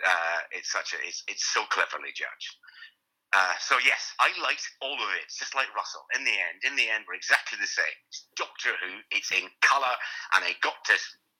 Uh, 0.00 0.40
it's 0.52 0.70
such 0.70 0.94
a 0.94 0.98
it's 1.02 1.24
it's 1.28 1.46
so 1.50 1.66
cleverly 1.68 2.14
judged. 2.14 2.54
Uh, 3.36 3.52
so 3.60 3.76
yes, 3.84 4.12
I 4.20 4.32
liked 4.40 4.64
all 4.80 4.96
of 4.96 5.10
it, 5.20 5.28
just 5.28 5.54
like 5.54 5.68
Russell. 5.76 6.02
In 6.16 6.24
the 6.24 6.32
end, 6.32 6.64
in 6.64 6.76
the 6.76 6.88
end, 6.88 7.04
we're 7.06 7.14
exactly 7.20 7.58
the 7.60 7.68
same. 7.68 7.96
It's 8.08 8.24
Doctor 8.36 8.72
Who. 8.80 9.04
It's 9.12 9.30
in 9.32 9.44
colour, 9.60 9.92
and 10.34 10.44
I 10.44 10.56
got 10.62 10.80
to 10.86 10.96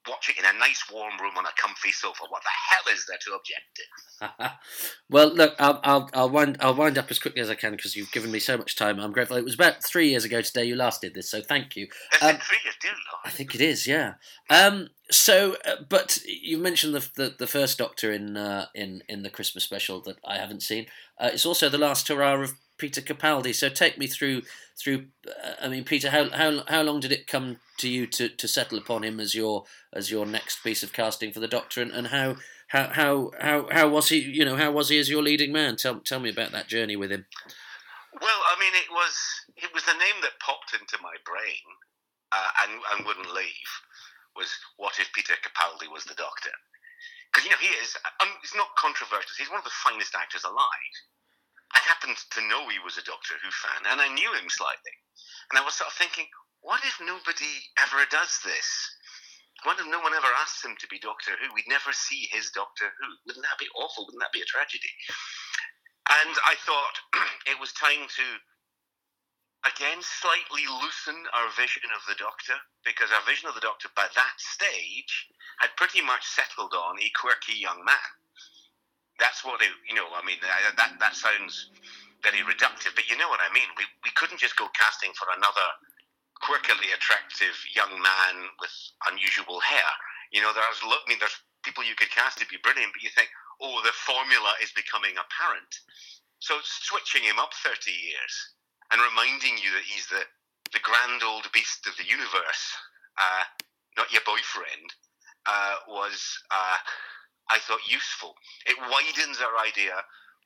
watch 0.08 0.28
it 0.28 0.38
in 0.38 0.44
a 0.44 0.58
nice 0.58 0.84
warm 0.92 1.18
room 1.20 1.32
on 1.36 1.44
a 1.44 1.50
comfy 1.60 1.92
sofa. 1.92 2.24
What 2.28 2.42
the 2.42 2.48
hell 2.70 2.94
is 2.94 3.06
there 3.06 3.18
to 3.20 3.34
object 3.34 3.76
to? 3.76 4.58
well, 5.10 5.32
look, 5.34 5.54
I'll, 5.58 5.80
I'll, 5.84 6.10
I'll, 6.14 6.30
wind, 6.30 6.56
I'll 6.60 6.74
wind 6.74 6.98
up 6.98 7.10
as 7.10 7.18
quickly 7.18 7.40
as 7.40 7.50
I 7.50 7.54
can 7.54 7.72
because 7.72 7.96
you've 7.96 8.12
given 8.12 8.30
me 8.30 8.38
so 8.38 8.56
much 8.56 8.76
time. 8.76 8.98
I'm 8.98 9.12
grateful. 9.12 9.36
It 9.36 9.44
was 9.44 9.54
about 9.54 9.84
three 9.84 10.10
years 10.10 10.24
ago 10.24 10.40
today 10.40 10.64
you 10.64 10.76
last 10.76 11.00
did 11.00 11.14
this, 11.14 11.30
so 11.30 11.40
thank 11.40 11.76
you. 11.76 11.88
Um, 12.22 12.36
three 12.36 12.58
years, 12.64 12.76
dear 12.80 12.92
Lord. 12.92 13.22
I 13.24 13.30
think 13.30 13.54
it 13.54 13.60
is, 13.60 13.86
yeah. 13.86 14.14
Um, 14.50 14.88
so, 15.10 15.56
uh, 15.64 15.76
but 15.88 16.18
you 16.26 16.58
mentioned 16.58 16.94
the, 16.94 17.08
the, 17.16 17.34
the 17.38 17.46
first 17.46 17.78
Doctor 17.78 18.12
in 18.12 18.36
uh, 18.36 18.66
in 18.74 19.02
in 19.08 19.22
the 19.22 19.30
Christmas 19.30 19.64
special 19.64 20.00
that 20.02 20.16
I 20.24 20.36
haven't 20.36 20.62
seen. 20.62 20.86
Uh, 21.18 21.30
it's 21.32 21.46
also 21.46 21.68
the 21.68 21.78
last 21.78 22.08
hurrah 22.08 22.42
of 22.42 22.54
Peter 22.78 23.00
Capaldi. 23.00 23.54
So 23.54 23.68
take 23.68 23.98
me 23.98 24.06
through 24.06 24.42
through. 24.80 25.06
Uh, 25.26 25.54
I 25.60 25.68
mean, 25.68 25.84
Peter, 25.84 26.10
how 26.10 26.30
how 26.30 26.62
how 26.68 26.82
long 26.82 27.00
did 27.00 27.12
it 27.12 27.26
come 27.26 27.58
to 27.78 27.88
you 27.88 28.06
to, 28.06 28.28
to 28.28 28.48
settle 28.48 28.78
upon 28.78 29.02
him 29.02 29.20
as 29.20 29.34
your 29.34 29.64
as 29.92 30.10
your 30.10 30.24
next 30.24 30.62
piece 30.62 30.82
of 30.82 30.92
casting 30.92 31.32
for 31.32 31.40
the 31.40 31.48
Doctor, 31.48 31.82
and, 31.82 31.92
and 31.92 32.08
how 32.08 32.36
how 32.68 32.88
how 32.92 33.30
how 33.40 33.68
how 33.70 33.88
was 33.88 34.08
he? 34.08 34.18
You 34.18 34.44
know, 34.44 34.56
how 34.56 34.70
was 34.70 34.88
he 34.88 34.98
as 34.98 35.10
your 35.10 35.22
leading 35.22 35.52
man? 35.52 35.76
Tell 35.76 36.00
tell 36.00 36.20
me 36.20 36.30
about 36.30 36.52
that 36.52 36.68
journey 36.68 36.96
with 36.96 37.10
him. 37.10 37.26
Well, 38.20 38.40
I 38.50 38.58
mean, 38.60 38.72
it 38.74 38.90
was 38.90 39.14
it 39.56 39.74
was 39.74 39.84
the 39.84 39.98
name 39.98 40.22
that 40.22 40.40
popped 40.40 40.72
into 40.72 40.96
my 41.02 41.14
brain 41.24 41.64
uh, 42.32 42.50
and 42.64 42.72
and 42.94 43.06
wouldn't 43.06 43.34
leave. 43.34 43.70
Was 44.36 44.54
what 44.76 44.98
if 44.98 45.12
Peter 45.12 45.34
Capaldi 45.42 45.90
was 45.90 46.04
the 46.04 46.14
Doctor? 46.14 46.54
Because 47.32 47.44
you 47.44 47.50
know 47.50 47.60
he 47.60 47.74
is. 47.82 47.96
Um, 48.20 48.28
it's 48.42 48.54
not 48.54 48.68
controversial. 48.78 49.34
He's 49.36 49.50
one 49.50 49.58
of 49.58 49.64
the 49.64 49.82
finest 49.84 50.14
actors 50.14 50.44
alive. 50.44 50.96
I 51.74 51.78
happened 51.84 52.16
to 52.16 52.48
know 52.48 52.68
he 52.68 52.78
was 52.80 52.96
a 52.96 53.04
Doctor 53.04 53.34
Who 53.42 53.50
fan, 53.50 53.84
and 53.92 54.00
I 54.00 54.08
knew 54.12 54.32
him 54.34 54.48
slightly. 54.48 54.94
And 55.50 55.58
I 55.58 55.64
was 55.64 55.74
sort 55.74 55.88
of 55.88 55.96
thinking, 55.96 56.26
what 56.60 56.84
if 56.84 57.00
nobody 57.00 57.54
ever 57.78 58.04
does 58.10 58.40
this? 58.44 58.68
What 59.64 59.80
if 59.80 59.86
no 59.86 60.00
one 60.00 60.14
ever 60.14 60.30
asks 60.38 60.64
him 60.64 60.76
to 60.78 60.86
be 60.86 60.98
Doctor 60.98 61.34
Who? 61.36 61.52
We'd 61.52 61.68
never 61.68 61.92
see 61.92 62.28
his 62.30 62.50
Doctor 62.50 62.94
Who. 63.00 63.08
Wouldn't 63.26 63.44
that 63.44 63.58
be 63.58 63.68
awful? 63.74 64.06
Wouldn't 64.06 64.22
that 64.22 64.32
be 64.32 64.42
a 64.42 64.48
tragedy? 64.48 64.92
And 66.08 66.34
I 66.46 66.54
thought 66.64 66.96
it 67.50 67.58
was 67.60 67.72
time 67.74 68.06
to, 68.06 68.26
again, 69.68 70.00
slightly 70.00 70.64
loosen 70.66 71.26
our 71.34 71.50
vision 71.52 71.90
of 71.92 72.06
the 72.06 72.14
Doctor, 72.16 72.54
because 72.84 73.10
our 73.12 73.24
vision 73.26 73.48
of 73.48 73.54
the 73.54 73.66
Doctor 73.66 73.88
by 73.94 74.06
that 74.14 74.36
stage 74.38 75.26
had 75.58 75.76
pretty 75.76 76.00
much 76.00 76.24
settled 76.24 76.72
on 76.72 76.96
a 77.02 77.10
quirky 77.18 77.58
young 77.58 77.84
man. 77.84 78.10
That's 79.18 79.44
what 79.44 79.60
it, 79.60 79.74
you 79.88 79.94
know, 79.94 80.06
I 80.14 80.22
mean, 80.24 80.38
that, 80.42 80.94
that 80.98 81.14
sounds 81.14 81.70
very 82.22 82.42
reductive, 82.46 82.94
but 82.94 83.06
you 83.10 83.18
know 83.18 83.28
what 83.28 83.42
I 83.42 83.50
mean. 83.54 83.66
We, 83.76 83.84
we 84.06 84.10
couldn't 84.14 84.38
just 84.38 84.56
go 84.56 84.66
casting 84.74 85.10
for 85.14 85.26
another 85.34 85.66
quirkily 86.42 86.94
attractive 86.94 87.54
young 87.74 87.90
man 87.98 88.34
with 88.62 88.70
unusual 89.10 89.58
hair. 89.60 89.90
You 90.30 90.42
know, 90.42 90.54
there's, 90.54 90.82
I 90.82 91.02
mean, 91.10 91.18
there's 91.18 91.38
people 91.62 91.82
you 91.82 91.98
could 91.98 92.10
cast 92.10 92.38
to 92.38 92.46
be 92.46 92.62
brilliant, 92.62 92.94
but 92.94 93.02
you 93.02 93.10
think, 93.10 93.30
oh, 93.60 93.82
the 93.82 93.94
formula 93.94 94.54
is 94.62 94.70
becoming 94.74 95.18
apparent. 95.18 95.72
So 96.38 96.58
switching 96.62 97.26
him 97.26 97.38
up 97.38 97.50
30 97.54 97.90
years 97.90 98.34
and 98.92 99.02
reminding 99.02 99.58
you 99.58 99.74
that 99.74 99.86
he's 99.86 100.06
the, 100.06 100.22
the 100.70 100.82
grand 100.82 101.22
old 101.26 101.50
beast 101.50 101.86
of 101.86 101.96
the 101.98 102.06
universe, 102.06 102.64
uh, 103.18 103.44
not 103.98 104.12
your 104.14 104.22
boyfriend, 104.22 104.94
uh, 105.46 105.82
was, 105.88 106.38
uh, 106.50 106.78
I 107.50 107.58
thought, 107.58 107.84
useful. 107.88 108.34
It 108.66 108.76
widens 108.78 109.40
our 109.40 109.56
idea 109.64 109.96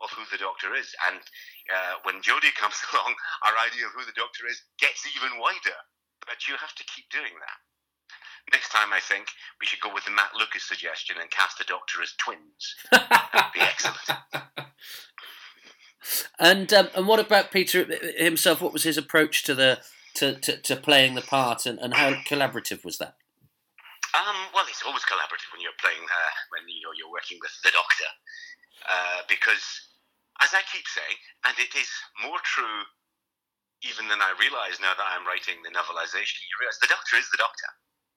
of 0.01 0.11
who 0.11 0.23
the 0.31 0.39
Doctor 0.39 0.75
is. 0.75 0.95
And 1.11 1.23
uh, 1.71 2.03
when 2.03 2.23
Jodie 2.23 2.55
comes 2.61 2.79
along, 2.93 3.15
our 3.47 3.57
idea 3.59 3.87
of 3.87 3.95
who 3.95 4.05
the 4.07 4.17
Doctor 4.17 4.47
is 4.51 4.63
gets 4.79 5.07
even 5.15 5.39
wider. 5.39 5.79
But 6.27 6.47
you 6.47 6.55
have 6.59 6.75
to 6.79 6.85
keep 6.87 7.11
doing 7.11 7.35
that. 7.43 7.59
Next 8.51 8.71
time, 8.71 8.93
I 8.93 9.01
think 9.01 9.27
we 9.61 9.67
should 9.67 9.81
go 9.81 9.95
with 9.95 10.05
the 10.05 10.11
Matt 10.11 10.35
Lucas 10.39 10.67
suggestion 10.67 11.17
and 11.21 11.31
cast 11.31 11.59
the 11.59 11.65
Doctor 11.65 12.03
as 12.03 12.13
twins. 12.19 12.75
That'd 12.91 13.55
be 13.55 13.61
excellent. 13.61 14.19
And 16.39 16.73
um, 16.73 16.89
and 16.97 17.07
what 17.07 17.21
about 17.21 17.53
Peter 17.53 17.87
himself? 18.19 18.61
What 18.61 18.73
was 18.73 18.83
his 18.83 18.99
approach 18.99 19.45
to 19.45 19.55
the 19.55 19.81
to, 20.15 20.35
to, 20.35 20.57
to 20.57 20.77
playing 20.77 21.15
the 21.15 21.23
part, 21.23 21.65
and, 21.65 21.79
and 21.79 21.95
how 21.95 22.15
collaborative 22.27 22.85
was 22.85 22.99
that? 22.99 23.15
Um, 24.13 24.39
well, 24.53 24.69
it's 24.69 24.85
always 24.85 25.05
collaborative 25.09 25.49
when 25.53 25.65
you're 25.65 25.77
playing 25.81 26.05
uh, 26.05 26.33
when 26.53 26.69
you 26.69 26.85
know 26.85 26.93
you're 26.93 27.13
working 27.13 27.41
with 27.41 27.53
the 27.65 27.73
Doctor, 27.73 28.11
uh, 28.89 29.21
because 29.29 29.65
as 30.45 30.53
I 30.53 30.61
keep 30.69 30.85
saying, 30.89 31.19
and 31.49 31.57
it 31.57 31.73
is 31.77 31.89
more 32.21 32.41
true 32.45 32.85
even 33.83 34.07
than 34.07 34.23
I 34.23 34.35
realise 34.39 34.79
now 34.79 34.95
that 34.95 35.09
I'm 35.11 35.27
writing 35.27 35.59
the 35.65 35.75
novelization. 35.75 36.39
You 36.47 36.55
realise 36.63 36.79
the 36.79 36.93
Doctor 36.93 37.19
is 37.19 37.27
the 37.33 37.41
Doctor 37.41 37.71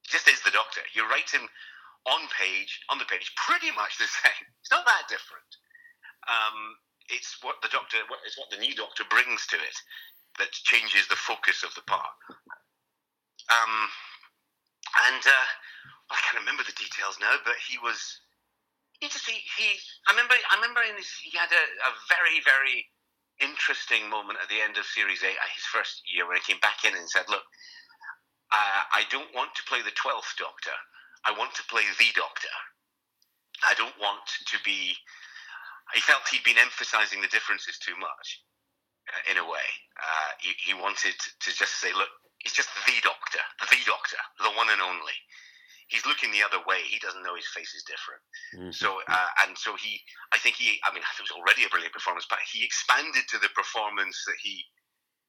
just 0.07 0.29
is 0.29 0.41
the 0.45 0.53
Doctor. 0.53 0.81
You're 0.93 1.09
writing 1.09 1.45
on 2.05 2.21
page 2.33 2.79
on 2.89 2.97
the 3.01 3.09
page 3.09 3.33
pretty 3.35 3.73
much 3.73 3.97
the 3.97 4.09
same. 4.23 4.45
It's 4.61 4.71
not 4.71 4.85
that 4.85 5.09
different. 5.09 5.49
Um, 6.29 6.77
it's 7.09 7.37
what 7.41 7.61
the 7.61 7.69
Doctor, 7.69 7.97
what, 8.09 8.21
it's 8.25 8.37
what 8.37 8.49
the 8.49 8.61
new 8.61 8.73
Doctor 8.75 9.03
brings 9.09 9.45
to 9.53 9.57
it 9.57 9.77
that 10.39 10.51
changes 10.65 11.07
the 11.07 11.17
focus 11.19 11.63
of 11.63 11.73
the 11.75 11.85
part. 11.85 12.13
Um, 13.49 13.73
and 15.11 15.21
uh, 15.23 15.47
I 16.11 16.17
can't 16.23 16.39
remember 16.39 16.63
the 16.63 16.75
details 16.77 17.19
now, 17.19 17.35
but 17.43 17.55
he 17.59 17.77
was. 17.79 17.99
He 19.03 19.11
just 19.11 19.27
he, 19.27 19.43
he 19.59 19.75
I 20.07 20.15
remember 20.15 20.39
I 20.39 20.55
remember 20.55 20.79
in 20.87 20.95
his, 20.95 21.11
he 21.19 21.35
had 21.35 21.51
a, 21.51 21.65
a 21.83 21.91
very 22.07 22.39
very 22.47 22.87
interesting 23.43 24.07
moment 24.07 24.39
at 24.39 24.47
the 24.47 24.63
end 24.63 24.79
of 24.79 24.87
series 24.87 25.19
eight, 25.19 25.35
his 25.51 25.67
first 25.67 25.99
year 26.07 26.23
when 26.23 26.39
he 26.39 26.47
came 26.47 26.63
back 26.63 26.87
in 26.87 26.95
and 26.95 27.09
said, 27.09 27.27
"Look, 27.27 27.43
uh, 28.51 28.81
I 28.93 29.03
don't 29.11 29.31
want 29.35 29.51
to 29.55 29.63
play 29.67 29.81
the 29.81 29.95
12th 29.97 30.37
Doctor. 30.37 30.75
I 31.25 31.35
want 31.35 31.55
to 31.55 31.63
play 31.67 31.83
the 31.99 32.11
Doctor. 32.15 32.53
I 33.67 33.73
don't 33.75 33.95
want 33.99 34.23
to 34.23 34.57
be. 34.63 34.95
He 35.93 36.01
felt 36.01 36.27
he'd 36.29 36.43
been 36.43 36.57
emphasizing 36.57 37.21
the 37.21 37.31
differences 37.31 37.77
too 37.77 37.95
much, 37.99 38.27
uh, 39.09 39.31
in 39.31 39.37
a 39.37 39.45
way. 39.45 39.67
Uh, 39.97 40.31
he, 40.39 40.51
he, 40.57 40.73
wanted 40.73 41.13
to 41.13 41.49
just 41.53 41.79
say, 41.79 41.93
look, 41.93 42.09
he's 42.45 42.53
just 42.53 42.69
the 42.85 43.01
Doctor, 43.01 43.41
the 43.57 43.81
Doctor, 43.89 44.21
the 44.37 44.53
one 44.53 44.69
and 44.69 44.79
only. 44.79 45.17
He's 45.89 46.05
looking 46.05 46.29
the 46.29 46.45
other 46.45 46.61
way. 46.65 46.81
He 46.85 46.97
doesn't 47.01 47.21
know 47.21 47.33
his 47.33 47.49
face 47.53 47.73
is 47.73 47.85
different. 47.85 48.21
Mm-hmm. 48.53 48.73
So, 48.73 49.01
uh, 49.05 49.31
and 49.45 49.57
so 49.57 49.73
he, 49.77 50.01
I 50.33 50.37
think 50.37 50.57
he, 50.57 50.81
I 50.85 50.93
mean, 50.93 51.01
it 51.01 51.21
was 51.21 51.33
already 51.33 51.65
a 51.65 51.69
brilliant 51.69 51.93
performance, 51.93 52.25
but 52.29 52.41
he 52.41 52.65
expanded 52.65 53.25
to 53.33 53.37
the 53.37 53.53
performance 53.53 54.17
that 54.25 54.37
he 54.41 54.65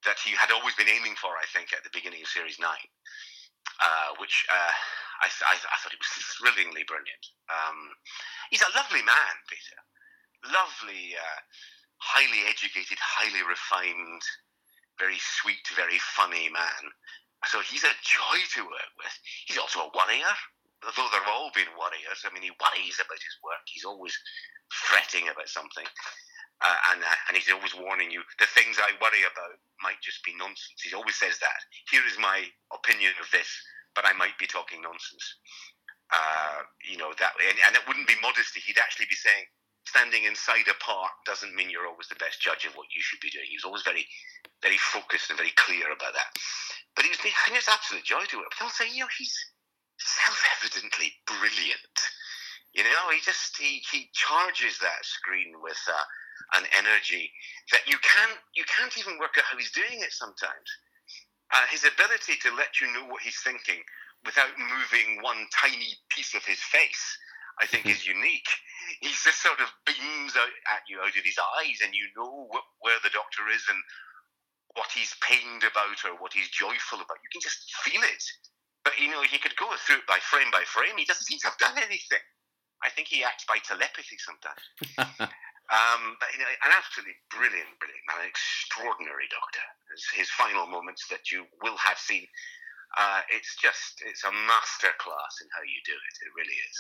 that 0.05 0.21
he 0.23 0.37
had 0.39 0.53
always 0.55 0.77
been 0.79 0.93
aiming 0.93 1.19
for, 1.19 1.35
I 1.35 1.49
think, 1.51 1.73
at 1.73 1.83
the 1.83 1.91
beginning 1.91 2.23
of 2.23 2.31
Series 2.31 2.61
9, 2.63 2.69
uh, 2.69 4.11
which 4.23 4.47
uh, 4.47 4.75
I, 5.25 5.27
I, 5.27 5.55
I, 5.57 5.77
thought 5.83 5.91
he 5.91 5.99
was 5.99 6.15
thrillingly 6.39 6.87
brilliant. 6.87 7.25
Um, 7.51 7.91
he's 8.53 8.63
a 8.63 8.71
lovely 8.77 9.03
man, 9.03 9.35
Peter. 9.51 9.81
Lovely, 10.47 11.17
uh, 11.19 11.41
highly 11.99 12.47
educated, 12.47 13.03
highly 13.03 13.43
refined, 13.43 14.23
very 14.99 15.21
sweet, 15.21 15.65
very 15.75 15.99
funny 16.17 16.49
man. 16.49 16.83
So 17.53 17.61
he's 17.61 17.85
a 17.85 17.95
joy 18.03 18.39
to 18.57 18.63
work 18.65 18.93
with. 18.97 19.15
He's 19.47 19.59
also 19.61 19.87
a 19.87 19.93
worrier, 19.93 20.33
though 20.83 21.09
they've 21.13 21.33
all 21.33 21.53
been 21.55 21.71
worriers. 21.77 22.25
I 22.25 22.33
mean, 22.33 22.43
he 22.43 22.53
worries 22.59 22.99
about 22.99 23.21
his 23.21 23.37
work. 23.45 23.63
He's 23.69 23.85
always 23.85 24.17
fretting 24.73 25.29
about 25.29 25.49
something. 25.49 25.87
Uh, 26.65 26.81
and 26.93 27.05
uh, 27.05 27.21
and 27.29 27.37
he's 27.37 27.53
always 27.53 27.77
warning 27.77 28.09
you 28.09 28.25
the 28.41 28.49
things 28.57 28.81
I 28.81 28.97
worry 28.97 29.21
about 29.29 29.61
might 29.85 30.01
just 30.01 30.25
be 30.25 30.33
nonsense. 30.41 30.81
He 30.81 30.97
always 30.97 31.21
says 31.21 31.37
that. 31.45 31.61
Here 31.93 32.01
is 32.09 32.17
my 32.17 32.49
opinion 32.73 33.13
of 33.21 33.29
this, 33.29 33.49
but 33.93 34.09
I 34.09 34.17
might 34.17 34.41
be 34.41 34.49
talking 34.49 34.81
nonsense. 34.81 35.27
Uh, 36.09 36.65
you 36.81 36.97
know 36.97 37.13
that, 37.19 37.37
and, 37.45 37.59
and, 37.67 37.75
it 37.77 37.85
wouldn't 37.85 38.09
be 38.09 38.17
modesty. 38.23 38.63
He'd 38.63 38.79
actually 38.79 39.11
be 39.11 39.19
saying, 39.19 39.45
standing 39.87 40.25
inside 40.25 40.67
a 40.69 40.77
park 40.83 41.15
doesn't 41.25 41.55
mean 41.55 41.71
you're 41.71 41.87
always 41.87 42.11
the 42.11 42.21
best 42.21 42.43
judge 42.43 42.67
of 42.67 42.77
what 42.77 42.91
you 42.95 43.01
should 43.01 43.21
be 43.23 43.31
doing. 43.31 43.47
He 43.49 43.57
was 43.57 43.65
always 43.65 43.87
very, 43.87 44.07
very 44.63 44.79
focused 44.79 45.31
and 45.31 45.39
very 45.39 45.55
clear 45.57 45.89
about 45.89 46.13
that. 46.13 46.31
But 46.95 47.07
he 47.07 47.11
was, 47.11 47.23
was 47.23 47.69
absolute 47.71 48.05
joy 48.05 48.25
to 48.29 48.41
it. 48.43 48.51
But 48.53 48.67
also, 48.67 48.85
you 48.85 49.07
know, 49.07 49.13
he's 49.17 49.37
self-evidently 49.99 51.13
brilliant. 51.27 51.99
You 52.75 52.85
know, 52.85 53.09
he 53.09 53.21
just 53.25 53.57
he 53.57 53.81
he 53.91 54.11
charges 54.13 54.79
that 54.79 55.01
screen 55.05 55.55
with. 55.63 55.81
Uh, 55.89 56.05
and 56.55 56.67
energy 56.79 57.33
that 57.73 57.83
you 57.87 57.99
can't 57.99 58.39
you 58.55 58.65
can't 58.71 58.95
even 58.99 59.19
work 59.19 59.35
out 59.39 59.49
how 59.51 59.59
he's 59.59 59.73
doing 59.73 59.99
it 59.99 60.13
sometimes. 60.13 60.69
Uh, 61.55 61.67
his 61.71 61.87
ability 61.87 62.39
to 62.43 62.55
let 62.55 62.81
you 62.81 62.91
know 62.93 63.07
what 63.07 63.23
he's 63.23 63.39
thinking 63.43 63.83
without 64.25 64.51
moving 64.59 65.23
one 65.23 65.47
tiny 65.55 65.95
piece 66.11 66.35
of 66.35 66.45
his 66.45 66.59
face, 66.59 67.19
I 67.61 67.67
think, 67.67 67.87
is 67.87 68.07
unique. 68.07 68.49
He 69.01 69.09
just 69.09 69.43
sort 69.43 69.61
of 69.61 69.73
beams 69.87 70.37
out 70.37 70.57
at 70.73 70.85
you 70.89 71.01
out 71.01 71.17
of 71.17 71.25
his 71.25 71.39
eyes, 71.59 71.81
and 71.83 71.95
you 71.95 72.07
know 72.17 72.49
wh- 72.53 72.69
where 72.85 73.01
the 73.03 73.11
doctor 73.11 73.49
is 73.53 73.65
and 73.69 73.81
what 74.77 74.93
he's 74.93 75.17
pained 75.25 75.65
about 75.65 75.99
or 76.05 76.21
what 76.21 76.33
he's 76.33 76.49
joyful 76.53 77.01
about. 77.01 77.19
You 77.25 77.33
can 77.33 77.41
just 77.41 77.65
feel 77.83 78.03
it. 78.05 78.25
But 78.85 79.01
you 79.01 79.11
know, 79.11 79.23
he 79.23 79.39
could 79.39 79.57
go 79.57 79.67
through 79.83 80.05
it 80.05 80.07
by 80.07 80.21
frame 80.21 80.53
by 80.53 80.63
frame. 80.69 80.95
He 80.97 81.09
doesn't 81.09 81.25
seem 81.27 81.41
to 81.41 81.49
have 81.49 81.59
done 81.59 81.79
anything. 81.79 82.23
I 82.85 82.91
think 82.91 83.09
he 83.09 83.25
acts 83.25 83.45
by 83.49 83.59
telepathy 83.65 84.21
sometimes. 84.21 85.33
Um, 85.67 86.15
but 86.23 86.31
you 86.31 86.39
know, 86.39 86.47
an 86.63 86.71
absolutely 86.71 87.19
brilliant, 87.27 87.75
brilliant 87.83 88.07
man, 88.07 88.23
an 88.23 88.31
extraordinary 88.31 89.27
doctor. 89.35 89.67
His, 89.91 90.27
his 90.27 90.31
final 90.31 90.67
moments 90.71 91.11
that 91.11 91.31
you 91.35 91.43
will 91.59 91.75
have 91.83 91.99
seen. 91.99 92.27
Uh, 92.95 93.27
it's 93.35 93.59
just, 93.59 93.99
it's 94.07 94.23
a 94.23 94.31
masterclass 94.31 95.35
in 95.43 95.51
how 95.51 95.67
you 95.67 95.81
do 95.83 95.93
it. 95.93 96.15
It 96.23 96.31
really 96.39 96.55
is. 96.55 96.77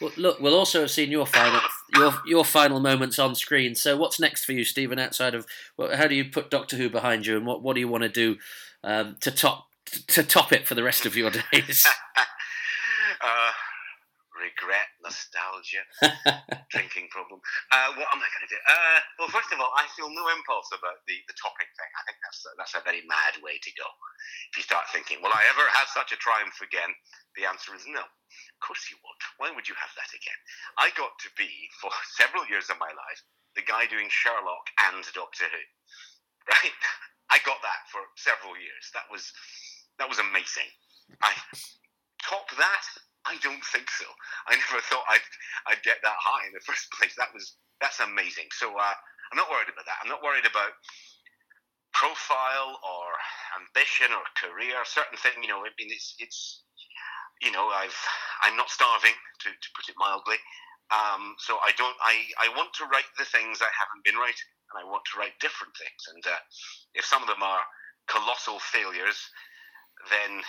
Well, 0.00 0.12
look, 0.16 0.40
we'll 0.40 0.54
also 0.54 0.80
have 0.82 0.90
seen 0.90 1.10
your 1.10 1.26
final 1.26 1.60
your 1.94 2.14
your 2.26 2.44
final 2.44 2.80
moments 2.80 3.18
on 3.18 3.34
screen. 3.34 3.74
So, 3.74 3.96
what's 3.96 4.20
next 4.20 4.44
for 4.44 4.52
you, 4.52 4.64
Steven? 4.64 4.98
Outside 4.98 5.34
of 5.34 5.46
well, 5.76 5.96
how 5.96 6.06
do 6.06 6.14
you 6.14 6.24
put 6.24 6.50
Doctor 6.50 6.76
Who 6.76 6.88
behind 6.88 7.26
you, 7.26 7.36
and 7.36 7.46
what 7.46 7.62
what 7.62 7.74
do 7.74 7.80
you 7.80 7.88
want 7.88 8.02
to 8.02 8.08
do 8.08 8.36
um, 8.84 9.16
to 9.20 9.30
top 9.30 9.66
to 10.08 10.22
top 10.22 10.52
it 10.52 10.66
for 10.66 10.74
the 10.74 10.82
rest 10.84 11.04
of 11.06 11.16
your 11.16 11.30
days? 11.52 11.86
uh, 13.20 13.52
regret, 14.38 14.88
nostalgia, 15.02 15.82
drinking 16.72 17.10
problem. 17.10 17.42
Uh, 17.74 17.92
what 17.98 18.08
am 18.10 18.22
I 18.22 18.28
going 18.32 18.46
to 18.46 18.52
do? 18.54 18.60
Uh, 18.64 18.98
well, 19.18 19.30
first 19.34 19.50
of 19.50 19.58
all, 19.58 19.70
I 19.74 19.84
feel 19.98 20.08
no 20.08 20.24
impulse 20.32 20.70
about 20.72 21.02
the, 21.10 21.18
the 21.26 21.36
topping 21.36 21.68
thing. 21.74 21.90
I 21.98 22.02
think 22.06 22.18
that's 22.22 22.40
a, 22.46 22.50
that's 22.56 22.76
a 22.78 22.82
very 22.86 23.02
mad 23.04 23.38
way 23.42 23.58
to 23.58 23.70
go. 23.76 23.88
If 24.54 24.62
you 24.62 24.64
start 24.64 24.86
thinking, 24.94 25.20
will 25.20 25.34
I 25.34 25.44
ever 25.50 25.66
have 25.74 25.90
such 25.90 26.14
a 26.14 26.18
triumph 26.22 26.58
again? 26.62 26.94
The 27.36 27.46
answer 27.50 27.74
is 27.74 27.84
no. 27.90 28.02
Of 28.02 28.60
course 28.62 28.88
you 28.88 28.96
won't. 29.02 29.22
Why 29.42 29.50
would 29.52 29.66
you 29.66 29.76
have 29.78 29.92
that 29.98 30.10
again? 30.14 30.40
I 30.78 30.94
got 30.94 31.12
to 31.26 31.30
be, 31.36 31.50
for 31.82 31.90
several 32.18 32.46
years 32.46 32.70
of 32.70 32.80
my 32.80 32.90
life, 32.90 33.20
the 33.58 33.66
guy 33.66 33.90
doing 33.90 34.08
Sherlock 34.08 34.70
and 34.90 35.02
Doctor 35.12 35.50
Who. 35.50 35.62
right? 36.52 36.76
I 37.30 37.38
got 37.44 37.60
that 37.60 37.84
for 37.92 38.00
several 38.16 38.56
years. 38.56 38.88
That 38.94 39.04
was 39.12 39.32
that 39.98 40.08
was 40.08 40.18
amazing. 40.18 40.70
I 41.20 41.32
top 42.22 42.48
that. 42.56 42.84
I 43.28 43.36
don't 43.44 43.64
think 43.64 43.90
so. 43.90 44.08
I 44.48 44.56
never 44.60 44.80
thought 44.80 45.04
I'd 45.08 45.28
I'd 45.68 45.82
get 45.84 46.00
that 46.02 46.16
high 46.18 46.46
in 46.48 46.52
the 46.56 46.64
first 46.64 46.88
place. 46.96 47.14
That 47.16 47.32
was 47.34 47.56
that's 47.80 48.00
amazing. 48.00 48.48
So 48.56 48.72
uh, 48.72 48.96
I'm 49.32 49.38
not 49.38 49.50
worried 49.52 49.68
about 49.68 49.86
that. 49.86 50.00
I'm 50.02 50.10
not 50.10 50.24
worried 50.24 50.48
about 50.48 50.72
profile 51.92 52.80
or 52.80 53.06
ambition 53.60 54.10
or 54.16 54.24
career. 54.40 54.80
Certain 54.84 55.18
thing, 55.20 55.42
you 55.42 55.48
know. 55.48 55.60
I 55.60 55.70
mean, 55.78 55.92
it's 55.92 56.16
it's 56.18 56.64
you 57.42 57.52
know, 57.52 57.68
I've 57.68 57.96
I'm 58.42 58.56
not 58.56 58.70
starving 58.70 59.14
to, 59.44 59.48
to 59.50 59.68
put 59.76 59.88
it 59.88 59.94
mildly. 59.98 60.36
Um, 60.90 61.36
so 61.38 61.58
I 61.60 61.72
don't. 61.76 61.96
I, 62.02 62.16
I 62.40 62.48
want 62.56 62.72
to 62.80 62.88
write 62.88 63.08
the 63.18 63.28
things 63.28 63.60
I 63.60 63.70
haven't 63.76 64.04
been 64.04 64.16
writing, 64.16 64.48
and 64.72 64.80
I 64.80 64.84
want 64.88 65.04
to 65.12 65.18
write 65.18 65.36
different 65.40 65.74
things. 65.76 66.00
And 66.14 66.24
uh, 66.26 66.40
if 66.94 67.04
some 67.04 67.22
of 67.22 67.28
them 67.28 67.42
are 67.42 67.60
colossal 68.08 68.58
failures, 68.58 69.20
then 70.10 70.40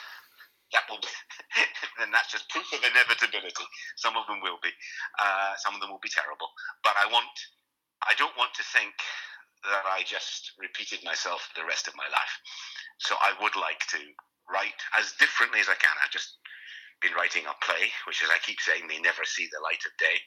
that 0.74 0.86
will 0.90 1.02
be, 1.02 1.10
then 2.00 2.14
that's 2.14 2.32
just 2.32 2.50
proof 2.50 2.68
of 2.74 2.82
inevitability. 2.86 3.66
Some 3.98 4.18
of 4.18 4.28
them 4.30 4.42
will 4.42 4.62
be, 4.62 4.70
uh, 5.18 5.54
some 5.58 5.74
of 5.74 5.82
them 5.82 5.90
will 5.90 6.04
be 6.04 6.14
terrible. 6.14 6.50
But 6.84 6.94
I 6.98 7.10
want, 7.10 7.34
I 8.06 8.14
don't 8.18 8.36
want 8.38 8.54
to 8.56 8.66
think 8.70 8.94
that 9.66 9.84
I 9.90 10.06
just 10.06 10.56
repeated 10.62 11.04
myself 11.04 11.50
for 11.50 11.62
the 11.62 11.68
rest 11.68 11.88
of 11.88 11.98
my 11.98 12.08
life. 12.08 12.36
So 13.02 13.16
I 13.20 13.36
would 13.42 13.56
like 13.60 13.84
to 13.96 14.02
write 14.48 14.80
as 14.98 15.14
differently 15.20 15.60
as 15.60 15.70
I 15.70 15.78
can. 15.78 15.94
I've 16.00 16.14
just 16.14 16.40
been 17.02 17.16
writing 17.16 17.48
a 17.48 17.56
play, 17.64 17.92
which, 18.08 18.24
as 18.24 18.32
I 18.32 18.40
keep 18.44 18.60
saying, 18.60 18.88
may 18.88 19.00
never 19.00 19.24
see 19.24 19.48
the 19.52 19.64
light 19.64 19.84
of 19.88 19.96
day. 20.00 20.20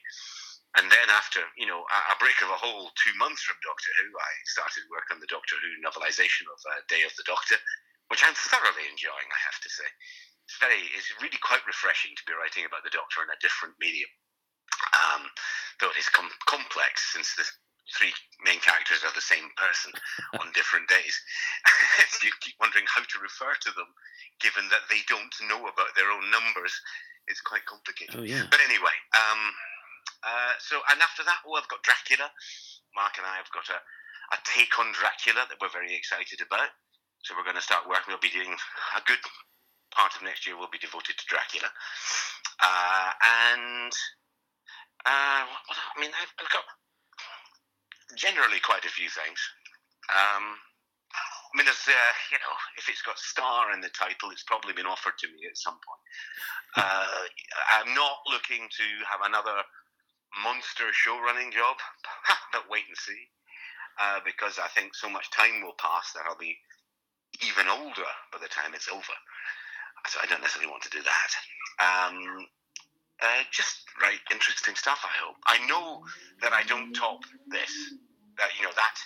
And 0.81 0.89
then 0.89 1.05
after, 1.13 1.45
you 1.53 1.69
know, 1.69 1.85
a 1.85 2.17
break 2.17 2.41
of 2.41 2.49
a 2.49 2.57
whole 2.57 2.89
two 2.97 3.13
months 3.21 3.45
from 3.45 3.61
Doctor 3.61 3.93
Who, 4.01 4.09
I 4.09 4.31
started 4.49 4.89
work 4.89 5.05
on 5.13 5.21
the 5.21 5.29
Doctor 5.29 5.53
Who 5.61 5.69
novelization 5.85 6.49
of 6.49 6.57
uh, 6.65 6.81
Day 6.89 7.05
of 7.05 7.13
the 7.13 7.29
Doctor, 7.29 7.61
which 8.09 8.25
I'm 8.25 8.33
thoroughly 8.33 8.89
enjoying, 8.89 9.29
I 9.29 9.41
have 9.45 9.61
to 9.61 9.69
say. 9.69 9.89
It's 10.53 10.61
very, 10.61 10.85
it's 10.93 11.09
really 11.17 11.41
quite 11.41 11.65
refreshing 11.65 12.13
to 12.13 12.25
be 12.29 12.37
writing 12.37 12.69
about 12.69 12.85
the 12.85 12.93
Doctor 12.93 13.25
in 13.25 13.33
a 13.33 13.41
different 13.41 13.73
medium. 13.81 14.05
Um, 14.93 15.25
though 15.81 15.89
it 15.89 15.97
is 15.97 16.05
com- 16.13 16.37
complex 16.45 17.09
since 17.09 17.33
the 17.33 17.41
three 17.97 18.13
main 18.45 18.61
characters 18.61 19.01
are 19.01 19.17
the 19.17 19.25
same 19.25 19.49
person 19.57 19.89
on 20.37 20.53
different 20.53 20.85
days. 20.85 21.17
you 22.21 22.29
keep 22.45 22.53
wondering 22.61 22.85
how 22.85 23.01
to 23.01 23.17
refer 23.17 23.49
to 23.65 23.73
them 23.73 23.89
given 24.45 24.69
that 24.69 24.85
they 24.93 25.01
don't 25.09 25.33
know 25.49 25.65
about 25.65 25.89
their 25.97 26.13
own 26.13 26.29
numbers. 26.29 26.77
It's 27.25 27.41
quite 27.41 27.65
complicated. 27.65 28.13
Oh, 28.13 28.21
yeah. 28.21 28.45
But 28.53 28.61
anyway, 28.61 28.93
um, 29.17 29.41
uh, 30.21 30.53
so, 30.61 30.85
and 30.93 31.01
after 31.01 31.25
that, 31.25 31.41
oh, 31.49 31.57
I've 31.57 31.71
got 31.73 31.81
Dracula. 31.81 32.29
Mark 32.93 33.17
and 33.17 33.25
I 33.25 33.41
have 33.41 33.49
got 33.49 33.65
a, 33.73 33.81
a 34.35 34.37
take 34.45 34.77
on 34.77 34.93
Dracula 34.93 35.49
that 35.49 35.57
we're 35.57 35.73
very 35.73 35.97
excited 35.97 36.45
about. 36.45 36.69
So 37.25 37.33
we're 37.33 37.47
going 37.47 37.57
to 37.57 37.65
start 37.65 37.89
working. 37.89 38.13
We'll 38.13 38.21
be 38.21 38.29
doing 38.29 38.53
a 38.53 39.01
good 39.09 39.23
part 39.95 40.15
of 40.15 40.23
next 40.23 40.45
year 40.45 40.57
will 40.57 40.71
be 40.71 40.81
devoted 40.81 41.17
to 41.17 41.25
Dracula. 41.29 41.69
Uh, 42.59 43.09
and 43.21 43.93
uh, 45.05 45.43
I 45.45 45.95
mean, 45.99 46.11
I've, 46.15 46.33
I've, 46.39 46.53
got 46.53 46.65
generally 48.15 48.59
quite 48.63 48.85
a 48.85 48.93
few 48.93 49.09
things. 49.09 49.39
Um, 50.11 50.57
I 51.13 51.51
mean, 51.57 51.65
there's, 51.69 51.85
uh, 51.85 52.13
you 52.33 52.39
know, 52.41 52.55
if 52.77 52.89
it's 52.89 53.05
got 53.05 53.19
star 53.19 53.73
in 53.73 53.81
the 53.81 53.93
title, 53.93 54.31
it's 54.31 54.47
probably 54.47 54.73
been 54.73 54.89
offered 54.89 55.17
to 55.21 55.27
me 55.27 55.45
at 55.49 55.57
some 55.57 55.77
point. 55.81 56.03
Uh, 56.73 57.05
I'm 57.69 57.93
not 57.93 58.25
looking 58.25 58.65
to 58.65 58.87
have 59.05 59.21
another 59.29 59.61
monster 60.41 60.89
show 60.89 61.21
running 61.21 61.51
job, 61.51 61.77
but 62.51 62.65
wait 62.65 62.89
and 62.89 62.97
see. 62.97 63.29
Uh, 64.01 64.17
because 64.25 64.57
I 64.57 64.65
think 64.73 64.95
so 64.95 65.07
much 65.07 65.29
time 65.29 65.61
will 65.61 65.77
pass 65.77 66.13
that 66.13 66.25
I'll 66.25 66.37
be 66.37 66.57
even 67.45 67.69
older 67.69 68.09
by 68.31 68.41
the 68.41 68.49
time 68.49 68.73
it's 68.73 68.89
over. 68.89 69.17
So 70.07 70.19
I 70.21 70.25
don't 70.27 70.41
necessarily 70.41 70.69
want 70.69 70.83
to 70.83 70.93
do 70.93 71.01
that. 71.01 71.31
Um, 71.79 72.47
uh, 73.21 73.43
just 73.51 73.87
write 74.01 74.19
interesting 74.31 74.75
stuff, 74.75 74.99
I 75.03 75.15
hope. 75.23 75.37
I 75.47 75.65
know 75.67 76.03
that 76.41 76.51
I 76.51 76.63
don't 76.63 76.93
top 76.93 77.23
this. 77.47 77.71
That, 78.37 78.49
you 78.57 78.65
know, 78.65 78.73
that 78.75 78.97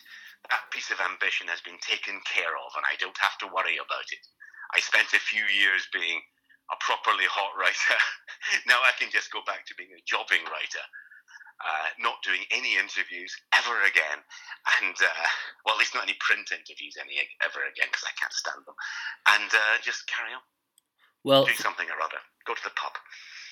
that 0.50 0.72
piece 0.72 0.92
of 0.92 1.00
ambition 1.04 1.48
has 1.52 1.60
been 1.62 1.78
taken 1.84 2.16
care 2.24 2.56
of 2.56 2.72
and 2.80 2.86
I 2.88 2.96
don't 3.00 3.18
have 3.20 3.36
to 3.44 3.52
worry 3.52 3.76
about 3.78 4.08
it. 4.08 4.24
I 4.72 4.80
spent 4.80 5.12
a 5.12 5.20
few 5.20 5.44
years 5.48 5.88
being 5.92 6.24
a 6.72 6.78
properly 6.80 7.28
hot 7.28 7.56
writer. 7.56 7.98
now 8.72 8.80
I 8.84 8.96
can 9.00 9.12
just 9.12 9.32
go 9.32 9.44
back 9.48 9.68
to 9.68 9.78
being 9.80 9.92
a 9.96 10.04
jobbing 10.08 10.44
writer, 10.48 10.86
uh, 11.64 11.88
not 12.00 12.24
doing 12.24 12.44
any 12.52 12.76
interviews 12.76 13.32
ever 13.56 13.76
again. 13.88 14.20
And, 14.80 14.96
uh, 14.96 15.28
well, 15.64 15.76
at 15.76 15.80
least 15.80 15.96
not 15.96 16.08
any 16.08 16.20
print 16.20 16.52
interviews 16.52 17.00
any 17.00 17.20
ever 17.44 17.64
again 17.68 17.88
because 17.92 18.08
I 18.08 18.16
can't 18.20 18.36
stand 18.36 18.64
them. 18.68 18.76
And 19.32 19.52
uh, 19.52 19.76
just 19.84 20.08
carry 20.08 20.32
on. 20.36 20.44
Well, 21.24 21.46
do 21.46 21.54
something 21.54 21.88
or 21.88 22.02
other. 22.04 22.18
Go 22.46 22.54
to 22.54 22.64
the 22.64 22.70
pub. 22.70 22.94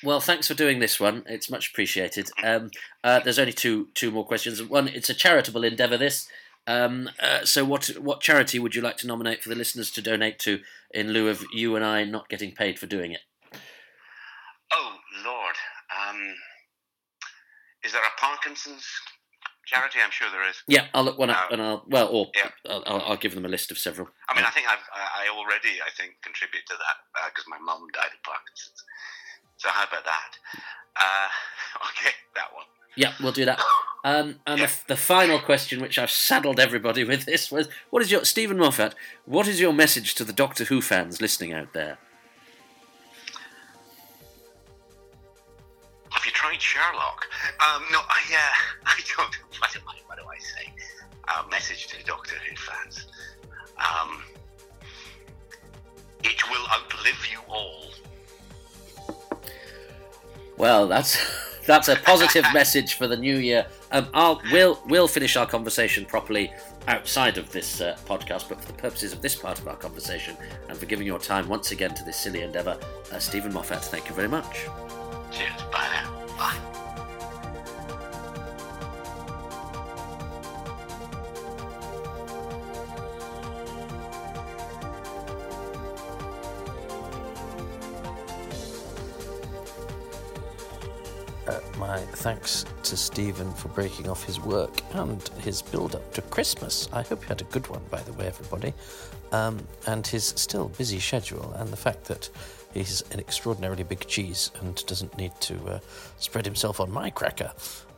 Well, 0.04 0.20
thanks 0.20 0.48
for 0.48 0.54
doing 0.54 0.80
this 0.80 1.00
one. 1.00 1.24
It's 1.28 1.50
much 1.50 1.72
appreciated. 1.72 2.30
Um, 2.44 2.70
uh, 3.04 3.22
there's 3.22 3.40
only 3.40 3.54
two 3.54 3.90
two 3.94 4.12
more 4.12 4.26
questions. 4.26 4.62
One, 4.62 4.88
it's 4.88 5.10
a 5.10 5.14
charitable 5.14 5.64
endeavour. 5.64 5.98
This, 5.98 6.28
um, 6.68 7.10
uh, 7.20 7.46
so, 7.46 7.66
what 7.66 7.88
what 8.00 8.22
charity 8.22 8.60
would 8.60 8.76
you 8.76 8.82
like 8.82 8.98
to 8.98 9.08
nominate 9.08 9.42
for 9.42 9.50
the 9.50 9.56
listeners 9.56 9.92
to 9.92 10.02
donate 10.02 10.40
to 10.40 10.60
in 10.94 11.12
lieu 11.12 11.30
of 11.30 11.44
you 11.54 11.76
and 11.76 11.84
I 11.84 12.04
not 12.04 12.30
getting 12.30 12.54
paid 12.54 12.80
for 12.80 12.86
doing 12.86 13.12
it? 13.12 13.22
Oh 14.72 14.98
Lord, 15.24 15.56
um, 16.08 16.36
is 17.84 17.94
there 17.94 18.04
a 18.04 18.20
Parkinson's 18.20 18.86
charity? 19.66 20.00
I'm 20.04 20.12
sure 20.12 20.30
there 20.32 20.48
is. 20.48 20.56
Yeah, 20.68 20.88
I'll 20.94 21.04
look 21.04 21.18
one 21.18 21.30
up, 21.30 21.50
uh, 21.50 21.54
and 21.54 21.62
I'll 21.62 21.84
well, 21.88 22.08
or 22.08 22.28
yeah. 22.36 22.50
I'll, 22.70 22.84
I'll, 22.86 23.02
I'll, 23.02 23.18
give 23.18 23.36
them 23.36 23.46
a 23.46 23.50
list 23.50 23.72
of 23.72 23.78
several. 23.78 24.10
I 24.30 24.36
mean, 24.36 24.46
I 24.46 24.50
think 24.52 24.68
I've 24.68 24.86
I 24.94 25.28
already 25.30 25.82
I 25.86 25.92
think 25.98 26.22
contribute 26.24 26.66
to 26.68 26.74
that 26.74 27.30
because 27.30 27.46
uh, 27.48 27.52
my 27.52 27.60
mum 27.60 27.88
died 27.94 28.14
of 28.14 28.24
Parkinson's. 28.24 28.84
So 29.58 29.70
how 29.70 29.84
about 29.84 30.06
that? 30.06 30.32
Uh, 30.96 31.28
okay, 31.90 32.14
that 32.36 32.54
one. 32.54 32.66
Yeah, 32.96 33.14
we'll 33.22 33.32
do 33.34 33.46
that. 33.46 33.60
Um, 34.06 34.36
and 34.46 34.62
the, 34.62 34.72
the, 34.88 34.98
final 34.98 35.40
question, 35.40 35.82
which 35.82 35.98
I've 35.98 36.12
saddled 36.12 36.60
everybody 36.60 37.04
with 37.04 37.26
this, 37.26 37.52
was: 37.52 37.68
What 37.90 38.04
is 38.04 38.12
your 38.12 38.24
Steven 38.24 38.56
Moffat? 38.56 38.94
What 39.26 39.48
is 39.48 39.60
your 39.60 39.74
message 39.74 40.14
to 40.14 40.24
the 40.24 40.32
Doctor 40.32 40.66
Who 40.66 40.80
fans 40.80 41.22
listening 41.22 41.54
out 41.54 41.74
there? 41.74 41.98
Have 46.16 46.26
you 46.26 46.32
tried 46.32 46.62
Sherlock? 46.62 47.28
Um, 47.60 47.84
no, 47.92 48.00
I, 48.00 48.22
uh, 48.34 48.86
I 48.86 49.00
don't. 49.16 49.36
What 49.60 49.72
do 49.74 49.80
I, 49.86 49.96
what 50.08 50.18
do 50.18 50.24
I 50.24 50.40
say? 50.40 50.74
Uh, 51.28 51.44
message 51.52 51.88
to 51.88 51.98
the 51.98 52.04
Doctor 52.06 52.36
Who 52.36 52.56
fans: 52.56 53.08
um, 53.78 54.24
It 56.24 56.50
will 56.50 56.66
outlive 56.70 57.28
you 57.30 57.40
all. 57.50 57.92
Well, 60.58 60.88
that's 60.88 61.18
that's 61.68 61.90
a 61.90 61.98
positive 61.98 62.46
message 62.54 62.94
for 62.94 63.08
the 63.08 63.18
new 63.18 63.36
year. 63.36 63.68
Um, 63.92 64.08
I'll 64.14 64.42
we'll 64.54 64.82
we'll 64.88 65.10
finish 65.10 65.36
our 65.36 65.46
conversation 65.46 66.06
properly 66.06 66.54
outside 66.88 67.38
of 67.38 67.52
this 67.52 67.82
uh, 67.82 67.98
podcast, 68.06 68.48
but 68.48 68.62
for 68.62 68.68
the 68.68 68.78
purposes 68.78 69.12
of 69.12 69.22
this 69.22 69.36
part 69.36 69.60
of 69.60 69.68
our 69.68 69.76
conversation 69.76 70.38
and 70.70 70.78
for 70.78 70.86
giving 70.86 71.06
your 71.06 71.20
time 71.20 71.50
once 71.50 71.72
again 71.72 71.94
to 71.94 72.06
this 72.06 72.16
silly 72.16 72.42
endeavour, 72.42 72.80
uh, 73.12 73.20
Steven 73.20 73.52
Moffat, 73.52 73.84
thank 73.84 74.08
you 74.08 74.16
very 74.16 74.30
much. 74.30 74.68
Cheers. 75.32 75.62
Bye 75.72 75.90
now. 75.94 76.38
Bye. 76.38 76.76
my 91.78 92.00
thanks 92.00 92.66
to 92.84 92.96
Steven 92.96 93.52
for 93.54 93.68
breaking 93.70 94.10
off 94.10 94.24
his 94.24 94.40
work 94.40 94.72
and 94.94 95.22
his 95.40 95.62
build 95.62 95.96
up 95.96 96.14
to 96.14 96.22
Christmas. 96.22 96.88
I 96.94 97.02
hope 97.02 97.22
you 97.22 97.28
had 97.28 97.42
a 97.42 97.46
good 97.46 97.68
one, 97.68 97.82
by 97.90 98.02
the 98.02 98.14
way, 98.14 98.28
everybody. 98.28 98.74
Um, 99.32 99.68
and 99.88 100.06
his 100.06 100.34
still 100.36 100.70
busy 100.70 101.00
schedule, 101.00 101.54
and 101.54 101.70
the 101.70 101.78
fact 101.78 102.06
that 102.06 102.30
he's 102.76 103.02
an 103.12 103.20
extraordinarily 103.20 103.84
big 103.84 104.06
cheese 104.06 104.52
and 104.62 104.86
doesn't 104.86 105.18
need 105.18 105.32
to 105.40 105.56
uh, 105.66 105.80
spread 106.20 106.46
himself 106.46 106.80
on 106.80 106.92
my 106.92 107.10
cracker. 107.10 107.52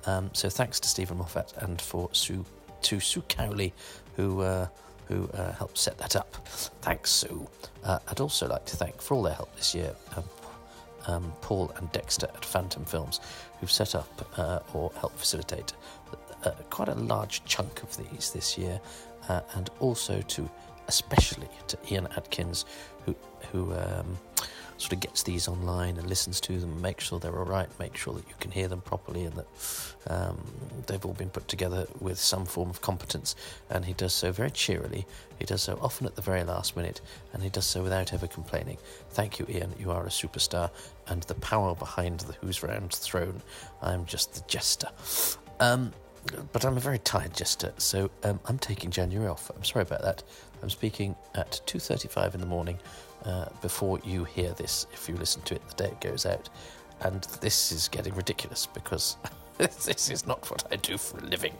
Um, 0.05 0.29
so 0.33 0.49
thanks 0.49 0.79
to 0.79 0.87
Steven 0.87 1.17
Moffat 1.17 1.53
and 1.57 1.81
for 1.81 2.09
Sue 2.13 2.45
to 2.83 2.99
Sue 2.99 3.23
Cowley, 3.23 3.73
who. 4.15 4.41
Uh, 4.41 4.67
who 5.07 5.29
uh, 5.29 5.53
helped 5.53 5.77
set 5.77 5.97
that 5.99 6.17
up. 6.17 6.35
Thanks, 6.81 7.11
Sue. 7.11 7.47
Uh, 7.81 7.97
I'd 8.09 8.19
also 8.19 8.45
like 8.45 8.65
to 8.65 8.75
thank 8.75 9.01
for 9.01 9.13
all 9.13 9.23
their 9.23 9.35
help 9.35 9.55
this 9.55 9.73
year 9.73 9.95
um, 10.17 10.23
um, 11.07 11.33
Paul 11.39 11.71
and 11.77 11.89
Dexter 11.93 12.27
at 12.35 12.43
Phantom 12.43 12.83
Films, 12.83 13.21
who've 13.61 13.71
set 13.71 13.95
up 13.95 14.29
uh, 14.37 14.59
or 14.73 14.91
helped 14.99 15.17
facilitate 15.17 15.71
uh, 16.43 16.51
quite 16.69 16.89
a 16.89 16.95
large 16.95 17.41
chunk 17.45 17.81
of 17.83 17.95
these 17.95 18.31
this 18.31 18.57
year, 18.57 18.81
and 19.55 19.69
also 19.79 20.21
to 20.23 20.49
especially 20.89 21.47
to 21.67 21.77
Ian 21.89 22.07
Atkins, 22.17 22.65
who 23.05 23.15
who 23.51 23.73
um, 23.73 24.17
sort 24.77 24.93
of 24.93 24.99
gets 24.99 25.23
these 25.23 25.47
online 25.47 25.97
and 25.97 26.07
listens 26.07 26.39
to 26.41 26.59
them, 26.59 26.81
makes 26.81 27.05
sure 27.05 27.19
they're 27.19 27.37
all 27.37 27.45
right, 27.45 27.67
makes 27.79 27.99
sure 27.99 28.13
that 28.13 28.27
you 28.27 28.35
can 28.39 28.51
hear 28.51 28.67
them 28.67 28.81
properly 28.81 29.23
and 29.23 29.35
that 29.35 29.47
um, 30.07 30.37
they've 30.85 31.03
all 31.05 31.13
been 31.13 31.29
put 31.29 31.47
together 31.47 31.87
with 31.99 32.19
some 32.19 32.45
form 32.45 32.69
of 32.69 32.81
competence. 32.81 33.35
And 33.69 33.85
he 33.85 33.93
does 33.93 34.13
so 34.13 34.31
very 34.31 34.51
cheerily. 34.51 35.05
He 35.39 35.45
does 35.45 35.61
so 35.61 35.77
often 35.81 36.05
at 36.07 36.15
the 36.15 36.21
very 36.21 36.43
last 36.43 36.75
minute, 36.75 37.01
and 37.33 37.43
he 37.43 37.49
does 37.49 37.65
so 37.65 37.83
without 37.83 38.13
ever 38.13 38.27
complaining. 38.27 38.77
Thank 39.11 39.39
you, 39.39 39.45
Ian. 39.49 39.73
You 39.79 39.91
are 39.91 40.03
a 40.03 40.09
superstar, 40.09 40.69
and 41.07 41.23
the 41.23 41.35
power 41.35 41.75
behind 41.75 42.21
the 42.21 42.33
Who's 42.33 42.63
Round 42.63 42.91
throne. 42.93 43.41
I'm 43.81 44.05
just 44.05 44.33
the 44.33 44.41
jester. 44.47 44.89
Um, 45.59 45.93
but 46.51 46.65
I'm 46.65 46.75
a 46.75 46.79
very 46.79 46.99
tired 46.99 47.33
jester, 47.33 47.73
so 47.77 48.09
um, 48.23 48.39
I'm 48.45 48.59
taking 48.59 48.91
January 48.91 49.29
off. 49.29 49.49
I'm 49.55 49.63
sorry 49.63 49.83
about 49.83 50.01
that. 50.01 50.23
I'm 50.61 50.69
speaking 50.69 51.15
at 51.35 51.61
2:35 51.65 52.33
in 52.33 52.41
the 52.41 52.47
morning 52.47 52.79
uh, 53.27 53.45
before 53.61 53.99
you 54.03 54.23
hear 54.23 54.53
this. 54.53 54.87
If 54.93 55.07
you 55.07 55.15
listen 55.15 55.41
to 55.43 55.55
it 55.55 55.61
the 55.67 55.83
day 55.83 55.89
it 55.91 56.01
goes 56.01 56.25
out, 56.25 56.49
and 57.01 57.21
this 57.41 57.71
is 57.71 57.87
getting 57.87 58.15
ridiculous 58.15 58.65
because 58.65 59.17
this 59.57 60.09
is 60.09 60.25
not 60.25 60.49
what 60.49 60.63
I 60.71 60.77
do 60.77 60.97
for 60.97 61.19
a 61.19 61.21
living. 61.21 61.53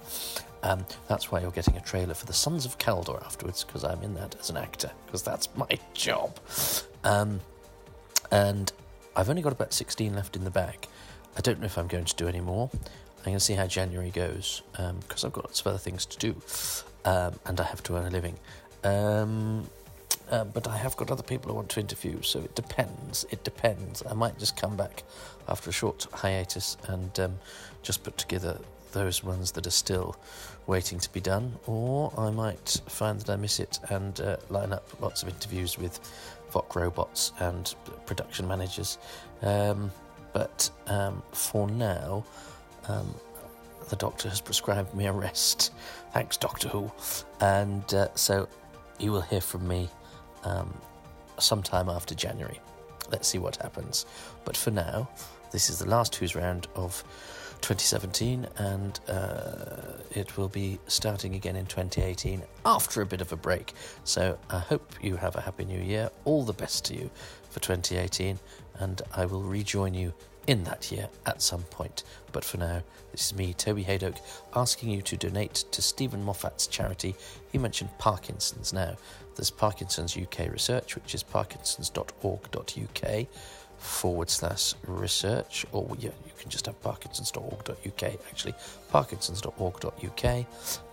Um, 0.63 0.86
that's 1.07 1.32
why 1.32 1.41
you're 1.41 1.51
getting 1.51 1.78
a 1.78 1.82
trailer 1.82 2.13
for 2.13 2.26
the 2.26 2.34
Sons 2.34 2.65
of 2.65 2.78
Kaldor 2.78 3.24
afterwards 3.24 3.63
because 3.63 3.84
I'm 3.84 4.01
in 4.01 4.15
that 4.15 4.36
as 4.39 4.49
an 4.49 4.57
actor 4.57 4.91
because 5.05 5.22
that's 5.22 5.49
my 5.55 5.68
job. 5.93 6.39
Um, 7.03 7.41
and 8.32 8.72
I've 9.15 9.30
only 9.30 9.41
got 9.41 9.51
about 9.51 9.74
16 9.74 10.15
left 10.15 10.36
in 10.36 10.43
the 10.43 10.49
bag. 10.49 10.88
I 11.38 11.41
don't 11.41 11.59
know 11.59 11.65
if 11.65 11.78
I'm 11.78 11.88
going 11.88 12.05
to 12.05 12.15
do 12.15 12.28
any 12.28 12.41
more. 12.41 12.70
I'm 12.74 13.24
going 13.26 13.38
to 13.38 13.43
see 13.43 13.53
how 13.53 13.68
January 13.68 14.09
goes 14.09 14.61
because 14.72 15.24
um, 15.24 15.28
I've 15.28 15.34
got 15.34 15.45
lots 15.45 15.59
of 15.61 15.68
other 15.68 15.78
things 15.78 16.05
to 16.05 16.18
do 16.18 16.41
um, 17.05 17.34
and 17.45 17.59
I 17.59 17.63
have 17.63 17.84
to 17.84 17.95
earn 17.95 18.05
a 18.05 18.09
living. 18.09 18.38
Um, 18.84 19.70
uh, 20.30 20.43
but 20.45 20.67
I 20.67 20.78
have 20.78 20.97
got 20.97 21.11
other 21.11 21.23
people 21.23 21.51
I 21.51 21.55
want 21.55 21.69
to 21.69 21.80
interview, 21.80 22.21
so 22.21 22.39
it 22.39 22.55
depends. 22.55 23.25
It 23.32 23.43
depends. 23.43 24.03
I 24.09 24.13
might 24.13 24.38
just 24.38 24.57
come 24.57 24.75
back 24.75 25.03
after 25.47 25.69
a 25.69 25.73
short 25.73 26.07
hiatus 26.13 26.78
and 26.88 27.17
um, 27.19 27.39
just 27.84 28.03
put 28.03 28.17
together 28.17 28.59
those 28.91 29.23
ones 29.23 29.51
that 29.51 29.67
are 29.67 29.71
still 29.71 30.15
waiting 30.65 30.99
to 30.99 31.11
be 31.13 31.21
done, 31.21 31.53
or 31.65 32.13
I 32.17 32.30
might 32.30 32.82
find 32.88 33.19
that 33.19 33.30
I 33.30 33.36
miss 33.36 33.59
it 33.59 33.80
and 33.89 34.19
uh, 34.19 34.38
line 34.49 34.73
up 34.73 34.89
lots 35.01 35.23
of 35.23 35.30
interviews 35.30 35.78
with 35.78 35.99
VOC 36.51 36.75
robots 36.75 37.32
and 37.39 37.73
production 38.05 38.47
managers. 38.47 38.97
Um, 39.41 39.91
but 40.34 40.69
um, 40.88 41.23
for 41.32 41.69
now, 41.69 42.25
um, 42.88 43.13
the 43.89 43.95
doctor 43.95 44.30
has 44.30 44.41
prescribed 44.41 44.93
me 44.93 45.07
a 45.07 45.13
rest. 45.13 45.71
Thanks, 46.13 46.38
Doctor 46.38 46.67
Who. 46.69 46.91
And 47.39 47.93
uh, 47.93 48.09
so 48.15 48.47
you 48.99 49.11
will 49.11 49.21
hear 49.21 49.41
from 49.41 49.67
me 49.67 49.89
um, 50.43 50.73
sometime 51.39 51.89
after 51.89 52.15
January. 52.15 52.59
Let's 53.11 53.27
see 53.27 53.38
what 53.38 53.55
happens. 53.57 54.05
But 54.43 54.57
for 54.57 54.71
now, 54.71 55.09
this 55.51 55.69
is 55.69 55.79
the 55.79 55.88
last 55.88 56.15
Who's 56.15 56.35
Round 56.35 56.67
of 56.75 57.03
2017, 57.61 58.47
and 58.57 58.99
uh, 59.07 59.93
it 60.11 60.38
will 60.38 60.49
be 60.49 60.79
starting 60.88 61.35
again 61.35 61.55
in 61.55 61.65
2018 61.65 62.43
after 62.65 63.01
a 63.01 63.05
bit 63.05 63.21
of 63.21 63.31
a 63.31 63.38
break. 63.38 63.73
So 64.03 64.38
I 64.49 64.59
hope 64.59 64.93
you 65.01 65.15
have 65.15 65.35
a 65.35 65.41
happy 65.41 65.65
new 65.65 65.79
year. 65.79 66.09
All 66.25 66.43
the 66.43 66.53
best 66.53 66.85
to 66.85 66.95
you 66.95 67.09
for 67.49 67.59
2018, 67.59 68.39
and 68.79 69.01
I 69.15 69.25
will 69.25 69.43
rejoin 69.43 69.93
you 69.93 70.13
in 70.47 70.63
that 70.63 70.91
year 70.91 71.09
at 71.25 71.41
some 71.41 71.63
point. 71.63 72.03
But 72.31 72.43
for 72.43 72.57
now, 72.57 72.81
this 73.11 73.27
is 73.27 73.35
me, 73.35 73.53
Toby 73.53 73.83
Hadoke, 73.83 74.19
asking 74.55 74.89
you 74.89 75.01
to 75.03 75.17
donate 75.17 75.65
to 75.71 75.81
Steven 75.81 76.23
Moffat's 76.23 76.67
charity. 76.67 77.15
He 77.51 77.57
mentioned 77.57 77.89
Parkinson's 77.99 78.73
now. 78.73 78.95
There's 79.35 79.51
Parkinson's 79.51 80.17
UK 80.17 80.51
Research, 80.51 80.95
which 80.95 81.13
is 81.13 81.23
parkinsons.org.uk 81.23 83.27
forward 83.77 84.29
slash 84.29 84.73
research, 84.87 85.65
or 85.71 85.95
yeah, 85.99 86.09
you 86.25 86.31
can 86.37 86.49
just 86.49 86.65
have 86.65 86.81
parkinsons.org.uk 86.81 88.03
actually, 88.03 88.53
parkinsons.org.uk. 88.91 90.45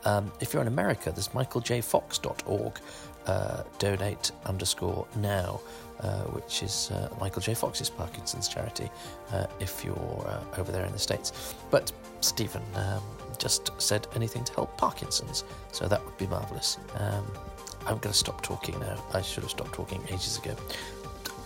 Um, 0.05 0.33
if 0.41 0.53
you're 0.53 0.63
in 0.63 0.69
America, 0.69 1.11
there's 1.11 1.29
michaeljfox.org, 1.29 2.79
uh, 3.27 3.63
donate 3.79 4.33
underscore 4.45 5.07
now, 5.17 5.61
uh, 6.01 6.23
which 6.25 6.63
is 6.63 6.91
uh, 6.91 7.09
Michael 7.21 7.43
J. 7.43 7.55
Fox's 7.55 7.91
Parkinson's 7.91 8.49
charity, 8.49 8.91
uh, 9.33 9.47
if 9.61 9.85
you're 9.85 10.27
uh, 10.27 10.61
over 10.61 10.73
there 10.73 10.85
in 10.85 10.93
the 10.93 10.99
States. 10.99 11.55
But 11.71 11.93
Steven 12.21 12.63
um, 12.75 13.03
just 13.39 13.71
said 13.81 14.07
anything 14.15 14.45
to 14.45 14.53
help 14.55 14.77
Parkinson's, 14.77 15.45
so 15.73 15.87
that 15.89 16.05
would 16.05 16.17
be 16.17 16.27
marvellous. 16.27 16.79
Um, 16.99 17.25
I'm 17.87 17.99
going 17.99 18.13
to 18.13 18.19
stop 18.19 18.43
talking 18.43 18.79
now. 18.81 19.03
I 19.13 19.21
should 19.21 19.43
have 19.43 19.51
stopped 19.51 19.75
talking 19.75 20.03
ages 20.09 20.39
ago. 20.39 20.57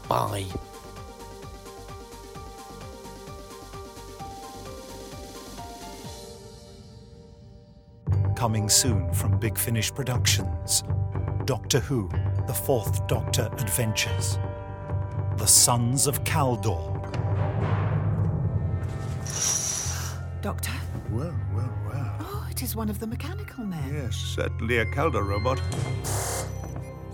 Bye. 0.09 0.46
Coming 8.36 8.68
soon 8.68 9.12
from 9.12 9.36
Big 9.38 9.59
Finish 9.59 9.92
Productions 9.92 10.84
Doctor 11.44 11.80
Who 11.80 12.09
The 12.49 12.55
Fourth 12.55 13.07
Doctor 13.07 13.51
Adventures. 13.59 14.38
The 15.36 15.44
Sons 15.44 16.07
of 16.07 16.24
Kaldor. 16.24 16.94
Doctor? 20.40 20.72
Well, 21.11 21.38
well, 21.55 21.78
well. 21.86 22.16
Oh, 22.20 22.49
it 22.51 22.62
is 22.62 22.74
one 22.74 22.88
of 22.88 23.01
the 23.01 23.07
mechanical 23.07 23.64
men. 23.64 23.92
Yes, 23.92 24.16
certainly 24.16 24.78
a 24.78 24.86
Kaldor 24.86 25.28
robot. 25.28 25.61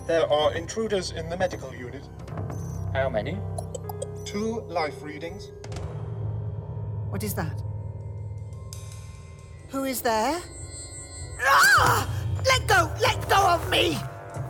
There 0.06 0.24
are 0.30 0.54
intruders 0.54 1.10
in 1.10 1.28
the 1.28 1.36
medical 1.36 1.74
unit. 1.74 2.08
How 2.92 3.08
many? 3.08 3.36
Two 4.24 4.60
life 4.68 5.02
readings. 5.02 5.50
What 7.10 7.24
is 7.24 7.34
that? 7.34 7.60
Who 9.70 9.82
is 9.82 10.00
there? 10.00 10.40
Ah! 11.42 12.08
Let 12.46 12.68
go! 12.68 12.88
Let 13.00 13.28
go 13.28 13.48
of 13.48 13.68
me! 13.68 13.98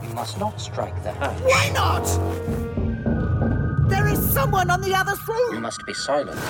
You 0.07 0.15
must 0.15 0.39
not 0.39 0.61
strike 0.61 1.03
the 1.03 1.13
hatch. 1.13 1.41
Why 1.41 1.71
not? 1.71 2.05
There 3.89 4.07
is 4.09 4.33
someone 4.33 4.71
on 4.71 4.81
the 4.81 4.95
other 4.95 5.15
You 5.53 5.61
must 5.61 5.85
be 5.87 5.95
silent. 5.95 6.41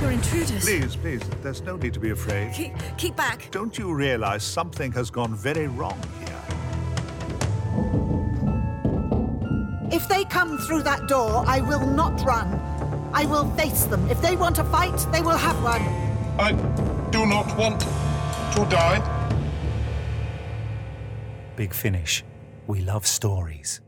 You're 0.00 0.12
intruders. 0.12 0.64
Please, 0.64 0.96
please, 0.96 1.22
there's 1.42 1.62
no 1.62 1.76
need 1.76 1.94
to 1.94 2.00
be 2.00 2.10
afraid. 2.10 2.52
Keep, 2.52 2.72
keep 2.98 3.16
back. 3.16 3.48
Don't 3.50 3.76
you 3.78 3.94
realize 3.94 4.42
something 4.42 4.92
has 4.92 5.10
gone 5.10 5.34
very 5.34 5.66
wrong 5.66 5.98
here? 6.20 6.26
If 9.90 10.08
they 10.08 10.24
come 10.24 10.58
through 10.58 10.82
that 10.82 11.08
door, 11.08 11.44
I 11.46 11.60
will 11.60 11.86
not 11.86 12.22
run. 12.24 12.60
I 13.12 13.24
will 13.24 13.50
face 13.52 13.84
them. 13.84 14.08
If 14.10 14.20
they 14.20 14.36
want 14.36 14.58
a 14.58 14.64
fight, 14.64 14.98
they 15.10 15.22
will 15.22 15.38
have 15.38 15.56
one. 15.62 15.82
I 16.38 16.52
do 17.10 17.24
not 17.24 17.56
want 17.56 17.80
to 17.80 18.66
die. 18.70 19.00
Big 21.56 21.72
Finish. 21.72 22.22
We 22.66 22.80
love 22.80 23.06
stories. 23.06 23.80